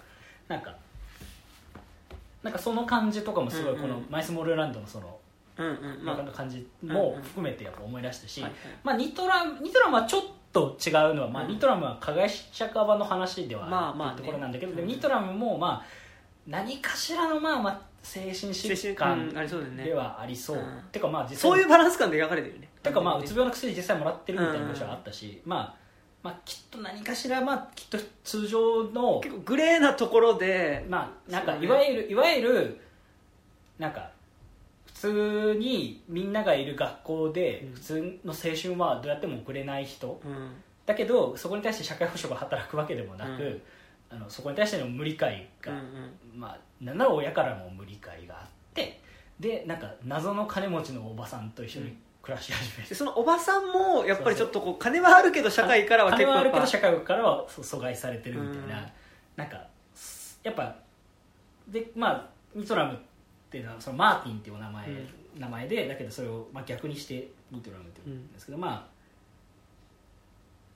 [0.47, 0.75] なんか
[2.43, 3.89] なんかその感じとかもすごいうんうん。
[3.89, 5.19] このマイスモールランドのその
[5.57, 6.05] うんうん。
[6.05, 8.61] まあ映画の感じも含めてやっぱ思い出したし、はいはい。
[8.85, 10.23] まあ、ニトラニトラムはちょっ
[10.53, 11.51] と違うのは、まあ、うん。
[11.53, 16.04] ニトラムは加害者側の話ではまあまあねっていうところなんだけど、うんでもニトラムもまあ
[16.47, 19.61] 何かしらのまあまあ精神疾うん患ありそう。
[19.63, 20.83] だよねではありそう、うん。
[20.93, 22.69] てかまあ実際そういうバランス感で描かれてるよね。
[22.83, 25.75] てかまあうつ病の薬実際もらってるみたいな話はあったし、まあ
[26.23, 32.81] まあきっと何かしらまあきっと通常の結構グレーなところでまあなんかいわゆる、いわゆる
[33.79, 34.11] なんか
[34.87, 37.73] 普通にみんながいる学校でうん。
[37.73, 40.21] 普通の青春はどうやっても送れない人。
[40.25, 40.51] うん。
[40.85, 43.63] だけどそこに対して社会保障が働くわけでもなく、うん
[44.15, 45.81] あのそこに対しての無理解が、うん
[46.37, 49.01] まあなんなら親からも無理解があって
[49.41, 58.87] でなんか謎の金持ちのおばさんと一緒に暮らし始めて、でそのおばさんもやっぱりちょっとこう金はあるけど社会からは結金はあるけど社会からは阻害されてるみたいな、うん。
[59.37, 60.77] なんかすやっぱ
[61.69, 62.97] でまあニトラムっ
[63.51, 64.87] ていうのはそのマーティンっていうお名前,、
[65.39, 68.89] 名前でだけどそれをまあ逆にしてニトラムって言うんですけど、ま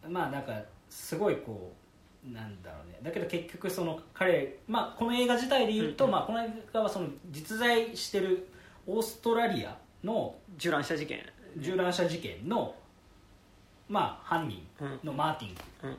[0.04, 0.60] あまあなんか
[0.90, 1.77] すごいこう
[2.24, 2.98] なんだろうね。
[3.02, 8.48] だけど結局その彼、まあ、この映画自体で言うと、うんまあ、この映画はその実在してる
[8.86, 11.20] オーストラリアの銃乱射事件。
[11.56, 12.74] 銃乱射事件の、
[13.88, 14.62] まあ、犯人
[15.02, 15.54] のマーティン
[15.84, 15.92] うんう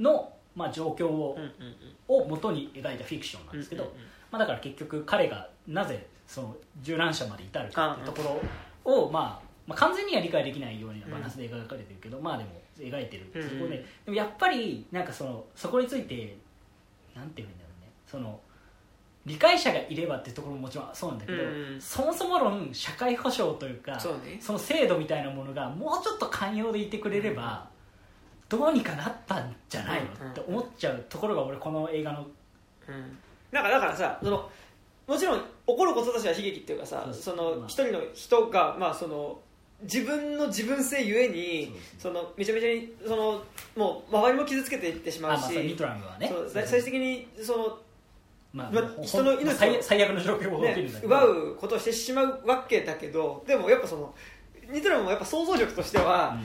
[0.00, 0.04] ん。
[0.04, 1.76] の、まあ、状況を,、うんうん
[2.06, 4.02] を元に描いたフィクションなんですけど、うんうんうん。
[4.30, 8.40] まあ、だから結局彼がなぜその銃乱射まで至るかっていうとこ
[8.84, 13.22] ろを、まあ、まあ完全には理解できないようなバランスで描かれてるけど、まあでも描いてる。
[13.22, 16.36] っていうところで,、うんうんでもやっぱりなんかそのそこについて
[17.14, 17.90] なんていうんだろうね。
[18.06, 18.40] その
[19.26, 21.80] 理解者がいればっていうところももちろんそうなんだけど、うんうん。
[21.80, 24.38] そもそも論社会保障というかそうね。
[24.42, 27.66] の制度みたいなものがもうちょっと寛容でいてくれれば、
[28.48, 32.26] どうにかなったんじゃないの、って思っちゃうところが俺この映画の
[32.86, 33.18] うん。
[33.50, 34.50] なんかだからさその
[35.06, 39.38] もちろん起こることたちは悲劇っていうかさその一人の人がまあその
[39.84, 43.42] 自分の自分性ゆえにそのめちゃめちゃにその
[43.76, 46.28] もう周りも傷つけていってしまうしトラムはね。
[46.28, 47.78] そう最最終的にその
[48.52, 50.64] まあ人の命をまあ最最悪の状況を
[51.04, 54.14] 奪うことをしてしまうわけだけどでもやっぱその
[54.70, 56.38] ニトラもやっぱ想像力としては、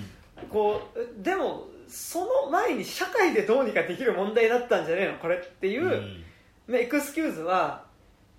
[0.49, 5.17] こうでもその前に社会でどうにかできる問題だったんじゃねえの？
[5.19, 6.23] これっていう、うん。
[6.73, 7.85] ねエクスキューズは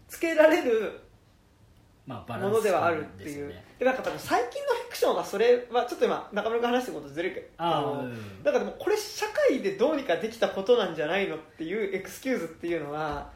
[0.07, 1.01] つけられる
[2.11, 3.55] まあ、バランスものではあるっていう。
[3.79, 7.47] でなんか多分最近のフィクションはそれはちょっと今中村が話してることずれるけど。
[7.59, 8.43] あのーうん。
[8.43, 13.31] だからでもこれ社会でどうにかできたことなんじゃないのっていうエクスキューズっていうのは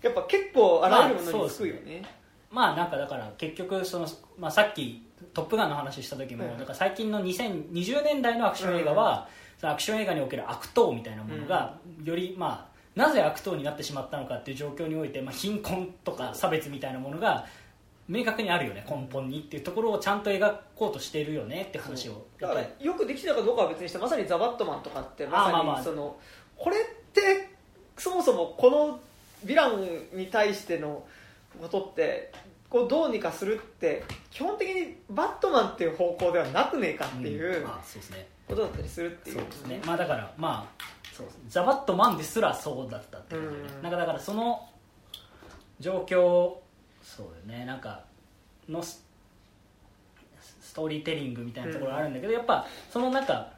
[0.00, 2.02] やっぱ結構あらゆるものにつくよね,、
[2.50, 6.58] まあなんかだから結局その、まあ、さっき「トップガン」の話した時も、うん。
[6.58, 9.28] だから最近の2020年代のアクション映画は、
[9.58, 17.46] そのアクション映画における悪党みたいなものが、よりまあなぜ悪党になってしまったのかっていう状況において、まあ、貧困とか差別みたいなものが
[18.08, 26.16] 明確にあるよね根本にっていうところをちゃんと描こうとしているよねって話をだからよくできてたかどうかは別にしてまさに「ザ・バットマン」とかってまさにその
[26.56, 26.80] これっ
[27.12, 27.48] て
[27.96, 29.00] そもそもこの
[29.46, 31.04] ヴィランに対しての
[31.60, 32.32] ことって
[32.68, 37.64] こうどうにかするって基本的にバットマンっていう方向ではなくねえかっていう
[38.48, 39.36] ことだったりするっていう。
[39.36, 39.80] そうですね。
[39.86, 43.82] まあだからまあそうザ・バットマンですらそうだったっていうことで、うん。
[43.82, 44.68] なんかだからその
[45.78, 46.63] 状況
[47.16, 47.64] そうだよね。
[47.64, 48.04] なんか
[48.68, 49.04] のス
[50.60, 53.52] ストーリーテリングみたいなところあるんだけど、やっぱその中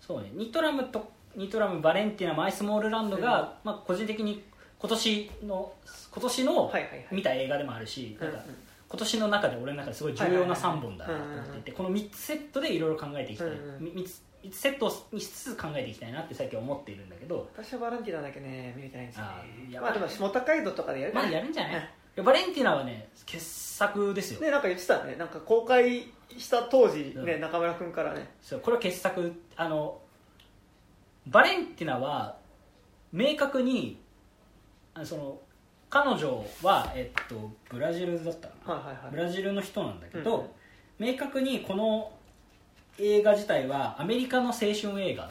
[0.00, 4.42] そうねニトラムとニトラムバレンティナマイスモールランドが、まあ、個人的に
[4.78, 5.72] 今年の
[6.10, 6.72] 今年の
[7.12, 8.50] 見た映画でもあるし、なんかうん。
[8.50, 8.56] うん
[8.90, 17.50] 今年の中で俺の中ですごい重要な3本だなと思っていてこの3つセットでいろいろ考えていきたい、うんうんみ三つ三つセットにしつつ考えていきたいなって最近思っているんだけど。
[17.54, 19.80] 私はバランティナだけね見れてないんですよね。
[19.80, 21.90] まあでも下高井戸とかでやるかまなあやるんじゃない、
[22.22, 25.16] バレンティナはね傑作ですよ、ねなんか言ってたね。
[25.16, 27.40] なんか公開した当時ね、うん。
[27.40, 28.30] 中村君からね。
[28.40, 29.32] そうこれは傑作。
[29.56, 30.00] あの
[31.26, 32.36] バレンティナは
[33.12, 34.00] 明確に
[34.94, 35.38] あのその
[35.90, 39.10] 彼女は、えっと、ブラジルだったかな、はいはいはい。
[39.10, 40.46] ブラジルの人なんだけど、うん
[40.98, 42.10] 明確にこの
[42.98, 45.30] 映画自体はアメリカの青春映画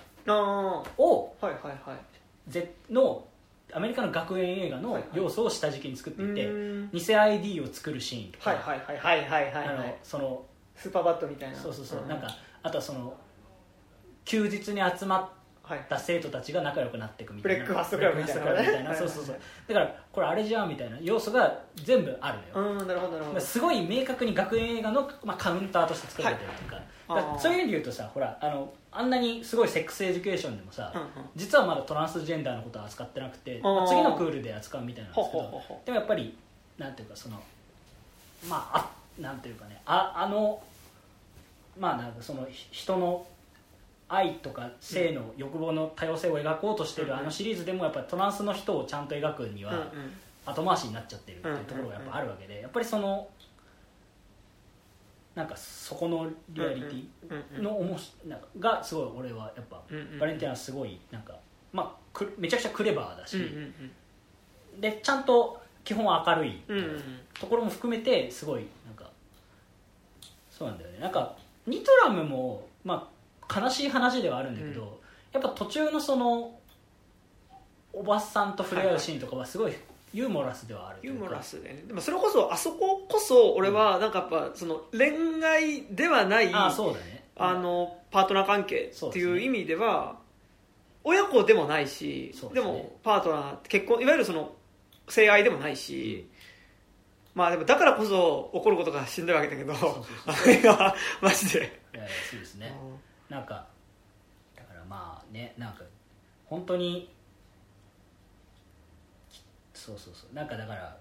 [0.97, 2.51] をはいはいはい。
[2.51, 3.25] ぜの
[3.73, 6.49] アメリカの学園映画の要素を下敷きに作っていて、
[6.93, 9.95] 偽 ID を作るシーンとか、はいはいはいはいはいはい。
[10.03, 10.45] その
[10.75, 11.57] スーパーバットみたいな。
[11.57, 12.07] そうそうそう、ん。
[12.07, 12.29] なんか
[12.63, 13.13] あとはその
[14.25, 15.36] 休日に集まっはい
[15.89, 17.65] た生徒たちが仲良くなっていくみたいな。
[17.65, 18.95] ブレックファーストクラブみたいなブレックファーストクラブみたいな。
[18.95, 19.35] そうそうそう。
[19.67, 20.97] だからこれあれじゃんみたいな。
[21.01, 23.39] 要素が全部あるのよ、うんなるほどなるほど。
[23.39, 31.07] すごい明確に学園映画の、まあ、カウンターとして作られてるというか,、かそういう意味で言うとさほらあのあんなにすごいセックスエデュケーションでもさ、うんうん。
[31.35, 35.63] 実はまだトランスジェンダーのことは扱ってなくて、まあ次のクールで扱うみたいなんですけど。
[35.85, 36.37] でもやっぱり
[36.77, 37.41] なんていうかその
[38.47, 40.61] まああなんていうかねああの
[41.79, 43.25] まあなんかそのひ人の
[44.09, 49.91] 愛とか性の欲望の多様性を描こうとしてるうんあのシリーズでもやっぱりトランスの人をちゃんと描くには、
[50.45, 53.27] 後回しになっちゃってるっていうところがやっぱあるわけでやっぱりその
[55.35, 59.83] なんかそこのリアリティのおもしなんかがすごい俺はやっぱ
[60.19, 61.35] バレンティーナはすごいなんか
[61.71, 63.37] まあくめちゃくちゃクレバーだし
[64.79, 66.61] でちゃんと基本は明るい
[67.39, 69.09] ところも含めてすごいなんか
[70.49, 70.99] そうなんだよね。
[70.99, 71.35] なんか
[71.67, 73.16] ニトラムもまあ
[73.53, 74.99] 悲しい話ではあるんだけど、
[75.33, 76.59] やっぱ途中のその
[77.93, 79.73] おばさんと触れ合うシーンとかはすごい
[80.13, 81.83] ユーモラスではあるユーモラスでね。
[81.87, 87.25] でもそれこそあそここそ俺はなんかやっぱその恋愛ではないああそうだね。
[87.35, 90.17] あのパートナー関係っていう意味では
[91.03, 94.53] 親子でもないしでもパートナー結婚いわゆるその
[95.07, 96.29] 性愛でもないし
[97.35, 101.81] まあでもだからこそ起こることがしんどいわけだけどあれがマジで。
[102.31, 102.75] そうですね
[103.29, 103.67] なんか
[104.55, 105.83] だからまあねなんか
[106.45, 107.09] 本当に
[109.29, 109.41] き
[109.73, 110.35] そうそうそう。
[110.35, 110.97] なんかだから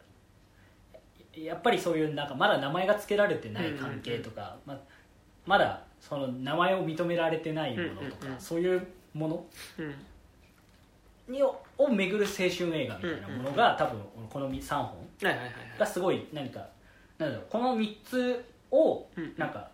[1.34, 4.78] ややっぱりそういうなんかまだ名前が付けられてない関係とか、ま
[5.44, 9.46] まだその名前を認められてないものとか、そういうもの
[9.78, 9.94] うん。
[11.32, 14.00] にをを巡る青春映画みたいなものが、多分
[14.30, 14.96] この3本
[15.78, 16.66] がすごい何か
[17.18, 19.34] なんだろうこの3つをうん。
[19.36, 19.70] なんか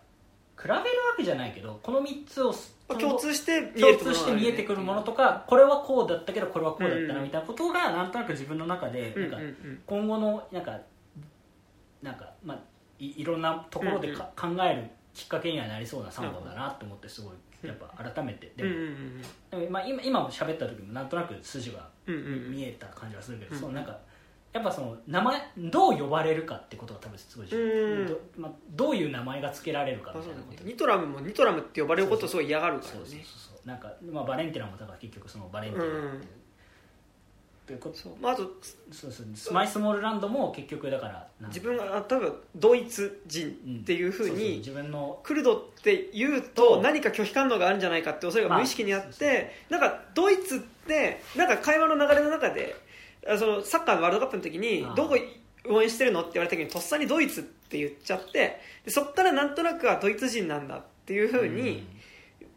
[0.61, 0.83] 比べるわ
[1.17, 2.51] けじゃないけどこの3つを
[2.87, 9.37] まあ共通して見える共通して見えてくるものととかこれはこうだったけどこれはこうだったうなんみたいなことがなんとなく自分の中でなんか
[9.85, 10.79] 今後のなんか
[12.01, 12.59] なんかまあ
[12.99, 17.33] いいろんなところでか考えるきっかけにはなりそうな3本だなって思ってすごい
[17.67, 18.51] やっぱ改めて。
[18.57, 22.51] でもまあ今今も喋った時もなんとなく筋がうんうんうん。
[22.51, 23.59] 見えた感じがするけど、うん。
[23.59, 23.97] そのなんか
[24.53, 28.01] やっぱその名前どう呼ばれるかってことが多分すごい重うん。
[28.01, 33.67] 要ど,、まあ、どういう名前が付けられるかみたいなことニトラムもニトラムって呼ばれることをすごい嫌がるかそうそうらねそうそう。
[33.67, 36.15] なんか、まあ、バレンティナもだから結局そのバレンティナっ
[37.65, 37.79] ていう,、
[38.21, 38.43] まああと
[38.91, 39.25] そうそう。
[39.33, 45.19] スマイスモールランドも結局だから自分が例えばドイツ人っていうふうに自分の。
[45.23, 49.13] クルドって言うと何か拒否感度があるんじゃないかって恐れが無意識にあっまあ。
[49.13, 52.82] てなんかドイツってなんか会話の流れの中であ
[53.37, 54.95] そのサッカーのワールドカップの時にああ。
[54.95, 55.17] どこ
[55.65, 61.87] 応援してるのって言われた時にとっさにドイツって言っちゃってでそっからなんとなくはドイツ人なんだっていうふうに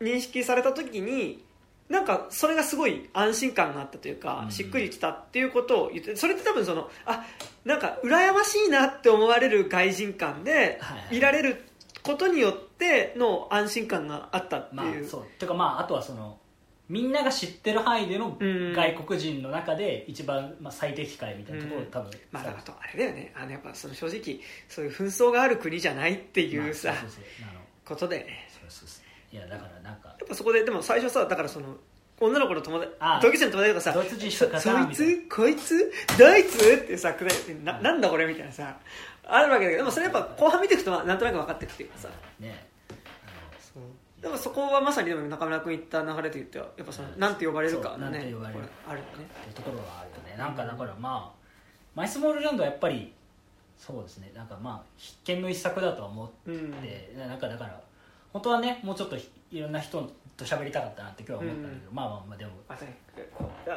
[0.01, 1.45] 認識された時に
[1.89, 4.51] なんかそれがすごい安心感があったというか、うん。
[4.51, 7.25] しっくりきたっていうことを言ってそれって多分そのあ
[7.65, 11.65] なんか羨ましいなって思われる外人感ではいられる
[12.03, 15.25] ことによっての安心感があったってまあいう,、そう。
[15.39, 16.39] てかまああとはその
[16.89, 18.73] みんなが知ってる範囲でのうん。
[18.73, 21.87] 外国人の中で一番、まあ、最適解みたいなところうん。
[21.87, 23.33] 多分、まあだからあとあれだよね。
[23.37, 27.25] あのやっぱその正直そういう紛争がある国じゃないっていうさ、まあそうそうそう。
[27.51, 28.19] あのことで。
[28.19, 29.01] ねそうそうそ
[29.33, 29.37] う。
[29.37, 30.09] いやだからなんか。
[30.09, 31.77] やっぱそこででも最初さだからその
[32.19, 35.29] 女の子の友達あ同級生の友達とかさドイツ人しかそそいつ？
[35.29, 35.93] こいつ？
[36.19, 38.27] ドイツってさくらいななんだこれ？
[38.27, 38.79] みたいなさ
[39.25, 42.09] あるわけだけどでもそれやっぱ後半見ていくとまあなんとなく分かっていくっていうかさ。
[42.41, 42.67] ね
[44.21, 49.11] でもそこはまさにでも中村君言った流れで言ってはやっぱそのなんて呼ばれるかそうなんねて呼ばれるあるよね。
[49.25, 50.37] っていうところはあるよね。
[50.39, 51.47] なんかだからまあ
[51.95, 53.13] マイスモールランドはやっぱり
[53.77, 54.33] そうですね。
[54.35, 56.71] なんかまあ必見の一作だとは思って、うん。
[57.29, 57.81] なんかだから
[58.33, 59.17] 本当はねもうちょっと
[59.51, 60.01] いろんな人
[60.37, 62.53] と喋りたかったなって今日は思ったんだけど、まあまあまあでも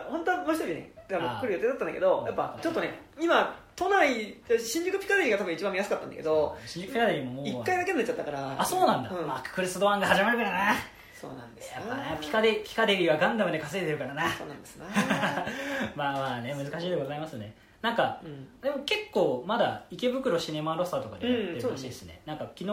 [0.09, 8.61] 本当はもう一人ね来る予定だったんだけどやっぱちょっとね今都内新宿ピカデリーが多分一番見やすかったんだけど新宿フェアデリーももう1回だけになっちゃったから。
[8.61, 9.27] あそうなんだ、うん。
[9.27, 10.75] まあ、クリス・ドワンが始まるからな。
[11.19, 14.29] そうなんですやっぱねピカデピカデリーはガンダムで稼いでるからな。
[14.31, 14.85] そうなんですな。
[15.95, 17.53] まあまあね難しいでございますね。
[17.81, 18.47] なんかうん。
[18.61, 22.65] でも結構まだ池袋シネマロッサとかでやってるらしいですね,、なんか昨日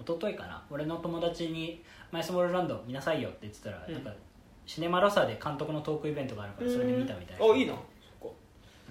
[0.00, 0.62] 一昨日かな。
[0.70, 3.94] 俺の友達に「マイスモールランド見なさいよ」って言ってたら、うん。
[3.94, 4.12] なんか
[4.70, 7.74] シネマロサで監督のトークイベントがあるからそれで見たみたいなうんあいいな。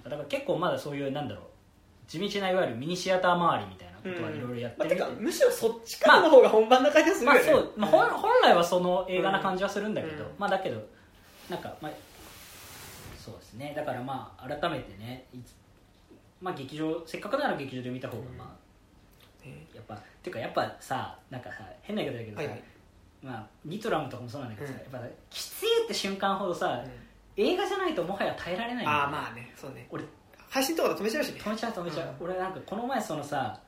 [0.03, 1.45] だから結構まだそういうなんだろう
[2.05, 10.29] 地道ないわゆるミニシアター周りみたいなことはいろいろやってまあ、るてかむしろそっちからの方が本番な感じがするよね、まあそう、まあ、本本来はその映画な感じはするんだけど、うん。
[10.37, 10.85] まあだけど
[11.49, 11.91] なんかまあ
[13.17, 13.73] そうですね。
[13.73, 15.27] だからまあ改めてね
[16.41, 18.53] まあ劇場せっかくなら劇場で見た方がま
[19.45, 22.63] あねやっぱていうかやっぱさなんかさ変な言い方だけどさ、はいはい
[23.21, 24.93] まあニトラムとかもそうなんだけどさ、うん。
[24.93, 26.83] やっぱきついって瞬間ほどさ、
[27.35, 29.03] 映画じゃないともはや耐えられないんだよね。
[29.03, 29.87] ああまあねそうね。
[29.89, 30.03] 俺
[30.49, 31.39] 配信とかで止めちゃうしね。
[31.43, 33.59] 止めちゃう止めちゃう、う俺なんかこの前そのさ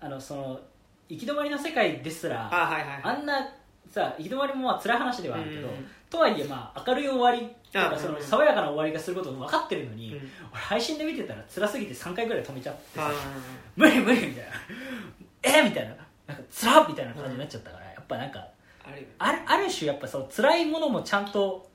[0.00, 0.60] あのその
[1.08, 3.48] 行き止まりの世界ですらあはいはいあんな
[3.90, 10.30] さ行き止まりもまあ辛い話ではあるけど、うんとはいえまあ明るい終わりとかあそのうん爽やかな終わりがすることも分かってるのに、うん。
[10.52, 13.12] 俺配信で見てたら辛すぎて3回ぐらい止めちゃってさあ
[13.76, 14.50] 無理無理みたいな。
[15.42, 15.94] えみたいな。
[16.26, 18.46] なんか辛っみたいな感じになっちゃったから、やっぱなんか
[19.18, 21.68] あるある種やっぱその辛いものもちゃんと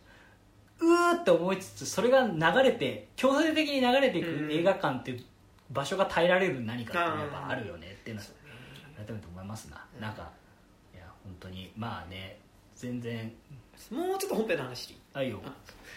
[0.80, 5.24] うーって思いつつそれが流れて強制的に流れていうんく映画館っていう
[5.72, 8.28] 場所が耐えられる何かっていうのはやっぱあるよねっていうのは
[9.06, 10.02] 改めて思いますな、うん。
[10.02, 10.30] なんか
[10.94, 12.40] いや本当にまあね
[12.76, 13.32] 全然。
[13.92, 15.42] もうちょっと本編の話あいよ。
[15.46, 15.54] あ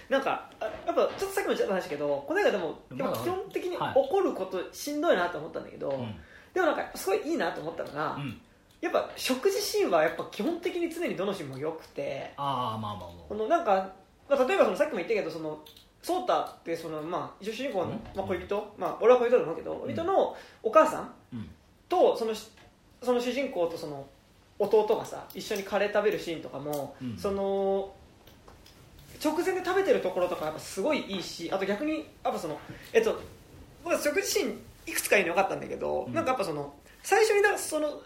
[0.08, 3.92] なんかあやっぱちょっとさっきもちゃった話だけどこの映画でもまだやっぱ基本的にはい。
[3.96, 6.14] 怒ることしんどいなと思ったんだけど、うん。
[6.54, 8.40] でもなんかすごいいいなと思ったのが、うん
[8.86, 13.08] やっぱ食事シーンはやっぱ基本的に常にどのシーンも良くてああまあまあ。
[13.28, 13.92] こまのなんか、
[14.28, 15.58] まあ、例えばそのさっきも言ったけどその
[16.02, 18.00] ソータってその、まあ、一応主人公の、うん。
[18.14, 21.48] まあ、恋人、まあ、俺は恋人だと思うけど、恋人のお母さんあうん。
[21.88, 22.32] とその
[23.02, 24.06] その主人公とその
[24.58, 27.18] 弟がさ一緒にカレー食べるシーンとかも、うん。
[27.18, 27.92] その
[29.22, 32.58] 直前で食べてるところとかやっぱすごいいいしあと逆にやっぱその
[32.92, 33.20] えっと
[33.82, 36.14] 僕は食事シーンいくつかいいのよかったんだけど、うん。
[36.14, 36.72] なんかやっぱその
[37.02, 38.00] 最初になその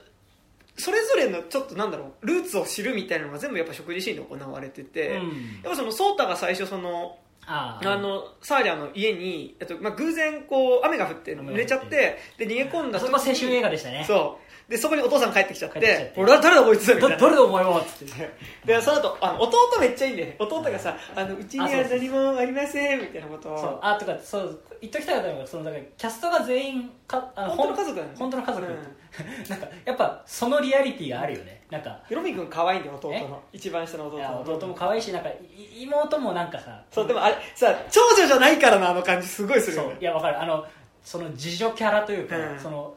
[0.80, 5.26] それぞれのちょっとなんだろうルーツを知るみたいなのが全部やっぱ食事シーンで行われてて、うん。
[5.62, 14.04] やっぱそのソータが最初そのああのサーリャの家に、えっとまあ、偶然こう雨が降って濡れちゃってで逃げ込んだあそこは青春映画画でしたね。
[14.06, 17.16] そうでそこにお父さん帰ってきちゃって俺は誰だこいつみたいな。
[17.16, 18.30] どどれで思いますって。
[18.64, 23.58] でその後あの弟めっちゃいいんで弟がさあのうちには何もありませんみたいなことを。
[23.58, 28.12] そうあとかそう言っときたかったのがそのだからキャストが全員かあの本当の家族だね。
[28.16, 28.74] 本当の家族、うん。
[29.50, 31.62] なんかやっぱそのリアリティがあるよね。
[31.68, 33.42] なんかヒロミ君可愛いんだよ弟えの。
[33.52, 34.40] 一番下の弟の。
[34.42, 39.96] 弟も可愛いしなんかい妹もなんかさそうでもあれさ長女じゃないからなあの感じすごいするよね。
[40.00, 40.40] いやわかる。
[40.40, 40.64] あの
[41.02, 42.60] その自助キャラというか、うん。
[42.60, 42.94] その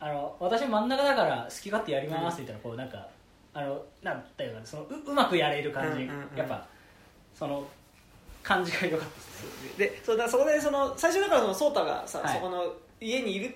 [0.00, 3.06] あの私真ん中だから好き勝手やりますみたいな、こうなんか
[3.52, 6.36] あのなんていうかそのううまくやれる感じ、うんうんうん。
[6.36, 6.66] やっぱ
[7.34, 7.66] その
[8.42, 9.86] 感じが良かったですね。
[9.86, 12.34] でそうだそこでその最初だからそのソータがさ、はい。
[12.34, 12.64] そこの
[13.00, 13.54] 家にいる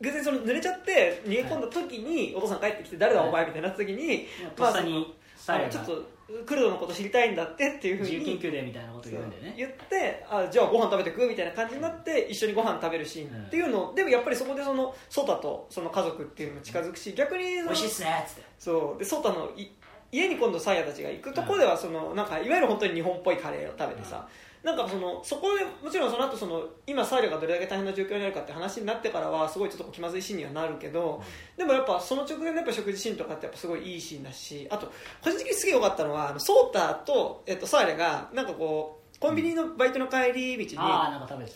[0.00, 5.14] 偶然その濡れちゃって逃げ込んだ時に、お父さん帰ってきて誰だお前みたいになった時に、とっさに
[5.46, 6.02] あのちょっと
[6.46, 9.54] クルドのこと知りたいんだってっていうふう自由研に究でみたいなこと言うんだよね。
[9.56, 18.42] 言ってあじゃあご飯食べてくみたいな感じになって一緒にご飯食べるシーンっていうの、でもやっぱりそこでそのソータとその家族っていうのも近づくし逆に美味しいっすねっつって。
[18.58, 18.98] そう。
[18.98, 19.68] でソータのい
[20.12, 24.28] 家に今度サーヤたちが行くところではそのなんかいわゆる本当に日本っぽいカレーを食べてさ、
[24.64, 31.22] なんかそのそこでもちろんその後その今サーヤがどれだけ大変な状況にあるかって話になってからはすごいちょっと気まずいシーンにはなるけど、
[31.58, 34.90] でもやっぱその直前のやっぱ食事シーンとかってやっぱすごいいいシーンだしあと
[35.22, 40.78] 個人的にすげえ良かったのはあのソータと、えっと、サーヤがなんかこうコンビニのバイトの帰り道に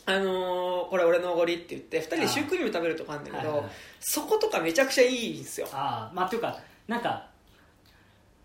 [0.07, 3.73] あのーこれ俺のおごりって言って2人でシュークリーム食べるとこあるんだけど、はいはいはい。
[4.01, 5.69] そことかめちゃくちゃいいんですよ。
[5.73, 7.27] ああまあっていうかなんか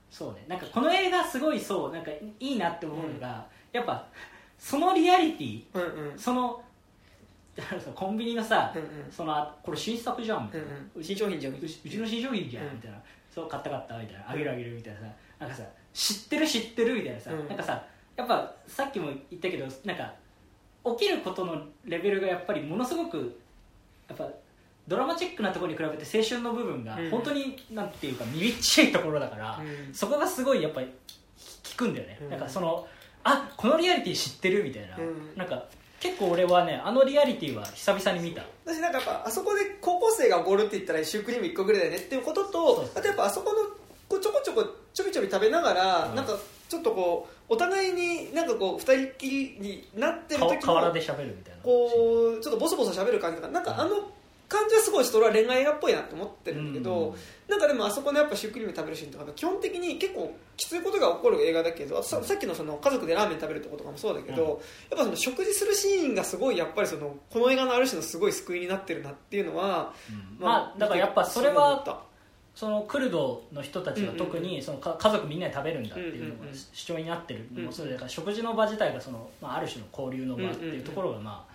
[0.10, 0.46] そうね。
[0.48, 4.06] なんかこの映画すごいそうなんかいいなって思うのが、やっぱ
[4.64, 6.18] そのリアリティうんうん。
[6.18, 6.64] その
[7.94, 9.12] コンビニのさ、うんうん。
[9.12, 11.04] そのあこれ新作じゃんみたいな、うんうん。
[11.04, 11.54] 新商品じゃん。
[11.56, 12.98] うちうちの新商品じゃん、うんみたいな。
[13.30, 14.32] そう買った買ったみたいな。
[14.32, 15.08] あげるあげるみたいなさ。
[15.40, 15.64] なんかさ
[15.94, 17.48] 知ってる知ってるみたいなさ、うん。
[17.50, 17.86] なんかさ
[18.16, 20.14] やっぱさっきも言ったけどなんか
[20.98, 23.38] 起きることのレベルがやっぱりものすごく
[24.08, 24.30] やっぱ
[24.88, 27.10] ドラマチックなところに比べて青春の部分がうん。
[27.10, 29.94] 本当になんていうかみびっちいところだから、うん。
[29.94, 30.94] そこがすごいやっぱり効
[31.76, 32.30] くんだよね、うん。
[32.30, 32.88] なんかその
[33.24, 35.38] あこのリアリティ知ってるみたいな、うん。
[35.38, 35.66] なんか
[36.00, 38.44] 結構俺はねあのリアリティは久々に見た。
[38.66, 43.60] 私なんかやっぱあそこで高校生がおごるって言ったらシュークリーム1個ぐらいだよねっていうこととあとやっぱあそこの
[44.10, 46.16] こうちょこちょこちょびちょび食べながら、うん。
[46.16, 46.38] なんか
[46.68, 51.64] ちょっとこうお互いになんかこう二人っきりになってるか時の河原で喋るみたいな。
[51.64, 53.92] こうちょっとボソボソ喋る感じとかなんかあの
[54.48, 57.16] 感じはすごいちょっと俺は恋愛映画っぽいなって思ってるんだけど、うん。
[57.50, 64.50] なんかでもあそこのやっぱシュークリーム食べるシーンとか基本的に結構きついことが起こる映画だけどあとささっきのその家族でラーメン食べるとことかもそうだけど、うん。
[64.50, 64.60] やっ
[64.92, 69.94] ぱその食事するシーンがすごいやっぱりそのこの映画のある種のすごい救いになってるなっていうのは、
[70.40, 70.46] うん。
[70.46, 72.04] まあだからやっぱそれは
[72.56, 76.56] そのクルドの人たちが特にそのか家族みんなで食べるんだっていうのがうんうんうん。
[76.74, 81.54] 主張になってるのうんうんもそうだから食事の場自体がその、まあ、ある種の交流の場っていうところがまあ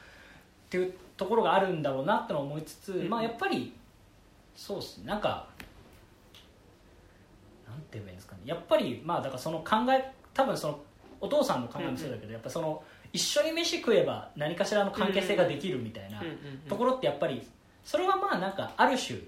[0.69, 3.09] っていうところがあるんだろうなって思いつつ、んうん。
[3.11, 3.75] まあやっぱり
[4.57, 5.07] そうっすね。
[5.07, 5.47] なんか
[7.69, 8.41] なんて言えばいいんですかね。
[8.47, 10.81] やっぱりまあだからその考え多分その
[11.21, 12.83] お父さんの考えもそうだけど、やっぱその
[13.13, 16.39] 一緒に飯食えば何かしらの関係性ができるみたいなうんうんうん。
[16.69, 17.47] ところってやっぱり
[17.85, 19.19] それはまあなんかある種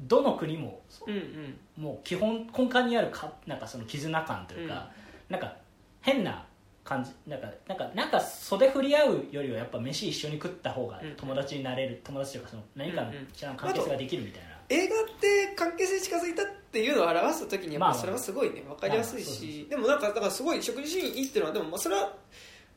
[0.00, 1.58] どの国もうんうん。
[1.76, 4.90] もう基本根幹にあるかなんかその絆感というか、
[5.28, 5.56] なんか
[6.00, 6.45] 変な
[6.86, 11.16] 感じなんかなんかなんか袖振り合うよりはやっぱ飯一緒に食った方がうん。
[11.16, 13.10] 友達になれる、友達というかその何かの
[13.56, 18.62] 関係性ができるみたいな、映画って関係性近づいたっていうのを表す時にやっまあぱそれはすごいね。
[18.66, 19.66] 分かりやすいし。
[19.68, 22.12] でもなんかだからすごい食事シーンいいっていうのはでもまあそれは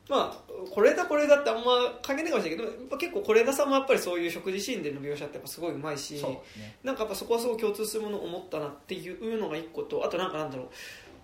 [0.08, 1.62] まあこれだこれだってあんま
[2.02, 6.42] 関係ないかもしれないけどでもやっぱ結構是枝さんもやっぱりそういう食事シーンでの描写ってやっぱすごいうまいしね。
[6.82, 10.68] なんかやっぱそこはすごい共通するものを思ったなっていうのが一個とあとなんかなんだろう。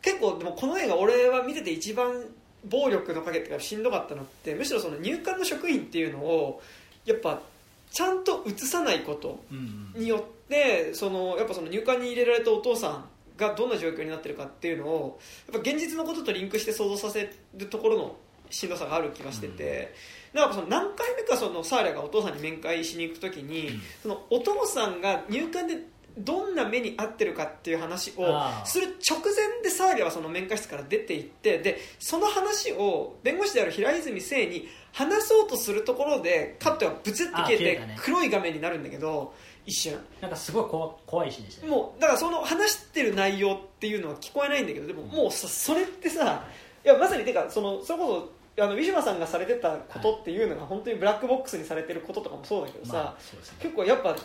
[0.02, 2.24] 結構でもこの映画俺は見てて一番
[2.68, 6.62] 暴力の影ってしんどかったのってむしろその入管の職員っていうのを
[7.04, 7.40] やっぱ
[7.90, 10.02] ちゃんと映さないことうんうん。
[10.02, 13.04] によってそのやっぱその入管に入れられたお父さん
[13.36, 15.20] がどんな状況になってるかっていうのを
[15.52, 18.16] やっぱ現実のこととリンクして想像させるところの
[18.50, 19.92] しんどさがある気がしてて、
[20.32, 23.80] なんかその何回目かそのサーリャがお父さんに面会しに行く時に、うん。
[24.02, 25.78] そのお父さんが入管で
[26.18, 39.34] どんな目に遭ってるかっていう話をする直前でサーリャはその面会室から出て行ってでその話を弁護士である平泉聖に話そうとするところでカットがブツッて消えて黒い画面になるんだけど
[39.66, 39.98] 一瞬。
[40.20, 41.72] なんかすごい怖怖いシーンでしたね。
[41.72, 46.44] もうだからその話してる内容っていうのは聞こえないんだけどでももうさそれってさ
[46.84, 53.14] いやまさにてかそのそれこそあのウィシュマさんがされてたことっていうのが本当にブラックボックスにされてることとかもそうだけどさ、
[53.58, 54.16] 結構やっぱ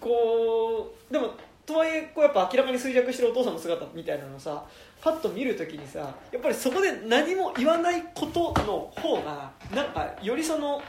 [0.00, 1.34] こうでも
[1.66, 4.64] とはいえこうやっぱ明らかに衰弱してるお父さんの姿みたいなのをさ
[5.00, 10.82] パッと見るときにさやっぱりそこで何も言わないことの方がなんかよりその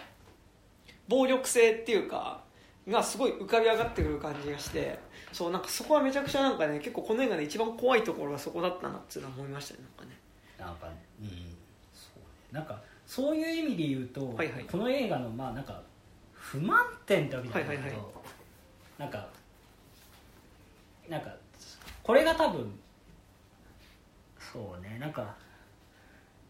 [1.07, 2.41] 暴力性っていうか
[2.87, 4.99] がすごい浮かび上がってくる感じがして
[5.31, 10.19] そうなんかそこはめちゃくちゃなんかね結構この映画で一番怖いところがそこだったなっていうのは思いましたねなんかね。
[10.57, 10.87] なんか
[11.21, 11.27] うん
[11.93, 12.25] そうね。
[12.51, 14.63] なんかそういう意味で言うと、はいはい。
[14.63, 15.81] この映画のまあなんか
[16.33, 18.14] 不満点ってわけじゃないけど、はいはいは
[18.97, 19.27] なんか
[21.09, 21.35] なんか
[22.03, 22.79] これが多分
[24.39, 25.35] そうねなんか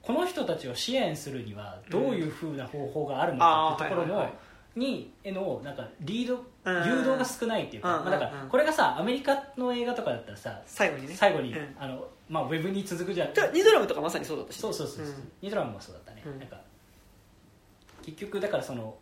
[0.01, 4.33] この人たちを支援するにはどういうふうな方法があるのかっていうところのあーはいはいは
[4.75, 4.79] い。
[4.79, 6.87] にへのなんかリードうん。
[6.87, 11.15] 誘導が少ないっていうか、うんまあ、だからうんこれがさアメリカの映画とかだったらさ最後にね。
[11.15, 11.75] 最後に、うん。
[11.79, 13.29] あのまあ、ウェブに続くじゃん。
[13.53, 15.31] ニドラムとかまさにそうだったしね、そうそうそうそう、ん。
[15.41, 16.57] ニドラムもそうだったね、うんなんか
[18.03, 18.95] 結局だからその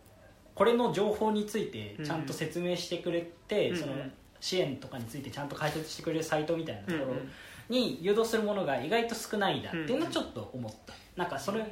[0.54, 3.98] これの情報についてちゃんと説明してくれて、そのうん。
[4.00, 4.12] うん
[4.44, 7.16] 支援とかについてちゃんと解説してくれるサイトみたいなところ
[7.70, 11.64] に誘導するものが意外と少ないんだっていうのをちょっと思った、なんかそれ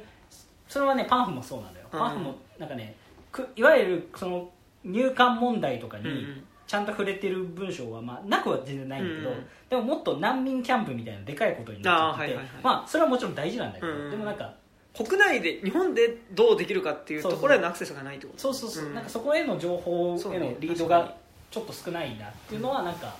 [0.67, 2.95] それはねパンフもそうなんだよ、うんパンフもなんかね
[3.31, 4.49] くいわゆるその
[4.83, 9.35] 入管問題とかにちゃんと触れてる文章は、まあ、なくは全然ないんだけど、
[9.69, 14.51] でももっと難民キャンプみたいなでかいことになっちゃってて、まあそれはもちろん大事なんだけど、でもなんか
[14.95, 18.39] 国内で日本でどうできるかっていうところへのアクセスがないってこと？
[18.39, 18.93] そうそうそう、うん。
[18.93, 21.15] なんかそこへの情報へのリードが
[21.49, 23.15] ちょっと少ないなっていうのはなんか、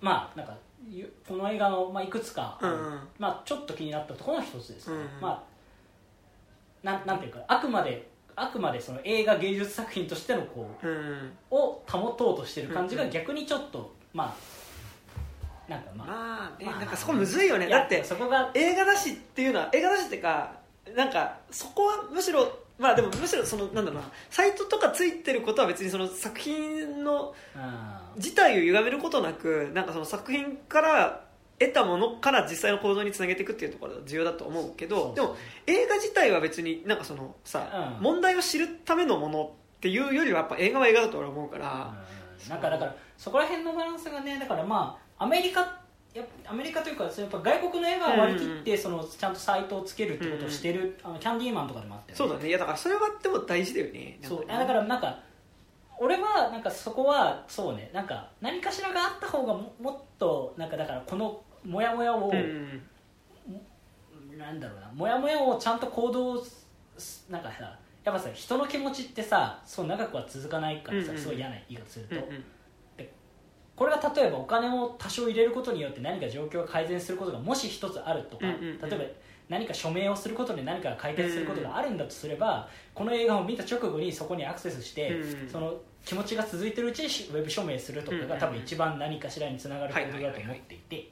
[0.00, 0.56] まあなんか
[0.90, 3.00] ゆこの映画の、まあ、いくつか、うんうん。
[3.18, 5.08] まあ、ちょっと気になったところの一つですね、うんうん。
[5.20, 5.42] まあ
[6.82, 13.14] なんなんていうかあくまであくまでその映画芸術作品としてのこううんを保とうとしてる感じがうんうん。
[13.14, 17.68] 逆にちょっとまあなんかまあ、まあねまあなんかそこむずいよね。
[17.68, 20.56] だってそこが映画だしっていうのは映画だしってか
[20.96, 27.98] なんかそこはむしろまあでもむしろそのなんだろうなサイトとかついてることは別にその作品のうん。
[28.16, 31.24] 自体を歪めることなくなんかその作品から
[31.60, 35.36] 得たものから実際の行動につなげていくっていうところが重要だと思うけどでも
[35.66, 38.02] 映画自体は別になんかそのさ、うん。
[38.02, 41.94] 問題を知るためのものっていうよりはやっぱ映画は映画だと俺は思うから、
[42.44, 42.50] うん。
[42.50, 45.80] なんかだからそこら辺のバランスがねだからまあアメリカ
[46.14, 52.14] やっぱアメリカというかやっぱ外国の映画を割り切ってそのちゃんとサイトをつけるってことをしてる、あのキャンディーマンとかでもあったよね。
[52.16, 52.48] そうだね。
[52.48, 54.18] いやだからそれはでも大事だよね。
[54.22, 54.46] そう。
[54.46, 55.20] だからなんか
[55.98, 57.90] 俺はなんかそこはそうね。
[57.92, 62.82] なんか何かしらがあった方がももっとなんかだからこのモヤモヤを、うん。
[64.38, 64.90] なんだろうな。
[64.94, 66.44] モヤモヤをちゃんと行動
[66.96, 72.44] すなんかさやっぱさ人の気持ちってさそう長くは続かないからさ、うんうんすごい嫌な言い方すると、うんうん
[73.78, 78.80] これが例えばお金を多少入れることによって何か状況が改善することがもし一つあるとか、うんうんうん。
[78.80, 79.04] 例えば
[79.48, 85.48] 何か署名をすることで何かが解決することがあるんだとすれば、この映画を見た直後にそこにアクセスして、うんうん。
[85.48, 85.74] その
[86.04, 88.30] 気持ちが続いてるうちにしウェブ署名するとかうんうんうん。
[88.30, 91.10] が多分一番何かしらにつながる行動だと思っていて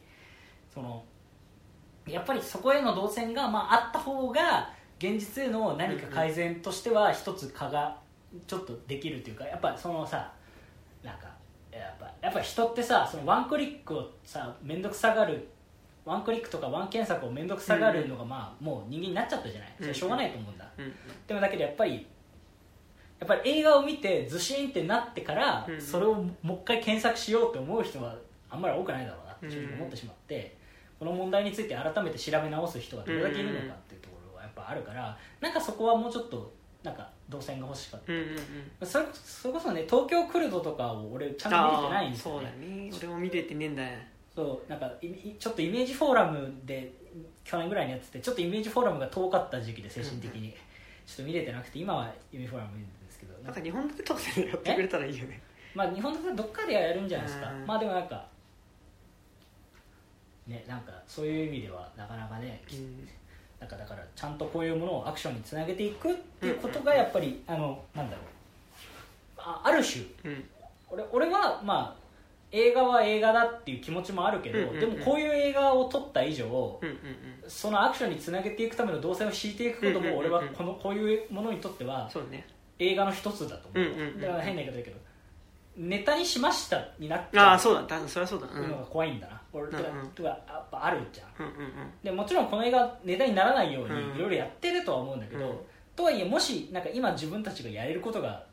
[0.74, 1.04] その
[2.08, 7.98] やっぱりそこへの動線が、まあ、あった方が現実への何か改善としては一つ蚊が
[8.46, 10.32] ちょっとできるというかやっぱそのさ
[11.76, 15.48] やっぱやっぱ人ってさそのワンクリックをさ面倒くさがる
[16.04, 19.74] ワンクリックとかワン検索を面倒くさがるのが、まあもう人間になっちゃったじゃない。
[19.80, 20.92] それしょうがないと思うんだ、うん
[21.26, 22.06] でもだけどやっぱり
[23.18, 28.16] やっぱり映画を見てずしんってなってから、うんそれをもう一回検索しようって思う人は
[28.48, 30.56] あんまり多くないだろうなって思ってしまって、
[30.98, 38.28] この問題について改めて調べ直す人がどれだけいるのかっていうところはやっぱあるからなんかそこはもうちょっとなんか動線が欲しかった、うんうん
[38.80, 38.86] うん。
[38.86, 42.66] それそれこそね東京クルドとかを俺ちゃんと見れてないんですよそうだね。
[42.66, 43.98] ね俺も見れてねえんだよ
[44.34, 44.90] そうなんか
[45.38, 46.92] ちょっとイメージフォーラムで
[47.44, 50.52] 去年ぐらいにやっててちょっとイメージフォーラムが遠かった時期で精神的に、
[51.06, 53.32] ちょっと見れてなくて今はイメージフォーラム見るんですけど。
[53.42, 55.40] なんか日本でとかでやってくれたらいいよね。
[55.74, 57.50] まあ日本だとどっかでやるんじゃないですか。
[57.50, 57.66] うん。
[57.66, 58.26] まあでもなんか
[60.46, 63.08] ねなんかそういう意味ではなかなかねうん
[63.66, 68.24] なんかだからちゃんとこういうものをアクションにつなげていくっていうことがやっぱり、あのなんだろう。
[69.38, 70.04] あある種。
[70.24, 70.44] うん。
[70.88, 72.06] 俺俺はまあ
[72.52, 76.80] 映画は映画だっていう気持ちもあるけど、でもこういう映画を撮った以上、
[77.48, 82.08] そのアクションにつなげていくための動線を敷いていくことも俺はこのこういうものにとっては
[82.78, 84.96] 映画の一つだと思う,、だから変な言い方だけど
[85.76, 87.54] ネタにしましたになっちあゃう。
[87.56, 88.08] あそうだ。
[88.08, 88.46] そりゃそうだ。
[88.48, 90.08] うのが怖いんだな、俺とかうんうん。
[90.08, 91.52] とかやっぱあるじゃんうん。
[91.54, 91.70] うんうん。
[92.02, 95.56] でもちろんこの映画ネタにならないようにうんいろいろやってるとは思うんだけど、うん。
[95.94, 98.44] とはいえもしなんか今自分たちがやれることが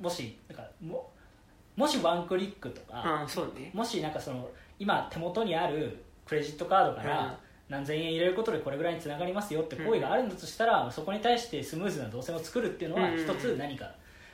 [0.00, 1.10] もしなんかも
[1.76, 3.70] もしワンクリックとか、ああそうね。
[3.74, 4.48] もしなんかその
[4.78, 7.06] 今手元にあるクレジットカードかうん。
[7.06, 7.38] ら
[7.68, 13.88] 何千円入れることでこれぐらいにつながりますよって行為があるんだとしたら、そこに対してスムーズな動線を作るっていうのはうん一つ何か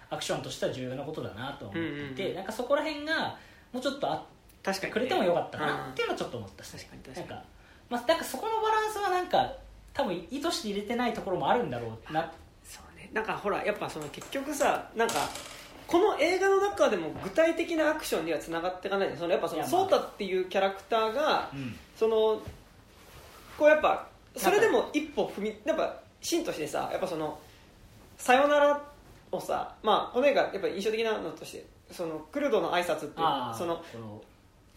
[0.09, 1.81] アクションとしては重要なことだなと思って
[2.13, 2.37] いて、うんうん。
[2.37, 3.37] なんかそこら辺が
[3.73, 4.23] もうちょっとあっ
[4.67, 4.93] 確かにね。
[4.93, 6.65] くれてもよかったかなっていうのはちょっと思った。
[6.65, 7.29] し確かに確かに。
[7.29, 7.45] なんか、
[7.89, 9.53] まあ、なんかそこのバランスはなんか
[9.95, 12.33] 多分意図して入れてないところもあるんだろうな。
[12.65, 13.09] そうね。
[13.13, 15.15] なんかほらやっぱその結局さなんか
[15.87, 21.79] この映画の中でも具体的なアクションにはつながっていかないそのやっぱそのソータっていうキャラクターがうん。
[21.97, 22.41] その
[23.57, 27.39] こうやっぱそれでも一歩踏みやっぱシーンとしてさやっぱその
[28.19, 28.83] 「さよなら」
[29.33, 33.83] をさまあこの映画やっぱり印象的なのとしてそのクルドの挨拶っていうその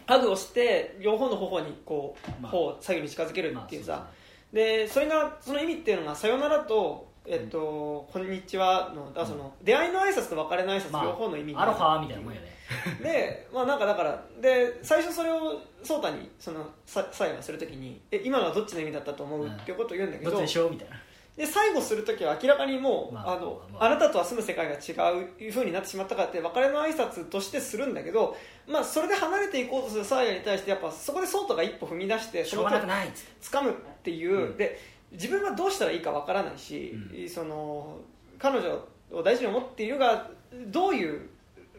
[0.10, 2.52] ハグをして両方の頬にこうまあ。
[2.52, 4.08] 頬を左右に近づけるっていうまさ
[4.52, 12.58] でそれがその意味っていうのが「さよなら」と「えっとこんにちはの」だからその出会いの挨拶と別れの挨拶まあ両方の意味にアロハみたいなもんよね。
[13.02, 20.96] でまあなんかだからで最初それを颯太にそのさ最後するときに「え今のはどっちの意味だったと思う?」うんっていうことを言うんだけどっど、ちでしょうみたいな
[21.40, 23.90] で最後するときは明らかにもう、まああのまああ。
[23.92, 28.36] なたとは住む世界が違ういう風になってしまったからって別れの挨拶としてするんだけど、
[28.68, 33.58] まあ、それで離れていこうとするサーヤに対してやっぱそこでソータが一歩踏み出してしょうがなくないっつって。
[33.58, 34.58] 掴むっていう、うん。
[34.58, 34.78] で
[35.14, 36.94] 自分はどうしたらいいかわからないし、
[37.34, 38.00] その
[38.38, 40.30] 彼女を大事に思っているが
[40.68, 41.30] どういう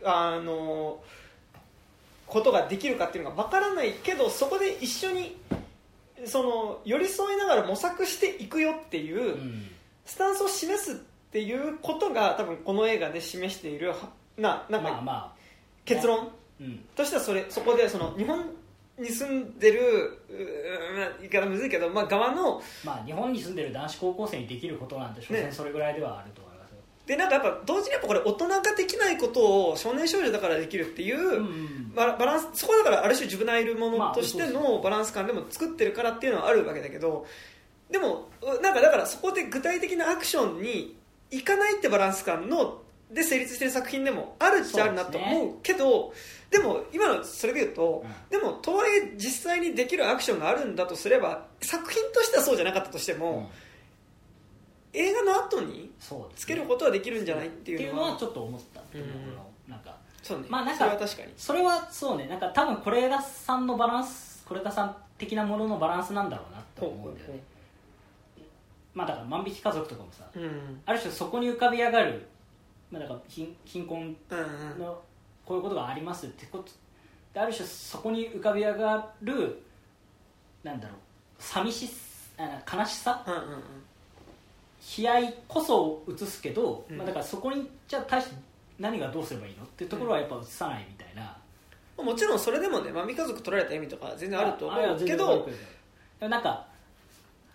[0.03, 1.03] あの
[2.27, 5.37] ことができるかっていうのがわからないけどそこで一緒に
[6.26, 9.70] その寄り添いながら模索していくよっていう、うん。
[10.05, 10.94] スタンスを示すっ
[11.30, 13.97] ていうことが多分この映画で示しているは
[14.36, 15.34] ななんかまあま
[15.84, 16.30] 結論
[16.97, 18.44] としてはそれそこでその日本
[18.98, 20.20] に住んでる
[21.20, 25.40] 言い方むずいけど、まあ、側のまあ日本に住んでる男子高校生にできることなんて所ね。
[25.42, 26.39] 詮それぐらいではあると
[27.11, 37.27] でなんかやっぱ同時にやっぱこれ大人ができないことを少年少女だからできるっていう、うんバランスそこはだからある種ジュブナイルもまあのとしてのバランス感でも作ってるからっていうのはあるわけだけど
[37.91, 40.97] でもうなんかだからそこで具体的なアクションに
[41.32, 42.81] いかないってバランス感の
[43.11, 46.15] で成立してる作品でもあるっちゃあるなと思うけど
[46.49, 48.39] でも今のそれで言うと、うん。
[48.39, 53.69] でもとはいえ実際にできるアクションがあるんだとすれば作品としてはそうじゃなかったとしても、うん
[54.92, 55.92] 映画の後に
[56.34, 59.12] つけることはできるんじゃないっていううのはちょっと思ったっていうの
[59.68, 59.94] なんか。
[60.22, 61.32] そうね、まあなんかそれは確かに。
[61.36, 62.26] それはそうね。
[62.26, 67.42] なんか多分是枝さんのバランス是枝さん的なもののバランスなんだろうなって思うんだよね。
[68.94, 70.42] まあだから万引き家族とかもさうん。
[70.42, 72.26] うんある種そこに浮かび上がる
[72.90, 75.00] まあだから貧貧困うんの
[75.44, 76.70] こういうことがありますってこと
[77.32, 79.62] である種そこに浮かび上がる
[80.62, 80.98] なんだろう
[81.38, 81.88] 寂し
[82.36, 83.62] あの悲しさうんうんうん
[84.98, 86.96] 悲哀こそを映すけど、うん。
[86.96, 88.36] まあ、だからそこにじゃあ対して
[88.78, 91.36] 何がどうすればいいのっていうところはやっぱ映さないみたいな、
[92.02, 95.48] もちろんそれでもねマミ家族取られた意味とか全然あると思うけど
[96.20, 96.66] なんか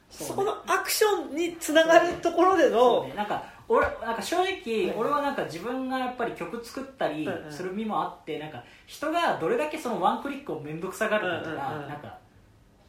[0.09, 3.15] そこのアクションにつながるところでのそうね。
[3.15, 7.51] なんか俺なんか正直俺はなんか自分がやっぱり曲作ったりうんうん。
[7.51, 11.89] する身もあってなんか人がどれだけそのワンクリックを面倒くさがるかとか、うんうんうん。
[11.89, 12.17] なんか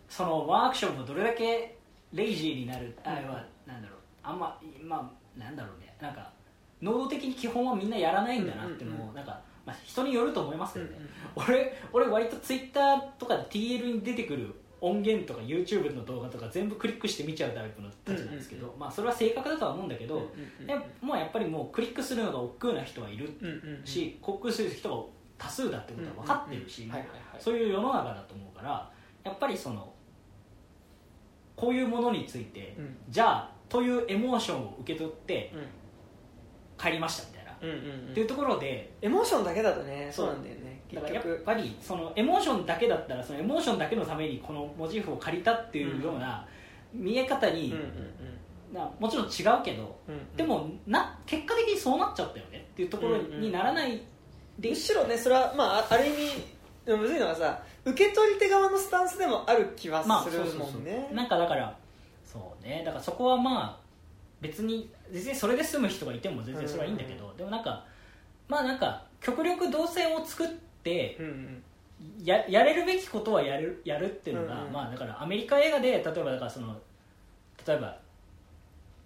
[0.09, 1.77] そのワンアクションがどれだけ
[2.13, 3.43] レイジーになるあれは
[4.27, 5.95] あんままあなんだろうね。
[6.01, 6.31] なんか
[6.83, 20.31] 能動的に基本はみんなやらないんだなっていうのを、うんうんなんか、まあ、人によると思いますけどね、うんうん俺俺割とツイッターとかで TL に出てくる音源とか YouTube の動画とか全部クリックして見ちゃうタイプのたちなんですけど、まあ、それは正確だとは思うんだけど、
[20.67, 23.87] やもうやっぱりもうクリックするのが億劫な人はいるうんうんうん。
[23.87, 25.05] し克服する人が
[25.39, 26.91] 多数だってことは分かってるし、
[27.39, 28.91] そういう世の中だと思うから
[29.25, 29.93] やっぱりその
[31.55, 32.97] こういうものについて、うん。
[33.09, 35.67] じゃあというエモーションを受け取ってうん
[36.79, 37.69] 帰りましたみたいな、うん。
[37.69, 40.27] うんうんっていうところでエモーションだけだとねそう。
[40.29, 46.47] なんだよねだからやっぱりそのエモーションだけだったらそのエモーションだけのためにこのモチーフを借りたっていうような
[46.93, 47.87] 見え方に、うんうん
[48.73, 50.37] なもちろん違うけど、うんうん。
[50.37, 54.03] でもな結果的にそうなっちゃったよねっていうところにならない
[54.59, 61.75] で、むしろねそれはまああある意味むずいのがさ受け取り手側のスタンスでもある気はまあするもんね、なんかだからそう
[62.67, 62.83] ね。
[62.85, 63.87] だからそこはまあ
[64.41, 67.85] 別に別にそれで済む人がいても全然それはいいんだけど、でもなんか
[68.49, 70.49] まあなんか極力動線を作っ
[70.83, 71.63] てうんうん。
[72.23, 74.73] ややれるべきことはやるやるっていうのが、うんうん。
[74.73, 76.77] まあだからアメリカ映画で例えばだからその
[77.67, 77.97] 例えば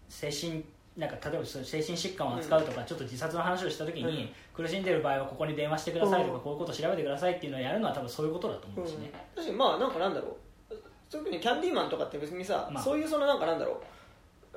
[0.08, 0.64] 精神
[0.96, 6.40] なんか例えば精神疾患を扱うとか、ちょっと自殺の話をした時に、苦しんでる場合はここに電話してくださいとか、うん。
[6.40, 10.36] こういうことを調べてくださいっていうのをやるのは多分そういうことだと思うしね、確かにまあなんかなんだろう
[11.10, 12.82] 特にキャンディーマンとかって別にさ、まあ。
[12.82, 13.76] そういうそのなんかなんだろう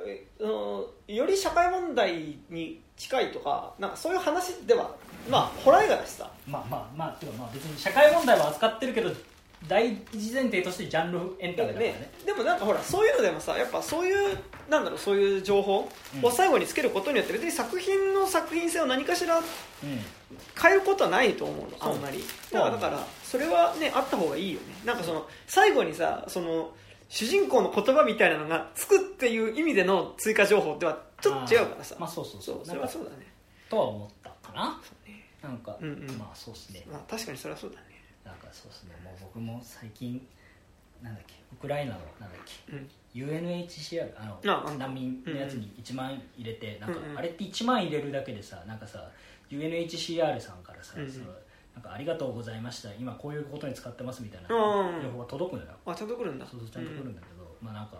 [0.06, 4.96] えそのより社会問題に近いとかなんかそういう話では
[5.30, 6.30] まあホラー映画だしさ。
[6.48, 9.12] まあまあまあていうかまあ別に社会問題は扱ってるけど
[9.68, 12.12] 大事前提としてジャンルエンタメだからね。
[12.26, 14.38] でもなんかほらそういうのでもさやっぱそういう
[14.70, 15.90] なんだろうそういう情報
[16.22, 19.44] を最後につけることによって別に作品の作品性を何かしらうん。
[20.60, 22.24] 変えることはないと思うのそうあんまり。
[22.52, 24.76] だからだからそれはねあった方がいいよね。
[24.86, 26.70] なんかその最後にさその
[27.10, 31.96] 主人公の言葉みたいなのがつくっていう意味での追加情報ではちょっと違うからさ。
[31.98, 32.56] まあそうそうそう。
[32.58, 33.26] そうそれはそうだね。
[33.72, 34.80] とは思ったかな。
[34.84, 35.26] そうね。
[35.42, 36.18] なんか、うんうん。
[36.20, 36.86] まあそうっすね。
[36.92, 37.86] まあ確かにそれはそうだね。
[38.24, 38.96] なんかそうっすね。
[39.04, 40.22] もう僕も最近
[41.02, 42.90] なんだっけウクライナのなんだっけうん。
[43.16, 47.18] UNHCR あの難民のやつに1万入れて、なんかうんうん。
[47.18, 49.10] あれって1万入れるだけでさなんかさ
[49.50, 51.12] UNHCR さんからさ、うんうん。
[51.12, 51.26] その
[51.74, 52.94] なんかありがとうございました。
[52.94, 55.02] 今こういうことに使ってますみたいなうん。
[55.02, 57.98] 情報が届くのよ、あちゃんと来るんだそうそうちゃんと来るんだけど、まあなんか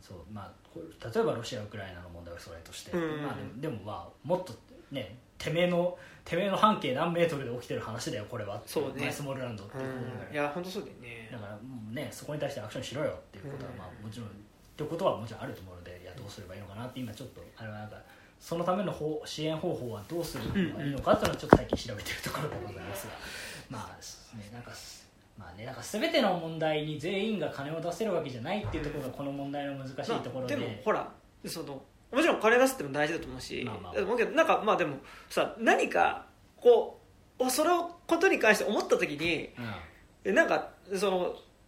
[0.00, 4.54] そうまあ例えばロシアウクライナの問題はそれとして、まあでもでもまあもっと
[4.90, 9.02] ねてめえのてめえの半径何メートルで起きてる話だよこれはそうね。
[9.02, 11.58] マイスモールランドっていういや本当そうだよねだから。
[11.92, 13.78] ねそこに対してアクションしろよっていうことは、うん。
[13.78, 14.30] まあもちろんっ
[14.76, 17.96] てことはもちろんあると思うのでいやどうすればいいのかなって今ちょっとあれはなんか
[18.40, 23.12] そのための方支援方法はどうするのがいいのかっていうのをちょっと最近調べてるところでございますが。
[23.68, 24.70] まあねなんか
[25.38, 31.12] まあねなんか全ての問題に全員が金を出せるわけじゃないっていうところがこの問題の難しいところで、まあでもほら
[31.44, 31.82] その
[32.12, 34.34] もちろん金出すっても大事だと思うし、まあまあ。
[34.34, 34.96] なんかまあでも
[35.28, 36.26] さ何か
[36.56, 37.00] こ
[37.38, 39.74] うそのことに関して思った時にうん。
[40.24, 41.16] えなんかその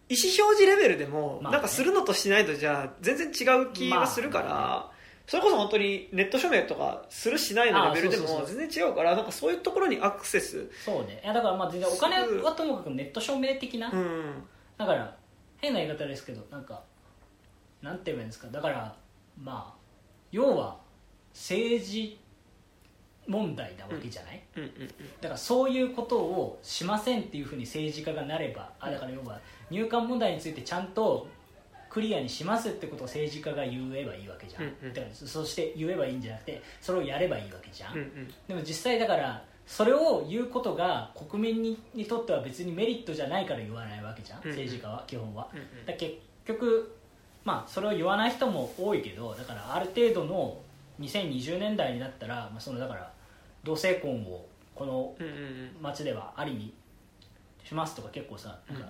[0.09, 1.57] 意思表示レベルでも、まあね。
[1.57, 4.91] なんかするのとしないとじゃあ全然違う気がするから、ま
[5.29, 11.21] それこそ本当にネット署名とかするしないのレベルでも全然違うからなんかそういうところにアクセスそうね。
[11.23, 14.43] いやだからまあ全然お金はともかくネット証明的な、うん。
[14.75, 15.15] だから
[15.57, 16.81] 変な言い方ですけどなんか
[17.83, 18.47] なんて言えばいいんですか？
[18.47, 18.95] だから
[19.39, 19.79] まあ
[20.31, 20.77] 要は
[21.31, 22.19] 政治
[23.27, 24.87] 問題なわけじゃない、うんうん。
[25.21, 29.39] だからそういうことをしませんっていうふうに政治家がなればあだから要は
[29.69, 31.27] 入管問題についてちゃんと
[31.89, 34.93] クリアにしますってことを政治家が言えばいいわけじゃん、うんうん。
[34.93, 38.33] だからそそして言えばいいんじゃなくてそれをやればいいわけじゃん、うんうん。
[38.47, 44.49] でも実際だからそれを言うことが国民ににとっては別にメリットじゃないから言わないわけじゃん、うんうん。
[44.51, 45.85] 政治家は基本は、うんうん。
[45.85, 46.95] だ結局
[47.43, 50.57] まあそれを言わない人も多いけどだからある程度の
[50.99, 53.11] 2020年代になったら、まあ、そのだから
[53.63, 54.45] 同性婚を
[54.75, 55.15] この
[55.81, 56.73] 町ではありに
[57.63, 58.89] しますとか結構さなんか、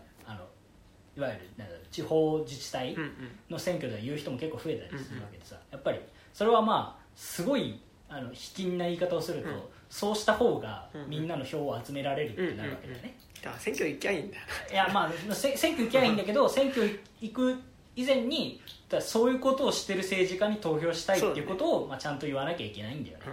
[1.19, 3.11] いわゆるなんだろう地方自治体うんうん。
[3.49, 5.99] の選挙では言う人も結構増えたりするわけでさ、やっぱり
[6.33, 9.61] それはまあすごいあの卑近な言い方をすると、うん。
[9.89, 11.09] そうした方がうんうん。
[11.09, 14.37] みんなの票を集められるってなるわけだよね、だから選挙行きゃいいんだ
[14.71, 17.59] いやまあせ選挙行きゃいいんだけど選挙行く
[17.95, 23.23] 以前にだそういうことをしてる政治家に投票したいっていうことを、まあ、ちゃんと言わなきゃいけないんだよね、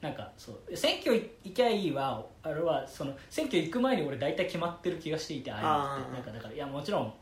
[0.00, 6.30] なんかそう選挙行きゃいいはあれはその選挙行く前に俺大体決まってる気がしていてああいうのって。
[6.30, 7.14] なんかだからいやもちろん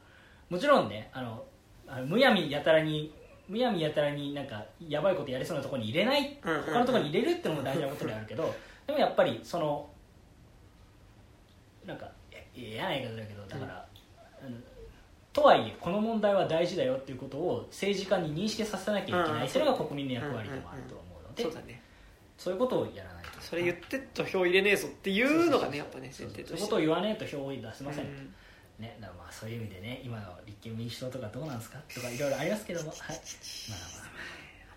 [0.53, 1.43] もちろんねあの
[1.89, 3.11] あのむやみやたらに
[3.49, 6.65] むやみやたらになんかやばいことやりそうなところに入れないうんうんうん。
[6.65, 8.55] 他のところに入れるってのも大事なことであるけど
[8.87, 9.89] でもやっぱりその
[11.87, 12.07] なんか
[12.55, 13.87] 嫌な言い方だけどだから、
[14.45, 14.57] あの
[15.33, 19.49] とはいえこの問題は大事だよっていうことを政治家に認識させなきゃいけない、うん。
[19.49, 21.81] それが国民の役割でもあると思うので、そうだね。
[22.37, 23.41] そういうことをやらないと。
[23.41, 26.27] それ言ってと票入れねえぞっていうのがねやっぱねそう。
[26.27, 26.59] 前提として。
[26.59, 28.35] そういうことを言わねえと票を出せません、うん
[28.79, 32.99] ね、だからまあそういう意味でね今の立憲民主党とかどうなんですかとかいろいろありますけどもはい。
[32.99, 33.19] まあまあ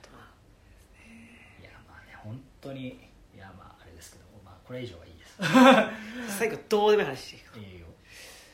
[0.02, 1.62] あとまあ。
[1.62, 2.88] いやまあね本当に
[3.36, 6.38] いやまああれですけどもまあこれ以上はいいです。
[6.38, 7.58] 最後どうでもいい話していいか？
[7.58, 7.88] いいよ。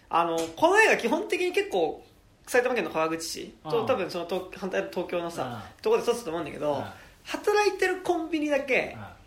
[0.10, 2.06] あのこの映画基本的に結構
[2.48, 9.21] 埼玉県の川口市と多分その東反対の東京のさあところで撮ってたと思うんだけどあ働いてるコンビニだけああ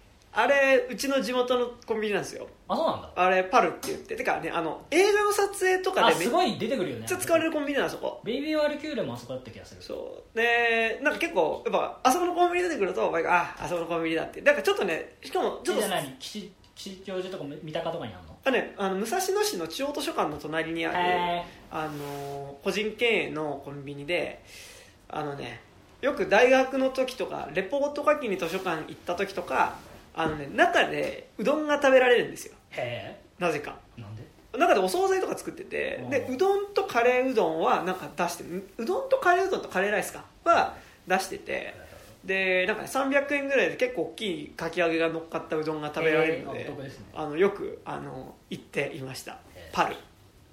[0.47, 2.48] れうちの地元のコンビニなんですよ。
[2.66, 3.12] あそうなんだ。
[3.15, 7.06] あれパルって言っててかねあの映画の撮影とかあでめっすごい出てくるよね。
[7.06, 9.82] ちゃ使われるコンビニなんそこベイビーワールキューレもあそこだった気がする。
[9.82, 10.36] そう。
[10.36, 16.16] でなんか結構やっぱあそこのコンビニ出てくると毎回ああそこのコンビニだってなんかちょっとねしかもちょっとちょっと何？
[16.19, 18.35] 吉吉祥寺とか三鷹とかにあるの？
[18.47, 24.44] あね、あの武蔵野市の中央図書館の隣にある、へあの個人経営のコンビニで
[25.09, 25.61] あのね
[26.02, 29.77] よく大学の時とかレポート書きに図書館行った時とか
[30.15, 32.55] あのね中でうどんが食べられるんですよ。
[32.73, 33.16] え。
[33.16, 33.77] へなぜか。
[33.99, 34.23] えなんで？
[34.59, 40.77] 中でお惣菜とか作っててうんでうどんとカレーうどんはなんか出してるうどんとカレーうどんとカレーライスかは
[41.09, 41.74] 出してて
[42.24, 47.05] でなんかね300円ぐらいで結構大きいかき揚げが乗っかったうどんが食べられるので、えーあお得ですね。
[47.15, 49.39] あのよくあの行っていました。
[49.57, 49.70] え。
[49.73, 49.97] ーパル。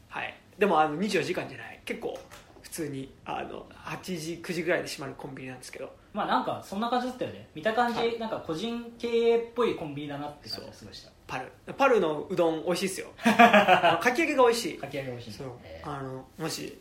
[0.10, 0.34] はい。
[0.58, 1.80] でもあの24時間じゃない。
[1.86, 2.18] 結構
[2.64, 7.48] 普通にあの8時9時ぐらいで閉まるコンビニなんですけどまあなんかそんな感じだったよね。
[7.56, 8.20] 見た感じ、はい。
[8.20, 11.12] なんか個人経営っぽいコンビニだなって感じがすごいした。
[11.28, 11.52] パル。
[11.74, 13.08] パルのうどん美味しいですよ。
[13.24, 14.78] かき揚げが美味しい。
[14.78, 15.52] かき揚げ美味しいそう。
[15.64, 15.90] えー。
[15.90, 16.78] あのもし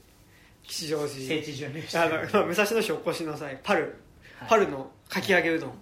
[0.63, 1.99] 吉祥聖寺地巡礼して。
[1.99, 3.83] あのまあ武蔵野市お越しの際パル、
[4.39, 4.49] はい。
[4.49, 5.73] パルのかき揚げうどん。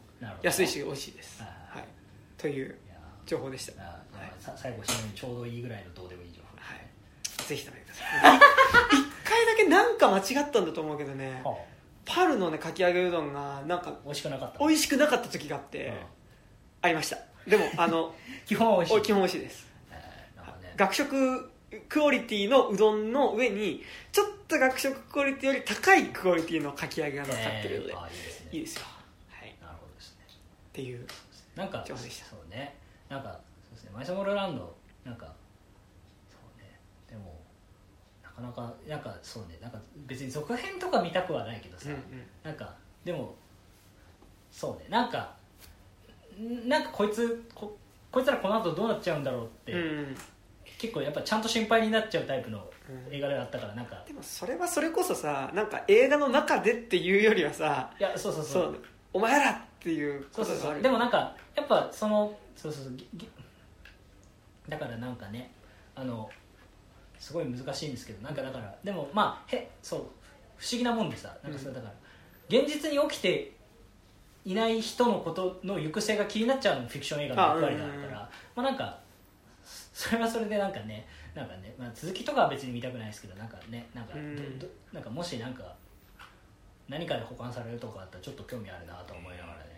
[0.42, 1.88] 安いし美味しいです、はいはい、
[2.36, 2.76] という
[3.24, 4.32] 情報でした、あはい。
[4.40, 6.56] さ最後締めにちょうどいいぐらいのどうでもいい情報。
[6.56, 8.36] はい、ぜひ食べてください。
[8.36, 8.38] い
[9.00, 11.40] 一回だけなんか間違ったんだと思うけどね。
[11.44, 11.56] は
[12.08, 14.58] パルのねかき揚げうどんがなんかあ美味しくなかった。
[14.58, 15.94] 美味しくなかった時があって、うん。
[16.82, 17.18] ありました。
[17.46, 18.14] でもあの
[18.46, 18.98] 基本は美味しい。
[18.98, 19.66] お基本美味しいです。
[19.90, 20.74] えーなんかね。
[20.76, 21.50] 学食
[21.88, 28.48] クオリティのうどんの上にちょっと学食クオリティより高いクオリティのかき揚げが乗っかってるので、えーあいいですね。
[28.52, 28.84] いいですよ、
[29.28, 30.24] はい、っなるほどですね。
[30.72, 31.06] ていう
[31.54, 32.26] なんか情報でした。
[32.26, 32.74] そうね。
[33.10, 33.90] なんかそうですね。
[33.92, 34.74] マイソモルランド
[35.04, 35.26] なんか
[36.30, 36.78] そうね
[37.08, 37.38] でも
[38.22, 42.00] なかなかなんかそうねなんか別に続編とか見たくはないけどさ、うんうん。
[42.42, 42.74] なんか
[43.04, 43.34] でも
[44.50, 45.34] そうねなんか
[46.40, 47.76] んなんかこいつこ
[48.10, 50.16] こいつらこの後どうなっちゃうんだろうって、うん
[50.78, 53.14] 結構やっぱちゃんと心配になっちゃうタイプのうん。
[53.14, 54.00] 映画であったからなんか。
[54.06, 58.76] でもそれはそれこそさなんか映画の中でっていうよりはさいやそうそうそそうう
[59.14, 62.94] お前らっていうそうそうことがあるそうでもなんかやっぱそのそうそうそう
[64.68, 65.50] だからなんかね
[65.96, 66.30] あの
[67.18, 70.00] すごい難しいんですけどなんかだからでもまあへそう
[70.56, 71.94] 不思議なもんでさなんかそれだから、
[72.58, 73.52] 現実に起きて
[74.44, 78.98] いない人のことの行く末が気になっちゃうのもフィクション映画の役割だかあうんうんまあなんか
[79.92, 85.74] それはそれでなんかねなんかね、まあ、続きとかは別に見たくないですけどなんかねなんかど、うんどなんかもしなんか
[86.88, 89.77] 何かで保管されるとかあったらちょっと興味あるなと思いながらね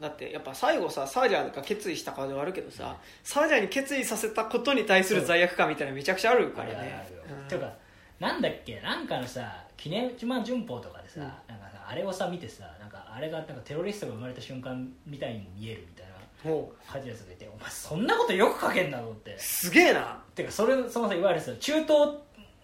[0.00, 7.04] だってやっぱ最後さサージャーが決意した顔ではあるけどさ、サージャーに決意させたことに対する罪悪感みたいなのめちゃくちゃあるからね。
[7.48, 7.72] ていうか
[8.20, 8.80] なんだっけ？
[8.80, 11.24] なんかのさ記念島旬報とかでさ、うん。
[11.24, 16.06] なんかさあれをさ見てさなんかあれがなんかテロリストが生まれた瞬間みたいにも見えるみたい
[16.44, 16.92] なもう。
[16.92, 19.36] 書いてるやつがいてお前そんなことよく書けんなと思って。
[19.36, 20.22] すげえな。
[20.36, 22.10] てかそれそのさいわゆるさ中東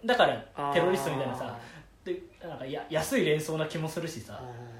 [0.05, 1.57] だからテロリストみたいなさ
[2.05, 4.41] でなんかや安い連想な気もするしさ。
[4.41, 4.74] うん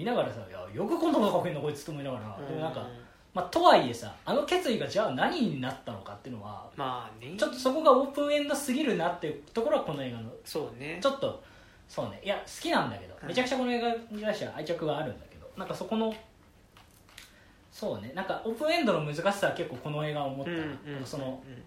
[0.00, 2.86] 見ながらさいやよくこんなこと書けんのこいつと思いながらでもなんかうん
[3.34, 7.34] まあとはいえさあの決意がじゃあ何になったのかっていうのはまあね。
[7.36, 10.98] ちょっとそこがオープンエンドすぎるなっていうところはこの映画のそうね。
[11.02, 11.42] ちょっと
[11.86, 12.20] そうね。
[12.24, 16.14] いや好きなんだけどうんめちゃくちゃこの映画に対しては愛着があるんだけどなんかそこの
[17.70, 18.12] そうね。
[18.14, 21.62] なんかオープンエンドの難しさは結構この映画は思ったな、うんうんそのうん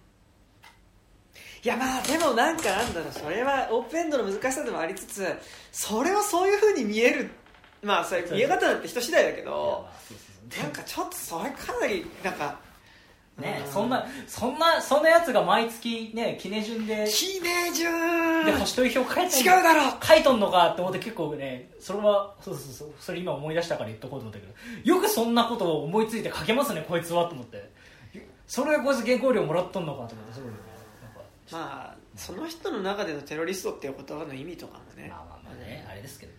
[1.64, 3.10] いやまあでもなんかなんだろう。
[3.12, 5.26] それはオープンエンドの難しさでもありつつ
[5.72, 7.30] それはそういうふうに見える
[7.84, 9.86] まあそれ見え方なんて人次第だけど
[10.60, 12.58] なんかちょっとそれかなりなんか
[13.38, 18.44] うねそんなそんなそんなやつが毎月ね記念順で記念順。
[18.46, 19.82] で星取り表書いて違うだろ。
[20.02, 24.52] 書いとんのかって思って結構ねそれはそうそうそうそれ今思い出したから言っとこうと思ったけど
[24.84, 27.72] よくそんなことを思いついて書けますねこいつはと思って。
[28.46, 30.56] それでこいつ原稿料もらっとんのかと思ってすごいね。
[31.02, 31.20] なんか
[31.50, 35.08] まあその人の中でのテロリストっていう言葉の意味とかもね。
[35.08, 36.32] まあまあまあね、あれですけど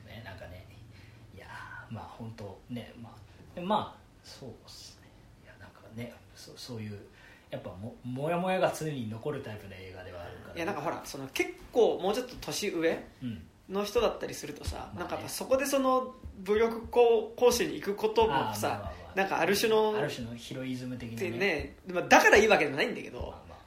[1.96, 3.10] まあ本当ねま
[3.58, 5.08] あまあそうっすね。
[5.44, 7.00] いやなんかねそうそういう
[7.50, 10.56] やっぱももやもやが常に残るタイプの映画ではあるから。
[10.56, 13.42] いやなんかほらその結構もうちょっと年上うん。
[13.68, 15.00] の人だったりするとさ、まあね。
[15.00, 16.14] なんかやっぱそこでその
[16.44, 19.18] 武力行講師に行くこともあーまあさ、まあまあ。
[19.18, 23.58] なんかある種のある種のヒロイズム的なってねねまあだからいいわけでもないんだけど、まあまあ。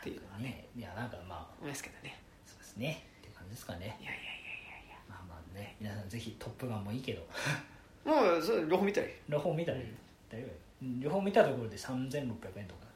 [0.00, 0.44] っていうのははね。
[0.48, 1.46] ねいやなんかまあ。
[1.58, 2.18] 思いますけどね。
[2.46, 3.04] そうですね。
[3.18, 3.98] っていう感じですかね。
[4.00, 4.10] いや
[5.80, 7.22] 皆さんぜひ「トップガン」もいいけど。
[8.04, 9.10] もうそれ両方見たらい。
[9.10, 9.84] い両方見たらいい。
[10.30, 10.50] 大丈夫。
[11.02, 12.86] 両方見たところで3600円とか。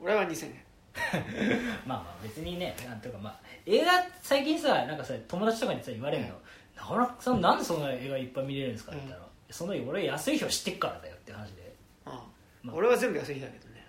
[0.00, 0.64] 俺は2000円。
[1.86, 3.92] まあまあ別にねなんとかまあ映画
[4.22, 6.38] 最近さなんかさ友達とかにさ言われるの、
[6.76, 11.74] なかなかさなんでそんな映画いっぱい見れるんですかって言ったら、その俺安い日を知ってっからだよって話で。
[12.04, 12.76] まあ。
[12.76, 13.86] 俺は全部安い日だけどね。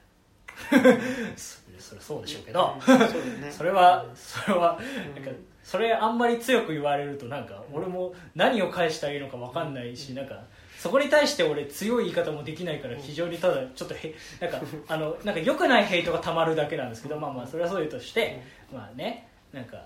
[1.35, 2.99] それそれそうでしょうけど、そう
[3.51, 5.33] それはそれはうんなん。
[5.35, 10.43] かそれあんまり強く言われるとなんか俺も何を返したらいいのか分かんないしなんか
[10.77, 19.81] そこに対して俺強い言い方もできないから非常にただちょっとへなんかあのなんか良くないヘイトがたまるだけなんですけどまあまあそれはそういうとしてまあねなんかあ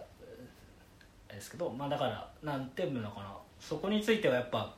[1.29, 3.37] れですけどまあだからなんていうのかな。
[3.59, 4.73] そこについてはやっぱ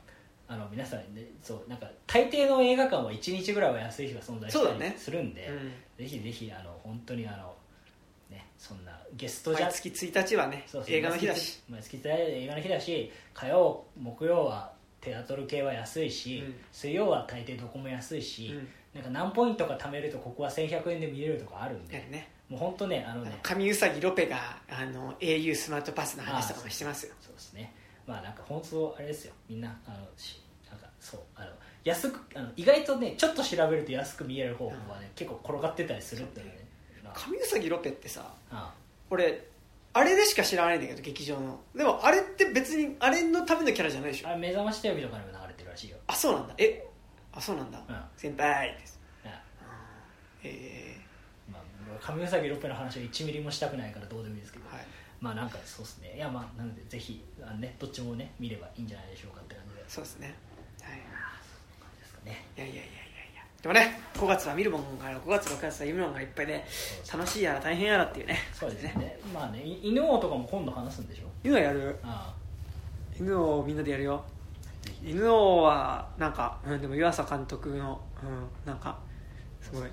[0.48, 6.04] あの皆さんねそうなんか大抵の映画館は1日ぐらいは安い日が存在したりするんで、うん。
[6.04, 7.54] ぜひぜひあの本当にあの
[8.30, 9.66] ねそんなゲストじゃ。
[9.66, 10.94] 毎月1日はねそうそう。
[10.94, 11.60] 映画の日だし。
[11.68, 16.54] 毎月毎月映画の日だし火曜木曜はテアトル系は安いし、うん。
[16.72, 18.68] 水曜は大抵どこも安いし、うん。
[18.94, 22.30] なんか何ポイントか貯めるとここは1100円で見れるとかあるんで、ね。
[22.48, 27.14] もう本当ねあのね神うさぎロペがあの au スマートパスの話とかもしてますよ。
[27.20, 27.72] そうですね。
[28.06, 29.34] まあなんか本当あれですよ。
[29.48, 31.50] みんなあのしなんかそうあの
[31.84, 36.68] 安くあの意外とねちょっと調べると安く見える方法はね、結構転がってたりするっていうね
[37.04, 38.74] まあ神うさぎロペってさあ
[39.10, 39.46] 俺
[39.92, 41.60] あれでしか知らないんだけど劇場の。
[41.74, 44.30] でもあれって別にあれのためのキャラじゃないでしょ。
[44.30, 46.54] あ目覚ましテレビとかにも流れてるらしいよ、あそうなんだ。
[46.58, 46.86] え
[47.32, 47.96] あそうなんだ、うん。
[48.16, 49.00] 先輩です。
[49.24, 49.42] あ
[50.44, 50.96] え
[51.50, 51.62] まあ、
[52.00, 54.86] 神うさぎロッペの話は1ミリもしたくないからどうでもいいですけど、ー、はい。
[55.20, 56.14] まあなんかそうですね。
[56.16, 59.84] いやまあなのでぜひあのねどっちもね見ればいいんじゃないでしょうかって感じで。
[59.88, 60.34] そうですね。
[60.82, 60.96] はい。
[60.96, 62.99] ですかねいやいやいやいやいや
[63.62, 66.64] でもね5月は見るもんが5月6月は見るもんがいっぱいで
[67.12, 69.18] 楽しいやら大変やらっていうねそうですね。
[69.34, 71.24] まあねい犬王とかも今度話すんでしょ？
[71.44, 71.96] 犬はやる。
[72.02, 72.34] あ
[73.18, 74.24] 犬をみんなでやるよ。
[75.04, 78.98] 犬王はなんか、うん、でも湯浅監督の、うん、なんか
[79.60, 79.90] すごい。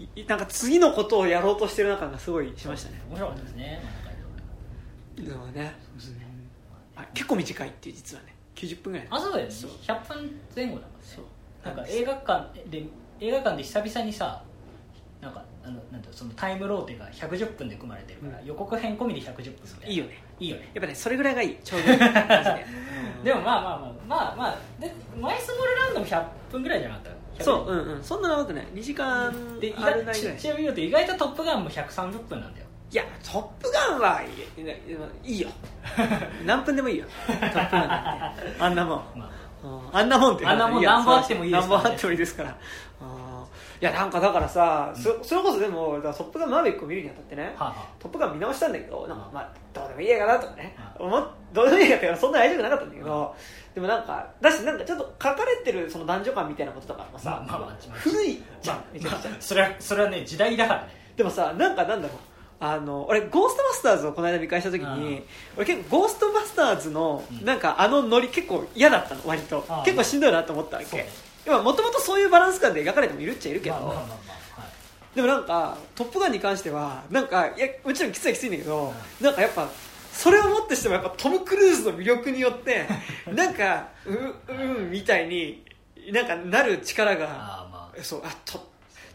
[0.00, 3.02] いいなんか次のことをやろうとしてる中がすごいしましたね。
[3.10, 3.82] 面白かったですね
[5.16, 6.14] 犬王ね、そう
[7.12, 8.34] 結構短いっていう実はね。
[8.56, 9.06] 90分ぐらい。
[9.10, 9.50] あそうだよね。
[9.50, 9.70] そう。
[9.82, 10.88] 100分前後だもんね。
[11.02, 11.24] そう
[11.64, 12.84] なんか映画館で
[13.20, 14.42] 映画館で久々にさ
[15.20, 18.46] なんかあのなんてそのタイムローテが110分で組まれてるから、うん。
[18.46, 20.22] 予告編込みで110分みたいないいよね。
[20.38, 20.70] いいよね。
[20.74, 21.56] やっぱねそれぐらいがいい。
[21.64, 22.66] ちょうどいいマジで。
[23.24, 27.04] でもまあまあまあまあまあでマイスモールランドも100分ぐらいじゃなかっ
[27.38, 27.44] た？
[27.44, 28.02] そううんうん。
[28.04, 28.66] そんな長くない。
[28.74, 30.38] 2時間で意ある外ちないぐらい。
[30.38, 32.66] ちなみに言うと意外と「トップガン」も130分なんだよ。
[32.90, 34.26] いや「トップガン」はい
[34.60, 34.74] いいや
[35.24, 35.48] いいよ。
[36.44, 38.42] 何分でもいいよ「トップガン」なんて。
[38.60, 38.98] あんなもん。
[39.16, 39.43] まあうん
[39.92, 41.82] あんなもんってあんなもん何本あってもいいですからね。
[41.82, 42.48] 何本あってもいいですから。
[42.48, 43.44] うん。
[43.80, 53.36] いやなんかだからさ、そそれこそでもトップガンマーヴェリックを見るにあたってね、はあはトップガン見直したんだけどなんかうんまあどうでもいい映画だとかね、う思っどうでもいい映画ってそんな愛情なかったんだけど、
[53.74, 60.88] でもなんかだしなんかちょっと書かれてるその男女感みたいなこととかもさ、まあまあまあ古いじゃん、まあまあそれはそれはね時代だからね。
[61.16, 62.18] でもさなんかなんだろう
[62.60, 65.22] あの俺ゴーストバスターズをこの間見返した時に
[65.56, 67.44] 俺結構ゴーストバスターズのうん。
[67.44, 69.64] なんかあのノリ結構嫌だったの割と。
[69.84, 71.06] 結構しんどいなと思ったわけ。
[71.46, 73.94] もともとそういうバランス感で描かれてもいるっちゃいるけど、
[75.14, 79.68] でもなんか「トップガン」に関してはなんかいやもちろんきついはきついんだけど、なんかやっぱ
[80.10, 82.86] それをもってしてもやっぱトム・クルーズの魅力によって
[83.30, 84.54] なんかうう
[84.86, 85.62] んみたいに
[86.10, 88.02] なんかなる力がああまあ。
[88.02, 88.66] そうあと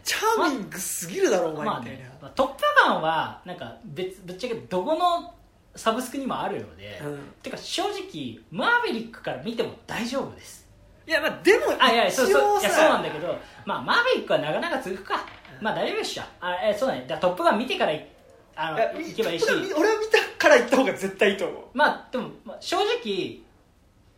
[0.04, 1.62] チャーミングすぎるだろお前。
[1.62, 5.34] みまあたいな、ねまあ、トップガンはなんか別ぶっちゃけどこの
[5.76, 7.20] サブスクにもあるので、うん。
[7.42, 10.68] てか正直マーヴェリックから見ても大丈夫です。
[11.08, 13.36] いやまあでもあいやそうそういやそうなんだけど、
[13.66, 15.26] まあ、マーヴェリックはなかなか続くか、
[15.60, 16.24] まあ大丈夫っしょ。
[16.40, 17.06] あえそうだね。
[17.08, 18.08] だトップガン見てからい
[18.56, 19.46] あのいけばいいし。
[19.50, 23.40] 俺は見たから行った方が絶対いいと思う、まあでも、まあ、正直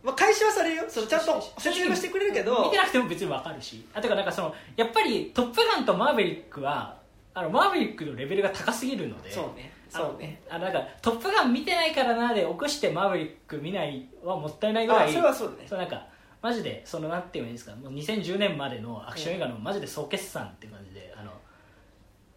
[0.04, 0.84] まあ、回収はされるよ。
[0.88, 2.64] そのちゃんと説明はしてくれるけど。
[2.66, 3.86] 見てなくても別に分かるし。
[3.94, 6.98] あとかなんかそのやっぱり「トップガン」と「マーヴェリックは」
[7.34, 9.32] あのマーヴェリックのレベルが高すぎるので。
[9.32, 9.72] そうね。
[9.90, 10.42] そうね。
[10.50, 15.68] あのなんか「トップガン」見てないからなで起こしてマーヴェリック見ないはもったいないぐらあいそれはそうだね。
[15.68, 16.06] そうなんか
[16.42, 17.76] マジでそのなんて言うんですか。
[17.76, 21.14] もう2010年までのアクション映画のマジで総決算っていう感じで。
[21.16, 21.32] あの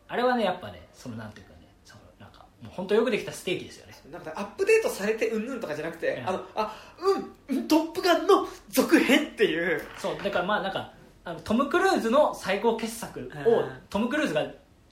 [0.07, 6.29] あれはねやっぱねそのなんていうかねそのなんかもう本当よくできたステーキですよねなんかアップデートされてうんぬんとかじゃなくて、うん。
[6.29, 6.75] あのあ
[7.49, 9.83] うんうんトップガンの続編っていう。
[9.99, 10.93] そうだからまあなんか
[11.25, 13.73] あのトム・クルーズの最高傑作をうん。
[13.91, 14.47] トム・クルーズが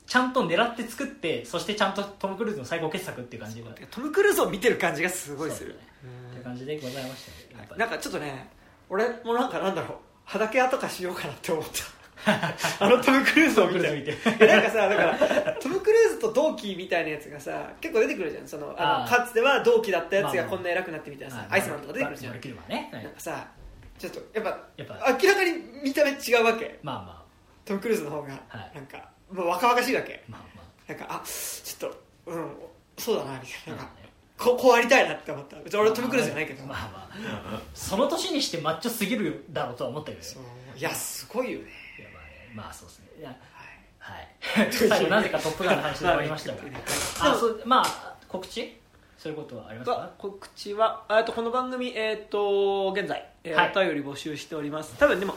[0.06, 5.74] ちゃんと狙って作ってそしてちゃんとトム・クルーズの最高傑作っていう感じがトム・クルーズを見てる感じがすごいする。
[5.74, 8.48] っていう感じでございましたねやっぱりなんかちょっとね
[8.88, 9.98] 俺もなんかなんだろう。
[10.24, 11.70] 裸屋とかしようかなって思った
[12.80, 14.16] あのトム・クルーズを見て見て。
[14.46, 18.48] なんかさだからトム・クルーズと同期みたいなやつがさ結構出てくるじゃん。
[18.48, 22.32] そのあのかつては同期だったやつまあまあがこんな偉くなってみたいなさアイスマンとか出てくるじゃん。
[22.32, 23.46] なんかさ
[23.98, 27.24] ちょっとやっぱやっぱ明らかに見た目違うわけまあま
[27.64, 28.98] トム・クルーズの方がはいなんか
[29.30, 32.50] もう若々しいわけあまあまなんかあちょっとうん
[32.98, 40.22] そうだなみたいあななんかねここうありたいなって思った別に俺はトム・クルーズじゃないけどまあまあその年にしてマッチョすぎるだろうとは思ったけど
[40.76, 41.66] いやすごいよね
[42.54, 43.06] まあそうですね。
[43.20, 43.28] いや
[44.00, 44.18] はい。
[44.62, 44.72] はい。
[44.72, 46.62] 最後なぜか「トップガン」の話で終わりましたが。
[46.62, 46.68] ま
[47.28, 48.78] ああそうまあ告知？
[49.18, 51.04] そういうことはありますがか告知は？
[51.08, 53.72] あとこの番組、えー、と現在、えーはい。
[53.86, 54.96] お便り募集しております。
[54.98, 55.34] 多分でも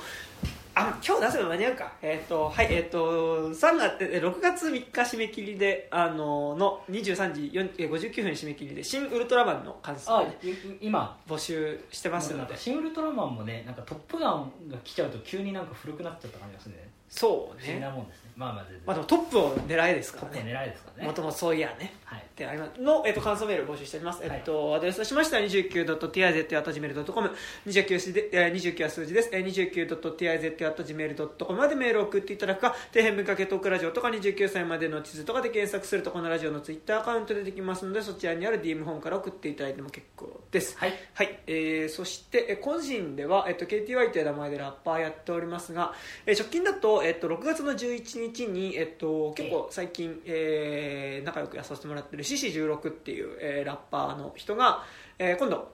[0.77, 1.93] あ今日出せば間に合うか。
[2.01, 10.37] えっ、とはいえっ、と3月えー6月3日締め切りであのの23時4えー59分締め切りで「新ウルトラマン」の感想あをね
[10.81, 11.17] 今。
[11.29, 12.37] 募集してますので。
[12.39, 16.89] なんかシン・ウルトラマンもねなんか「トップガン」が来ちゃうと急になんか古くなっちゃった感じがするね
[17.19, 18.31] そう不思議ねなもんですね。
[18.35, 21.07] まあまあ全然、まあでもトップを狙いですトップからね狙いですからね。
[21.07, 22.25] もともとそういやねはい。
[22.35, 22.81] であります。
[22.81, 27.31] の、えっと、感想メールを募集しております、えっと、アドレスとしましては 29.tiz.gmail.com
[27.65, 40.77] 29数字で、えー、29は数字です、えー、29.tiz.gmail.com までメールを送っていただくか底辺文化系トークラジオとか29歳までの地図とかで検索するとこのラジオのツイッターアカウントでできますのでそちらにある DM 本から送っていただいても結構です。
[40.77, 40.93] はい。
[41.13, 45.93] はい、えーそして、えー個人では、えっと KTY という名前でラッパーやっておりますが、
[46.25, 54.83] えー直近だと、えっと6月の11日に、えっと結構最近、えー仲良くやらさせてもらってる獅子16っていう、えーラッパーの人が、
[55.19, 55.71] えー今度、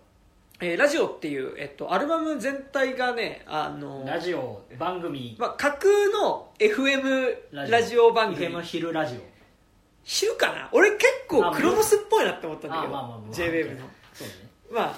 [0.59, 5.35] えーラジオっていう、えっとアルバム全体がねあのラジオ番組。
[5.39, 8.11] まあ、架空の FM ラジオ。
[8.13, 8.47] 番組。
[8.47, 9.19] FM 昼ラジオ。
[10.03, 10.69] 昼かな？
[10.71, 13.87] 俺結構クロノスっぽいなって思ったんだけどあまあまあまあ JWAVE の。
[14.13, 14.33] そうね。
[14.71, 14.95] ま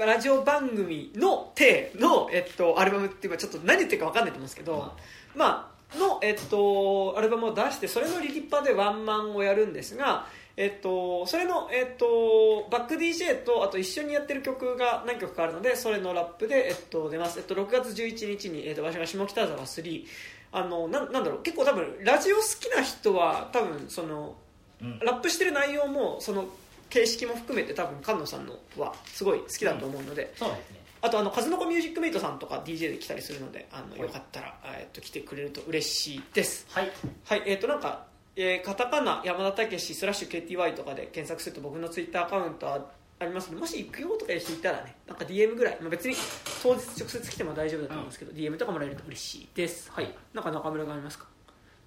[0.00, 4.96] あ、ラジオ番組の体の、えっと、アルバムっていうかちょっと何言ってるか分かんないと思うんですけど、ま
[5.34, 10.26] まあ、の、えっと、アルバムを出してそれのリリッパでワンマンをやるんですが、
[10.56, 20.04] えっと、それの、えっと、バック DJ とあと一緒にやってる曲が何曲かあるのでそれのラップで、えっと、出ます、えっと、6月11日に、えっと、場所が下北沢3
[20.52, 21.42] あのななんだろう。
[21.42, 24.36] 結構多分ラジオ好きな人は多分その
[24.80, 24.98] うん。
[25.00, 26.46] ラップしてる内容もその
[26.90, 30.80] 形式も含めて多分菅野さんのはすごい好きだと思うので、そうですね。
[31.02, 36.66] あとあの数の子ミュージックメイトさんとか DJ で来たりするのであのいよかったら、えー、と来てくれると嬉しいです。
[36.70, 36.92] はい。
[37.24, 37.42] はい。
[37.46, 38.06] えっ、となんか、
[38.36, 42.78] えーカタカナ山田武史スラッシュ KTY とかで検索すると僕のツイッターアカウントは
[43.20, 46.16] ありますのでもし行くよとかいう人いたらねなんか DM ぐらい、まあ、別に
[46.62, 49.90] 当日直接来ても大丈夫だと思うんですけど、DM とかもらえると嬉しいです。
[49.92, 50.12] はい。
[50.32, 51.26] なんか中村がありますか？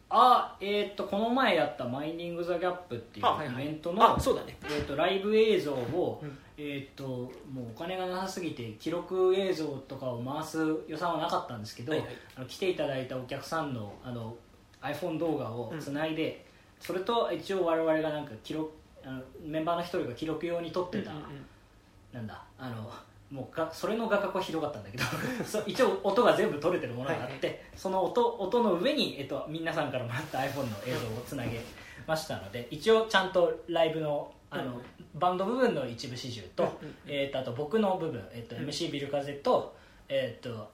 [0.09, 4.57] あえーっとこの前やった「マイニング・ザ・ギャップ」っていうイベントのあそうだね。
[4.63, 6.37] えーっとライブ映像を、うん。
[6.57, 7.03] えーっと
[7.51, 10.57] もうお金がなさすぎて記録映像とかを回す
[10.87, 12.09] 予算はなかったんですけど、はいはい。
[12.37, 14.37] あの来ていただいたお客さんのあの
[14.81, 16.45] iPhone 動画をつないで、
[16.79, 18.71] それと一応我々がなんか記録
[19.03, 21.23] あのメンバーの一人が記録用に撮ってた、うんうん
[22.13, 22.41] なんだ。
[22.57, 22.89] あの
[23.29, 25.03] もうがそれの画角はひどかったんだけど
[25.67, 31.59] 一応音が全部取れてるものがあって、その音音の上に、えっと、皆さんからもらった iPhone の映像をつなげ
[32.05, 34.81] ましたので一応ちゃんとライブのあの、
[35.15, 36.95] バンド部分の一部始終と,、うんうん。
[37.05, 38.65] えっとあと僕の部分、えっとうん。
[38.65, 39.75] MC ビル風と,、
[40.07, 40.69] えっと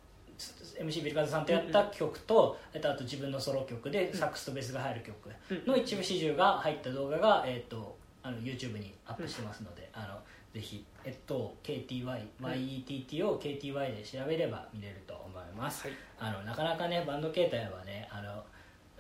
[0.80, 5.30] MC ビル風さんとやった曲と,、えっとあと自分のソロ曲でサックスとベースが入る曲
[5.66, 10.18] の一部始終が入った動画が、えっとあの YouTube にアップしてますので、あの
[10.54, 15.98] ぜひ、えっと、KTYYETT を KTY で調べれば見れると思います、はい。
[16.20, 18.44] あのなかなかねバンド形態はねあの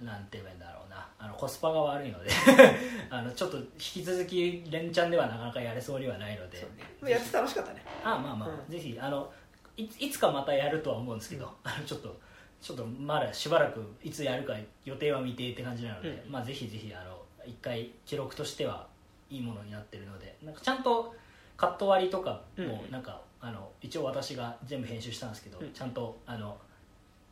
[0.05, 1.07] なんて言うんだろうな。
[1.19, 2.29] あのコスパが悪いので。
[3.09, 6.57] あのちょっと引き続き連チャンではなかなかやれそうにはないので。
[6.57, 6.67] ね
[6.99, 7.85] まあやってて楽しかったね。
[8.03, 8.71] あまあまあ、うん。
[8.71, 9.31] ぜひあの
[9.77, 12.19] いいつかまたやるとは思うんですけど、あのちょっと
[12.61, 14.53] ちょっとまだしばらくいつやるか
[14.85, 16.31] 予定は未定って感じなので、うん。
[16.31, 18.87] まあぜひぜひあの一回記録としては
[19.29, 21.15] いいものになってるのでなんかちゃんと
[21.57, 22.91] カット割りとかもうん。
[22.91, 25.71] なんか、あの一応私が全部編集したんですけど、うん。
[25.71, 26.57] ちゃんとあの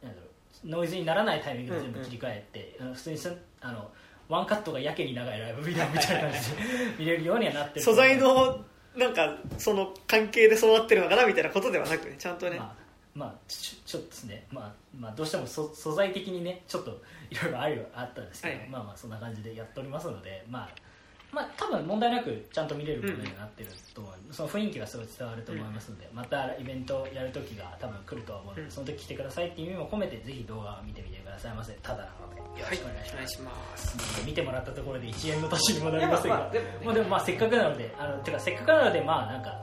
[0.03, 3.89] なんだろうノイズにならないタイミングで全部切り替えて、あの普通にすあの
[4.27, 6.57] ワンカットがやけに長いライブビデオみたいな感じで
[6.99, 8.63] 見れるようにはなってる素材の
[8.95, 12.76] なんかその関係でそうなってるのかなみたいなことではなくねちゃんとね、まあ、
[13.13, 18.69] まあ、ちょちょっとですね、まあまあ、どうしてもそ素材的にねちょっといろいろあるあったんですけど、はいはい。
[18.69, 20.69] まあまあそんな感じでやっておりますのでまあ
[21.31, 28.71] まあ多分問題なくちゃんと見れるものになってると思う、その雰囲気がすごい伝わると思いますので、またイベントやる時が多分来るとは思うので、うん。
[28.71, 31.73] その時来てくださいっていう意味も込めてぜひ動画を見てみてくださいませ。
[31.81, 33.05] ただなのでよろしくお願い。
[33.05, 34.25] します、お願いします。
[34.25, 36.37] 見てもらったところで1円の足しにもなりませんが。
[36.37, 39.59] まあまあでもねまあでもまあせっかくなのであのてかせっかくなのでまあなんか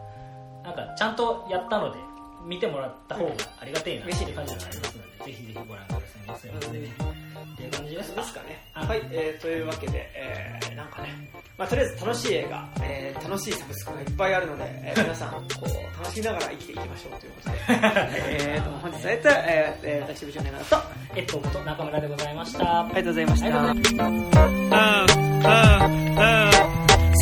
[0.64, 1.98] なんかちゃんとやったので
[2.46, 6.48] 見てもらった方がありがてえなっていう感じがありますので、ぜひぜひご覧くださいませ。
[6.48, 6.50] っ
[7.56, 8.62] ていう感じですかですかね。
[8.74, 11.08] あはい、えー、というわけで、えー、なんかね、
[11.56, 15.64] まあ、とりあえず楽しい映画、えー、楽しいサブスクがいっぱいあるので、えー、 皆さん、こう、
[16.02, 17.56] 楽しみながら生きていきましょうということで、
[18.54, 22.80] えーと、本日はやった、えー、えー、私、部長のと、あえっと、こと中村でございました。
[22.80, 23.46] ありがとうございました。
[23.46, 26.57] ありがとうございました。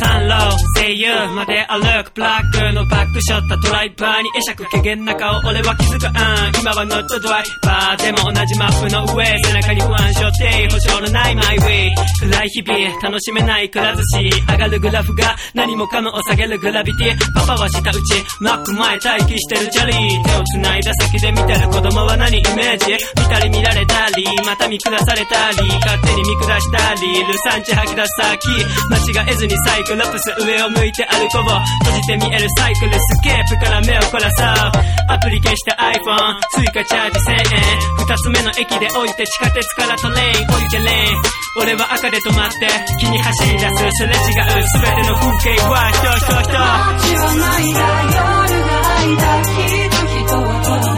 [0.03, 17.33] 三郎声優まで歩くブラックのバックショットドライバーに会釈軽減な顔俺は気づくうん今はノットドライバーでも同じマップの上背中に不安症って保証のないマイウェイ暗い日々楽しめないくら寿司上がるグラフが何もかもを下げるグラビティ。
[17.33, 17.99] パパは下打ち
[18.41, 20.23] マック前待機してるチャリー。
[20.23, 22.91] 手を繋いだ先で見てる子供は何イメージ。
[22.93, 22.97] 見
[23.29, 24.25] たり見られたり。
[24.45, 25.67] また見下されたり。
[25.67, 27.23] 勝手に見下したり。
[27.23, 31.47] ルサンチ吐き出す先間違えずにサイクロプス上を向いて歩こう。
[31.87, 34.83] 閉じて見えるサイクルスケープから目を凝らそう。
[35.07, 41.21] アプリ消した iPhone 追加チャージ1000円二つ目の駅で降りて地下鉄からトレイン降りてレーン。
[41.63, 42.67] 俺は赤で止まって
[42.99, 45.89] 木に走り出すすれ違う全ての風景は。
[45.95, 47.79] 人人人街は涙
[48.11, 50.96] 夜が空いた人々は。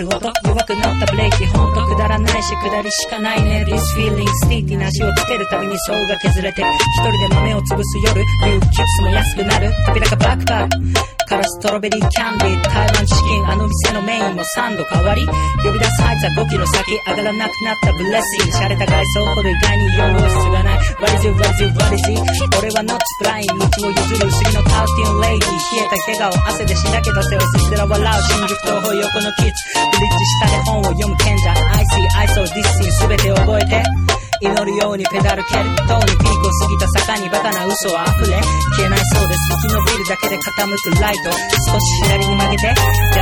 [0.00, 3.64] るほど弱くなったブレーキほんとくだらないし下りしかないね。
[3.68, 6.66] This feeling スティーティな足をつけるたびに層が削れて一
[7.02, 9.70] 人で豆を潰す夜リューキッスも安くなる。
[9.86, 11.19] 扉がバックパック。
[11.30, 15.22] からストロベリーキャンディー台湾チキンあの店のメインも3度変わり
[15.62, 32.18] 呼び出すあいつは5キロ先上がらなくなったブレッシング洒落た外装ほど意外に用室がない What is it, what is it, what is it 俺は not blind 道を譲る不思議のタウティンレイディ冷えた怪我を汗でしなけど背をすすら笑う新宿東方横のキッズブリッジ下で本を読む賢者 I see,
[32.18, 34.29] I saw this is 全て覚えて。
[34.40, 38.40] 祈るようにペダル蹴る塔にピークを過ぎた坂にバカな嘘は溢れ。
[38.40, 41.30] 消えないそうです生き延びるだけで傾くライト。
[41.70, 42.66] 少し左に曲げて。
[42.66, 42.76] やっ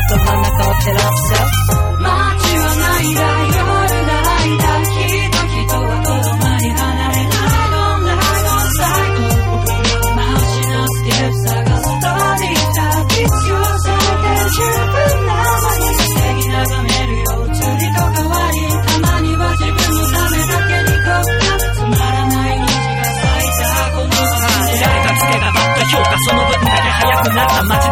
[0.09, 1.35] と真ん中を照らす。
[1.99, 2.15] 街
[2.57, 3.78] はないだよ。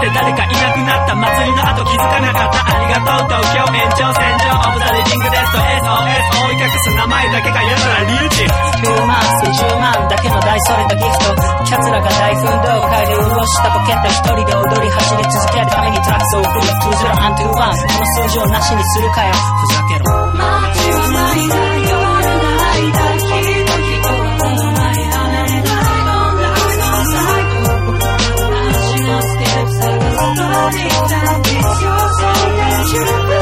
[0.09, 2.67] っ誰かいなくなった祭りの後気づかなかった。
[2.67, 6.95] ありがとう東京延長線上オブザリビングデスト SOS 追い隠す。
[6.97, 11.35] 名前だけがやたらリーチ9万数10万だけの大それたギフト
[11.65, 19.33] キャツラが大奮闘会で潤したポケット一人で踊り走り続けるためにトラックスを送る20 and 1この数字をなしにするかよ。
[19.35, 20.05] ふざけろ。
[20.35, 21.66] 街は涙
[32.97, 33.36] you.